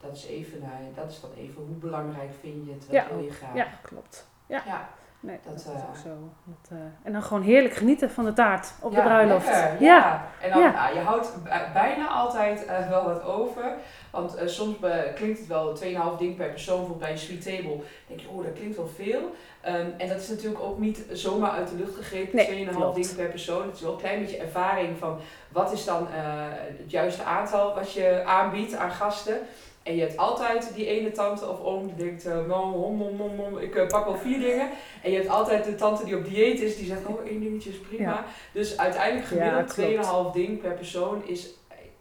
dat, 0.00 0.16
is 0.16 0.26
even, 0.26 0.64
dat 0.94 1.10
is 1.10 1.20
dan 1.20 1.30
even 1.36 1.62
hoe 1.62 1.76
belangrijk 1.76 2.30
vind 2.40 2.66
je 2.66 2.72
het, 2.72 2.86
wat 2.86 2.94
ja, 2.94 3.06
wil 3.08 3.24
je 3.24 3.32
graag. 3.32 3.54
Ja, 3.54 3.68
klopt. 3.82 4.28
Ja. 4.46 4.88
Nee, 5.26 5.38
dat, 5.42 5.64
dat 5.64 5.74
is 5.74 5.82
ook 5.88 5.96
zo. 5.96 6.32
Dat, 6.44 6.70
uh, 6.72 6.78
en 7.02 7.12
dan 7.12 7.22
gewoon 7.22 7.42
heerlijk 7.42 7.74
genieten 7.74 8.10
van 8.10 8.24
de 8.24 8.32
taart 8.32 8.72
op 8.80 8.92
ja, 8.92 8.96
de 8.96 9.02
bruiloft. 9.02 9.46
Lekker, 9.46 9.82
ja. 9.82 9.96
ja. 9.96 10.28
En 10.40 10.50
dan, 10.50 10.60
ja. 10.60 10.88
je 10.88 10.98
houdt 10.98 11.32
bijna 11.72 12.08
altijd 12.08 12.66
uh, 12.66 12.88
wel 12.88 13.04
wat 13.04 13.22
over. 13.22 13.74
Want 14.10 14.36
soms 14.44 14.76
klinkt 15.14 15.38
het 15.38 15.46
wel 15.46 15.76
2,5 15.76 16.18
ding 16.18 16.36
per 16.36 16.48
persoon 16.48 16.86
voor 16.86 16.96
bij 16.96 17.10
een 17.10 17.18
sweet 17.18 17.42
table. 17.42 17.76
Dan 17.76 17.84
denk 18.06 18.20
je, 18.20 18.28
oh, 18.28 18.44
dat 18.44 18.52
klinkt 18.52 18.76
wel 18.76 18.90
veel. 18.94 19.20
Um, 19.20 19.94
en 19.96 20.08
dat 20.08 20.20
is 20.20 20.28
natuurlijk 20.28 20.62
ook 20.62 20.78
niet 20.78 21.04
zomaar 21.12 21.50
uit 21.50 21.68
de 21.68 21.76
lucht 21.76 21.96
gegrepen, 21.96 22.36
nee, 22.36 22.66
2,5 22.66 22.72
ding 22.94 23.16
per 23.16 23.28
persoon. 23.28 23.66
Het 23.66 23.74
is 23.74 23.80
wel 23.80 23.92
een 23.92 23.98
klein 23.98 24.20
beetje 24.20 24.38
ervaring 24.38 24.98
van 24.98 25.18
wat 25.48 25.72
is 25.72 25.84
dan 25.84 26.06
het 26.10 26.90
juiste 26.90 27.22
aantal 27.22 27.74
wat 27.74 27.92
je 27.92 28.22
aanbiedt 28.24 28.74
aan 28.74 28.90
gasten. 28.90 29.38
En 29.86 29.94
je 29.94 30.00
hebt 30.00 30.16
altijd 30.16 30.74
die 30.74 30.86
ene 30.86 31.10
tante 31.10 31.48
of 31.48 31.60
oom 31.60 31.86
die 31.86 31.94
denkt, 31.94 32.26
uh, 32.26 32.46
mom, 32.46 32.96
mom, 32.96 33.16
mom, 33.16 33.34
mom, 33.34 33.58
ik 33.58 33.74
uh, 33.74 33.86
pak 33.86 34.04
wel 34.04 34.16
vier 34.16 34.38
dingen. 34.38 34.70
En 35.02 35.10
je 35.10 35.16
hebt 35.16 35.28
altijd 35.28 35.64
de 35.64 35.74
tante 35.74 36.04
die 36.04 36.16
op 36.16 36.24
dieet 36.24 36.60
is, 36.60 36.76
die 36.76 36.86
zegt, 36.86 37.06
oh 37.06 37.26
één 37.26 37.40
dingetje 37.40 37.70
is 37.70 37.78
prima. 37.78 38.02
Ja. 38.02 38.24
Dus 38.52 38.78
uiteindelijk 38.78 39.26
gemiddeld 39.26 39.76
ja, 39.76 40.26
2,5 40.28 40.32
ding 40.32 40.60
per 40.60 40.72
persoon 40.72 41.22
is 41.26 41.54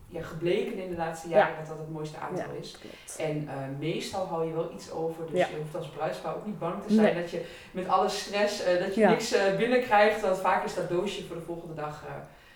ja, 0.07 0.21
gebleken 0.21 0.77
in 0.77 0.89
de 0.89 0.95
laatste 0.95 1.27
jaren 1.27 1.53
ja. 1.53 1.59
dat 1.59 1.67
dat 1.67 1.77
het 1.77 1.91
mooiste 1.91 2.17
aantal 2.17 2.53
ja, 2.53 2.59
is. 2.59 2.77
Klopt. 2.79 3.15
En 3.17 3.43
uh, 3.43 3.53
meestal 3.79 4.25
hou 4.25 4.45
je 4.45 4.53
wel 4.53 4.71
iets 4.73 4.91
over, 4.91 5.23
dus 5.31 5.47
je 5.47 5.55
hoeft 5.57 5.75
als 5.75 5.89
bruidspaar 5.89 6.35
ook 6.35 6.45
niet 6.45 6.59
bang 6.59 6.83
te 6.87 6.93
zijn 6.93 7.13
nee. 7.13 7.21
dat 7.21 7.31
je 7.31 7.45
met 7.71 7.87
alle 7.87 8.09
stress, 8.09 8.63
dat 8.79 8.95
je 8.95 9.05
niks 9.05 9.35
binnenkrijgt. 9.57 10.21
Want 10.21 10.37
vaak 10.37 10.65
is 10.65 10.75
dat 10.75 10.89
doosje 10.89 11.25
voor 11.25 11.35
de 11.35 11.41
volgende 11.41 11.73
dag, 11.73 12.03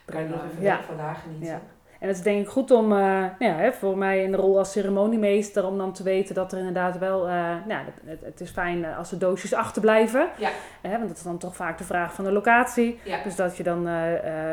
kan 0.05 0.21
je 0.21 0.27
nog 0.27 0.41
even 0.59 0.83
vandaag 0.83 1.21
genieten. 1.21 1.61
En 1.99 2.07
het 2.07 2.17
is 2.17 2.23
denk 2.23 2.41
ik 2.41 2.49
goed 2.49 2.71
om, 2.71 2.91
uh, 2.91 2.97
nou 2.99 3.33
ja, 3.39 3.53
hè, 3.55 3.71
voor 3.71 3.97
mij 3.97 4.23
in 4.23 4.31
de 4.31 4.37
rol 4.37 4.57
als 4.57 4.71
ceremoniemeester, 4.71 5.65
om 5.65 5.77
dan 5.77 5.93
te 5.93 6.03
weten 6.03 6.35
dat 6.35 6.51
er 6.51 6.57
inderdaad 6.57 6.97
wel, 6.97 7.27
uh, 7.27 7.33
nou, 7.65 7.85
het, 8.05 8.19
het, 8.23 8.41
is 8.41 8.49
fijn 8.49 8.85
als 8.85 9.09
de 9.09 9.17
doosjes 9.17 9.53
achterblijven. 9.53 10.29
Ja. 10.37 10.49
Hè, 10.81 10.91
want 10.91 11.07
dat 11.07 11.17
is 11.17 11.23
dan 11.23 11.37
toch 11.37 11.55
vaak 11.55 11.77
de 11.77 11.83
vraag 11.83 12.13
van 12.13 12.23
de 12.23 12.31
locatie. 12.31 12.99
Ja. 13.03 13.23
Dus 13.23 13.35
dat 13.35 13.57
je 13.57 13.63
dan, 13.63 13.77
uh, 13.77 13.93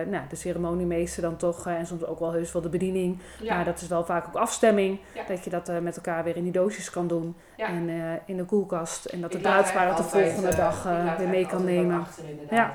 nou, 0.07 0.23
de 0.29 0.37
ceremoniemeester 0.37 1.23
dan 1.23 1.37
toch, 1.37 1.67
en 1.67 1.87
soms 1.87 2.05
ook 2.05 2.19
wel 2.19 2.33
heus 2.33 2.53
wel 2.53 2.63
de 2.63 2.69
bediening, 2.69 3.21
ja. 3.43 3.55
maar 3.55 3.65
dat 3.65 3.81
is 3.81 3.89
wel 3.89 4.05
vaak 4.05 4.27
ook 4.27 4.37
afstemming, 4.37 4.99
dat 5.29 5.45
je 5.45 5.51
dat 5.51 5.73
met 5.83 5.97
elkaar 5.97 6.25
weer 6.25 6.37
in 6.37 6.43
die 6.43 6.53
doosjes 6.53 6.91
kan 6.91 7.07
doen. 7.07 7.37
Ja. 7.57 7.69
En 7.69 7.91
in 8.25 8.37
de 8.37 8.45
koelkast. 8.45 9.05
En 9.05 9.21
dat 9.21 9.33
de 9.33 9.39
bruidspaar 9.39 9.89
het 9.89 9.97
de 9.97 10.03
volgende 10.03 10.57
dag 10.57 10.83
weer 11.19 11.29
mee 11.29 11.47
kan 11.47 11.65
nemen. 11.65 12.01
Achter. 12.01 12.25
Ja. 12.51 12.73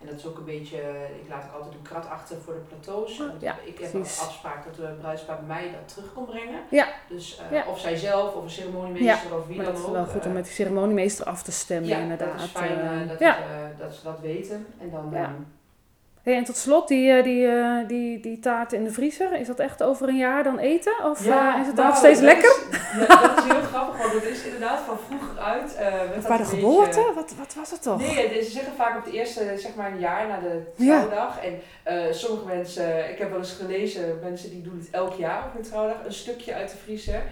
En 0.00 0.06
dat 0.06 0.18
is 0.18 0.26
ook 0.26 0.38
een 0.38 0.44
beetje, 0.44 0.76
ik 1.22 1.28
laat 1.28 1.44
ook 1.44 1.54
altijd 1.54 1.74
een 1.74 1.82
krat 1.82 2.08
achter 2.08 2.36
voor 2.40 2.54
de 2.54 2.60
plateaus. 2.60 3.22
Ja, 3.38 3.56
ik 3.64 3.78
heb 3.78 3.94
een 3.94 4.00
afspraak 4.00 4.64
dat 4.64 4.74
de 4.74 4.94
bruidspaar 5.00 5.42
mij 5.46 5.70
dat 5.72 5.94
terug 5.94 6.12
kon 6.12 6.24
brengen. 6.24 6.60
Ja. 6.70 6.88
Dus 7.08 7.40
uh, 7.40 7.52
ja. 7.52 7.64
of 7.66 7.80
zij 7.80 7.96
zelf 7.96 8.34
of 8.34 8.42
een 8.42 8.50
ceremoniemeester 8.50 9.36
of 9.36 9.46
wie 9.46 9.56
maar 9.56 9.64
dan 9.64 9.74
ook. 9.74 9.80
Het 9.80 9.88
is 9.88 9.94
wel 9.94 10.06
goed 10.06 10.26
om 10.26 10.32
met 10.32 10.44
de 10.44 10.50
ceremoniemeester 10.50 11.26
af 11.26 11.42
te 11.42 11.52
stemmen 11.52 11.90
inderdaad. 11.90 12.32
dat 12.32 12.40
is 12.40 12.50
fijn 12.50 12.78
uh, 12.78 13.08
dat, 13.08 13.18
het, 13.18 13.20
uh, 13.20 13.78
dat 13.78 13.94
ze 13.94 14.02
dat 14.02 14.20
weten. 14.20 14.66
En 14.78 14.90
dan... 14.90 15.14
Hey, 16.22 16.36
en 16.36 16.44
tot 16.44 16.56
slot, 16.56 16.88
die, 16.88 17.22
die, 17.22 17.46
uh, 17.46 17.88
die, 17.88 18.20
die 18.20 18.38
taart 18.38 18.72
in 18.72 18.84
de 18.84 18.90
vriezer, 18.90 19.32
is 19.32 19.46
dat 19.46 19.58
echt 19.58 19.82
over 19.82 20.08
een 20.08 20.16
jaar 20.16 20.42
dan 20.42 20.58
eten? 20.58 20.92
Of 21.04 21.24
ja, 21.24 21.54
uh, 21.54 21.60
is 21.60 21.66
het 21.66 21.76
nou, 21.76 21.88
nog 21.88 21.96
steeds 21.96 22.20
lekker? 22.20 22.50
Is, 22.70 23.06
ja, 23.08 23.20
dat 23.20 23.38
is 23.38 23.52
heel 23.52 23.62
grappig, 23.72 23.98
want 23.98 24.12
het 24.12 24.24
is 24.24 24.44
inderdaad 24.44 24.80
van 24.86 24.98
vroeger 25.08 25.38
uit. 25.38 25.76
Uh, 26.20 26.28
bij 26.28 26.36
de 26.36 26.44
geboorte? 26.44 26.96
Beetje, 26.96 27.14
wat, 27.14 27.34
wat 27.38 27.54
was 27.54 27.70
het 27.70 27.82
toch? 27.82 27.98
Nee, 27.98 28.42
ze 28.44 28.50
zeggen 28.50 28.72
vaak 28.76 28.98
op 28.98 29.04
de 29.04 29.12
eerste, 29.12 29.54
zeg 29.56 29.74
maar 29.74 29.92
een 29.92 29.98
jaar 29.98 30.28
na 30.28 30.38
de 30.38 30.62
trouwdag. 30.76 31.38
Ja. 31.42 31.50
En 31.84 32.14
sommige 32.14 32.46
mensen, 32.46 33.10
ik 33.10 33.18
heb 33.18 33.30
wel 33.30 33.38
eens 33.38 33.52
gelezen, 33.52 34.18
mensen 34.22 34.50
die 34.50 34.62
doen 34.62 34.78
het 34.78 34.88
elk 34.90 35.14
jaar 35.14 35.44
op 35.44 35.52
hun 35.52 35.62
trouwdag, 35.62 35.96
een 36.04 36.12
stukje 36.12 36.54
uit 36.54 36.70
de 36.70 36.76
vriezer. 36.76 37.22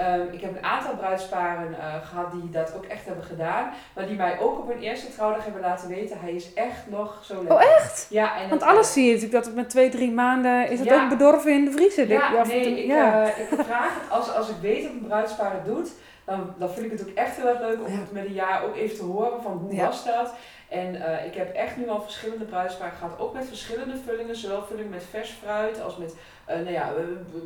Um, 0.00 0.28
ik 0.32 0.40
heb 0.40 0.56
een 0.56 0.64
aantal 0.64 0.96
bruidsparen 0.96 1.70
uh, 1.70 2.06
gehad 2.08 2.32
die 2.32 2.50
dat 2.50 2.74
ook 2.76 2.84
echt 2.84 3.04
hebben 3.04 3.24
gedaan. 3.24 3.70
Maar 3.94 4.06
die 4.06 4.16
mij 4.16 4.38
ook 4.38 4.58
op 4.58 4.68
hun 4.68 4.80
eerste 4.80 5.12
trouwdag 5.12 5.44
hebben 5.44 5.62
laten 5.62 5.88
weten, 5.88 6.20
hij 6.20 6.32
is 6.32 6.54
echt 6.54 6.86
nog 6.86 7.18
zo 7.22 7.34
lekker. 7.34 7.54
Oh 7.54 7.62
echt? 7.62 8.06
Ja. 8.10 8.40
En 8.40 8.48
Want 8.48 8.62
alles 8.62 8.86
uh, 8.86 8.92
zie 8.92 9.04
je 9.04 9.12
natuurlijk, 9.12 9.36
dat 9.36 9.46
het 9.46 9.54
met 9.54 9.70
twee, 9.70 9.88
drie 9.88 10.10
maanden, 10.10 10.68
is 10.68 10.78
het 10.78 10.88
ja. 10.88 11.02
ook 11.02 11.08
bedorven 11.08 11.52
in 11.52 11.64
de 11.64 11.70
vriezer? 11.70 12.08
Ja, 12.08 12.32
ja 12.32 12.46
nee, 12.46 12.82
ik, 12.82 12.86
ja. 12.86 13.22
Uh, 13.22 13.28
ik 13.38 13.48
vraag 13.64 13.94
het, 13.94 14.10
als, 14.10 14.34
als 14.34 14.48
ik 14.48 14.56
weet 14.60 14.82
dat 14.82 14.92
een 14.92 15.06
bruidspaar 15.06 15.52
het 15.52 15.64
doet, 15.64 15.90
dan, 16.24 16.54
dan 16.58 16.70
vind 16.70 16.86
ik 16.86 16.98
het 16.98 17.08
ook 17.08 17.14
echt 17.14 17.36
heel 17.36 17.48
erg 17.48 17.60
leuk 17.60 17.78
om 17.86 17.98
het 17.98 18.12
met 18.12 18.24
een 18.24 18.32
jaar 18.32 18.64
ook 18.64 18.76
even 18.76 18.96
te 18.96 19.04
horen 19.04 19.42
van 19.42 19.52
hoe 19.52 19.80
was 19.80 20.04
dat. 20.04 20.34
En 20.68 20.94
uh, 20.94 21.26
ik 21.26 21.34
heb 21.34 21.54
echt 21.54 21.76
nu 21.76 21.88
al 21.88 22.02
verschillende 22.02 22.44
bruidsparen 22.44 22.96
gehad, 22.96 23.18
ook 23.18 23.34
met 23.34 23.46
verschillende 23.46 23.94
vullingen. 24.06 24.36
Zowel 24.36 24.62
vulling 24.62 24.90
met 24.90 25.04
vers 25.10 25.38
fruit 25.42 25.82
als 25.82 25.96
met 25.96 26.14
nou 26.48 26.70
ja, 26.72 26.88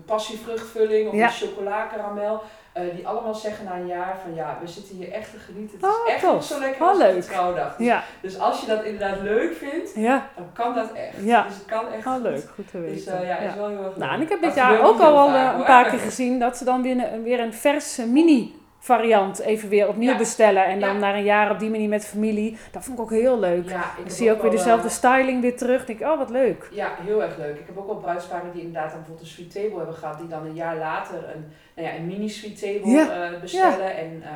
passievruchtvulling 0.06 1.08
of 1.08 1.14
Ja. 1.14 1.26
een 1.26 1.32
chocola 1.32 1.82
karamel. 1.86 2.42
eh, 2.72 2.82
die 2.94 3.06
allemaal 3.08 3.34
zeggen 3.34 3.64
na 3.64 3.74
een 3.74 3.86
jaar 3.86 4.16
van 4.24 4.34
ja, 4.34 4.58
we 4.60 4.68
zitten 4.68 4.96
hier 4.96 5.12
echt 5.12 5.30
te 5.30 5.38
genieten. 5.38 5.76
Het 5.80 5.86
Oh, 5.90 6.06
is 6.06 6.12
echt 6.12 6.22
tof. 6.22 6.32
nog 6.32 6.42
zo 6.44 6.58
lekker 6.58 6.82
Oh, 6.82 6.88
als 6.88 6.98
leuk. 6.98 7.22
trouwdag. 7.22 7.76
Dus, 7.76 7.86
Ja, 7.86 8.02
dus 8.20 8.38
als 8.38 8.60
je 8.60 8.66
dat 8.66 8.84
inderdaad 8.84 9.20
leuk 9.22 9.54
vindt, 9.56 9.94
ja. 9.94 10.26
dan 10.36 10.46
kan 10.52 10.74
dat 10.74 10.92
echt. 10.92 11.16
Ja. 11.24 11.42
Dus 11.42 11.54
het 11.54 11.64
kan 11.64 11.92
echt 11.92 12.06
Oh, 12.06 12.12
goed. 12.12 12.22
leuk. 12.22 12.44
Goed 12.54 12.70
te 12.70 12.80
Dus 12.80 12.90
weten. 13.04 13.20
eh, 13.20 13.26
ja, 13.28 13.36
is 13.36 13.54
wel 13.54 13.68
heel 13.68 13.84
erg 13.84 13.96
Nou, 13.96 14.12
en 14.12 14.20
ik 14.20 14.28
heb 14.28 14.40
dit 14.42 14.54
jaar 14.54 14.80
ook 14.80 15.00
al 15.00 15.26
vaak, 15.26 15.34
eh, 15.36 15.42
een 15.50 15.54
hoor. 15.56 15.64
paar 15.64 15.90
keer 15.90 15.98
gezien 15.98 16.38
dat 16.38 16.56
ze 16.56 16.64
dan 16.64 16.82
weer 16.82 17.12
een, 17.12 17.22
weer 17.22 17.40
een 17.40 17.54
verse 17.54 18.06
mini 18.06 18.60
variant 18.84 19.38
even 19.40 19.68
weer 19.68 19.88
opnieuw 19.88 20.10
Ja. 20.10 20.16
bestellen. 20.18 20.64
En 20.64 20.80
dan 20.80 20.92
Ja. 20.92 20.98
na 20.98 21.14
een 21.16 21.24
jaar 21.24 21.50
op 21.50 21.58
die 21.58 21.70
manier 21.70 21.88
met 21.88 22.06
familie. 22.06 22.56
Dat 22.70 22.84
vond 22.84 22.98
ik 22.98 23.04
ook 23.04 23.10
heel 23.10 23.38
leuk. 23.38 23.68
Ja, 23.68 23.84
ik 24.04 24.10
zie 24.10 24.24
je 24.24 24.32
ook 24.32 24.42
weer 24.42 24.50
dezelfde 24.50 24.88
eh, 24.88 24.94
styling 24.94 25.40
weer 25.40 25.56
terug. 25.56 25.84
Denk 25.84 26.00
ik, 26.00 26.06
oh 26.06 26.18
wat 26.18 26.30
leuk. 26.30 26.68
Ja, 26.72 26.94
heel 27.00 27.22
erg 27.22 27.36
leuk. 27.36 27.58
Ik 27.58 27.66
heb 27.66 27.78
ook 27.78 27.86
wel 27.86 27.96
bruidsparen 27.96 28.52
die 28.52 28.62
inderdaad 28.62 28.90
dan 28.90 28.98
bijvoorbeeld 28.98 29.26
een 29.28 29.32
sweet 29.34 29.52
table 29.52 29.76
hebben 29.76 29.94
gehad, 29.94 30.18
die 30.18 30.28
dan 30.28 30.46
een 30.46 30.54
jaar 30.54 30.76
later 30.76 31.16
een, 31.34 31.52
nou 31.76 31.88
ja, 31.88 31.94
een 31.94 32.06
mini 32.06 32.28
sweet 32.28 32.60
table 32.60 32.90
Ja. 32.90 33.30
eh, 33.32 33.40
bestellen. 33.40 33.96
En 33.96 34.22
eh, 34.22 34.30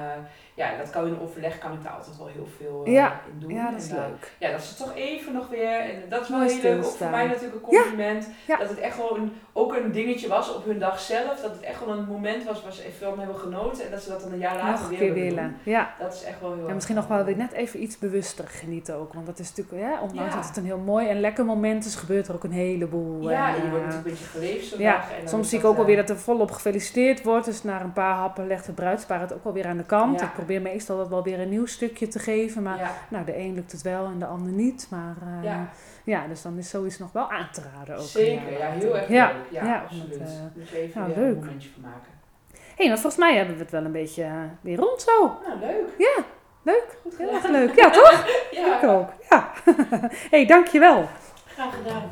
ja, 0.54 0.76
dat 0.78 0.90
kan 0.90 1.06
in 1.06 1.20
overleg 1.20 1.58
kan 1.58 1.72
ik 1.72 1.82
daar 1.82 1.92
altijd 1.92 2.16
wel 2.18 2.26
heel 2.26 2.46
veel 2.58 2.82
in 2.84 2.92
doen. 3.38 3.50
Ja, 3.54 3.70
dat 3.70 3.80
is 3.82 3.88
En, 3.88 3.96
leuk. 3.96 4.32
ja, 4.38 4.50
dat 4.50 4.60
is 4.60 4.76
toch 4.76 4.94
even 4.94 5.32
nog 5.32 5.48
weer, 5.48 5.78
en 5.80 6.02
dat 6.08 6.20
is 6.22 6.28
wel 6.28 6.40
heel 6.40 6.60
leuk, 6.62 6.84
ook 6.84 6.96
voor 6.96 7.10
mij 7.10 7.26
natuurlijk 7.26 7.54
een 7.54 7.60
compliment. 7.60 8.28
Dat 8.46 8.68
het 8.68 8.78
echt 8.80 8.98
een, 9.10 9.32
ook 9.56 9.74
een 9.74 9.92
dingetje 9.92 10.28
was 10.28 10.54
op 10.54 10.64
hun 10.64 10.78
dag 10.78 11.00
zelf, 11.00 11.40
dat 11.40 11.50
het 11.50 11.60
echt 11.60 11.84
wel 11.84 11.94
een 11.94 12.04
moment 12.04 12.44
was 12.44 12.62
waar 12.62 12.72
ze 12.72 12.84
even 12.84 13.08
van 13.08 13.18
hebben 13.18 13.36
genoten 13.36 13.84
en 13.84 13.90
dat 13.90 14.02
ze 14.02 14.08
dat 14.08 14.20
dan 14.20 14.32
een 14.32 14.38
jaar 14.38 14.56
later 14.56 14.90
Nog 14.90 14.98
weer 14.98 15.14
willen 15.14 15.42
doen. 15.42 15.72
Ja. 15.72 15.94
Dat 15.98 16.14
is 16.14 16.22
echt 16.24 16.40
wel 16.40 16.54
heel 16.54 16.68
En 16.68 16.74
misschien 16.74 16.96
nog 16.96 17.06
wel 17.06 17.24
weer 17.24 17.36
net 17.36 17.52
even 17.52 17.82
iets 17.82 17.98
bewuster 17.98 18.44
genieten 18.48 18.94
ook. 18.94 19.12
Want 19.12 19.26
dat 19.26 19.38
is 19.38 19.48
natuurlijk, 19.54 19.88
ja, 19.88 20.00
ondanks 20.00 20.34
Ja. 20.34 20.38
dat 20.38 20.48
het 20.48 20.56
een 20.56 20.64
heel 20.64 20.78
mooi 20.78 21.08
en 21.08 21.20
lekker 21.20 21.44
moment 21.44 21.84
is, 21.84 21.94
gebeurt 21.94 22.28
er 22.28 22.34
ook 22.34 22.44
een 22.44 22.52
heleboel. 22.52 23.30
Ja, 23.30 23.48
En, 23.48 23.62
je 23.62 23.70
wordt 23.70 23.76
eh, 23.76 23.82
natuurlijk 23.84 24.04
een 24.06 24.10
beetje 24.10 24.24
geleefd 24.24 24.66
zo'n 24.66 24.80
ja. 24.80 25.04
En 25.22 25.28
Soms 25.28 25.48
zie 25.48 25.58
ik 25.58 25.64
ook 25.64 25.72
wel 25.76 25.80
eh, 25.80 25.86
weer 25.86 25.96
dat 25.96 26.10
er 26.10 26.18
volop 26.18 26.50
gefeliciteerd 26.50 27.22
wordt. 27.22 27.44
Dus 27.44 27.62
na 27.62 27.80
een 27.80 27.92
paar 27.92 28.14
happen 28.14 28.46
legt 28.46 28.66
het 28.66 28.74
bruidspaar 28.74 29.20
het 29.20 29.32
ook 29.32 29.44
wel 29.44 29.52
weer 29.52 29.66
aan 29.66 29.76
de 29.76 29.84
kant. 29.84 30.20
Ja. 30.20 30.26
Ik 30.26 30.32
probeer 30.32 30.62
meestal 30.62 30.96
dat 30.96 31.08
wel 31.08 31.22
weer 31.22 31.40
een 31.40 31.48
nieuw 31.48 31.66
stukje 31.66 32.08
te 32.08 32.18
geven. 32.18 32.62
Maar 32.62 32.90
nou, 33.08 33.24
de 33.24 33.38
een 33.38 33.54
lukt 33.54 33.72
het 33.72 33.82
wel 33.82 34.04
en 34.04 34.18
de 34.18 34.26
ander 34.26 34.52
niet. 34.52 34.86
Maar 34.90 35.16
eh, 35.44 35.60
ja. 36.04 36.26
Dus 36.28 36.42
dan 36.42 36.58
is 36.58 36.70
zoiets 36.70 36.98
nog 36.98 37.12
wel 37.12 37.30
aan 37.30 37.48
te 37.52 37.62
raden 37.74 37.96
ook. 37.96 38.02
Zeker, 38.02 38.58
ja, 38.58 38.70
heel 38.70 38.96
erg 38.96 39.08
Ja, 39.08 39.26
leuk. 39.26 39.36
Ja, 39.50 39.64
ja, 39.64 39.80
absoluut. 39.82 40.16
eh, 40.20 40.70
je 40.70 40.78
even 40.78 41.00
nou, 41.00 41.14
weer 41.14 41.24
leuk. 41.24 41.34
een 41.34 41.44
momentje 41.44 41.68
van 41.72 41.82
maken. 41.82 42.12
Hé, 42.52 42.58
hey, 42.76 42.88
maar 42.88 42.98
volgens 42.98 43.16
mij 43.16 43.36
hebben 43.36 43.54
we 43.56 43.62
het 43.62 43.70
wel 43.70 43.84
een 43.84 43.92
beetje 43.92 44.22
eh, 44.22 44.42
weer 44.60 44.76
rond 44.76 45.02
zo. 45.02 45.38
Nou, 45.46 45.58
leuk. 45.60 45.88
Ja, 45.98 46.24
leuk. 46.62 46.98
Goed 47.02 47.18
Heel 47.18 47.32
erg 47.34 47.48
leuk. 47.48 47.74
Ja, 47.76 47.90
toch? 47.90 48.24
Ja, 48.50 48.76
Ik 48.82 48.88
ook. 48.88 49.12
Ja. 49.30 49.52
Hé, 49.64 50.08
hey, 50.30 50.46
dankjewel. 50.46 51.08
graag 51.46 51.74
gedaan. 51.74 52.10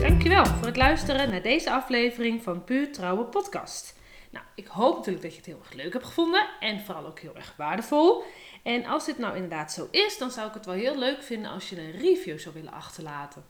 Dankjewel 0.00 0.44
voor 0.46 0.66
het 0.66 0.76
luisteren 0.76 1.30
naar 1.30 1.42
deze 1.42 1.70
aflevering 1.70 2.42
van 2.42 2.64
Puur 2.64 2.92
Trouwen 2.92 3.28
Podcast. 3.28 3.98
Nou, 4.30 4.44
ik 4.54 4.66
hoop 4.66 4.96
natuurlijk 4.96 5.22
dat 5.22 5.32
je 5.32 5.36
het 5.38 5.46
heel 5.46 5.60
erg 5.62 5.72
leuk 5.72 5.92
hebt 5.92 6.04
gevonden 6.04 6.46
en 6.60 6.80
vooral 6.80 7.06
ook 7.06 7.18
heel 7.18 7.34
erg 7.36 7.54
waardevol. 7.56 8.24
En 8.64 8.84
als 8.84 9.04
dit 9.04 9.18
nou 9.18 9.34
inderdaad 9.34 9.72
zo 9.72 9.88
is, 9.90 10.18
dan 10.18 10.30
zou 10.30 10.48
ik 10.48 10.54
het 10.54 10.66
wel 10.66 10.74
heel 10.74 10.98
leuk 10.98 11.22
vinden 11.22 11.50
als 11.50 11.68
je 11.68 11.80
een 11.80 11.90
review 11.90 12.38
zou 12.38 12.54
willen 12.54 12.72
achterlaten. 12.72 13.44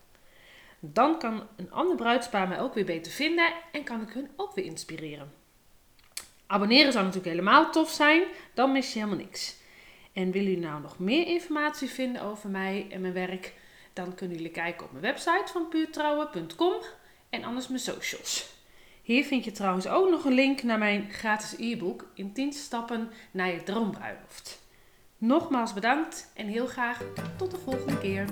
Dan 0.80 1.18
kan 1.18 1.46
een 1.56 1.72
ander 1.72 1.96
bruidspaar 1.96 2.48
mij 2.48 2.60
ook 2.60 2.74
weer 2.74 2.84
beter 2.84 3.12
vinden 3.12 3.52
en 3.72 3.84
kan 3.84 4.02
ik 4.02 4.12
hun 4.12 4.30
ook 4.36 4.54
weer 4.54 4.64
inspireren. 4.64 5.32
Abonneren 6.46 6.92
zou 6.92 7.04
natuurlijk 7.04 7.30
helemaal 7.30 7.70
tof 7.70 7.90
zijn, 7.90 8.22
dan 8.54 8.72
mis 8.72 8.92
je 8.92 8.98
helemaal 8.98 9.24
niks. 9.24 9.56
En 10.12 10.30
willen 10.30 10.50
jullie 10.50 10.66
nou 10.66 10.80
nog 10.80 10.98
meer 10.98 11.26
informatie 11.26 11.88
vinden 11.88 12.22
over 12.22 12.50
mij 12.50 12.86
en 12.90 13.00
mijn 13.00 13.12
werk? 13.12 13.52
Dan 13.92 14.14
kunnen 14.14 14.36
jullie 14.36 14.52
kijken 14.52 14.86
op 14.86 14.92
mijn 14.92 15.04
website 15.04 15.52
van 15.52 15.68
puurtrouwen.com 15.68 16.74
en 17.30 17.44
anders 17.44 17.68
mijn 17.68 17.80
socials. 17.80 18.52
Hier 19.02 19.24
vind 19.24 19.44
je 19.44 19.52
trouwens 19.52 19.86
ook 19.86 20.10
nog 20.10 20.24
een 20.24 20.32
link 20.32 20.62
naar 20.62 20.78
mijn 20.78 21.12
gratis 21.12 21.58
e-book 21.58 22.06
in 22.14 22.32
10 22.32 22.52
stappen 22.52 23.10
naar 23.30 23.52
je 23.52 23.62
droombruiloft. 23.62 24.63
Nogmaals 25.24 25.72
bedankt 25.72 26.30
en 26.34 26.46
heel 26.46 26.66
graag 26.66 27.02
tot 27.36 27.50
de 27.50 27.56
volgende 27.56 27.98
keer. 27.98 28.26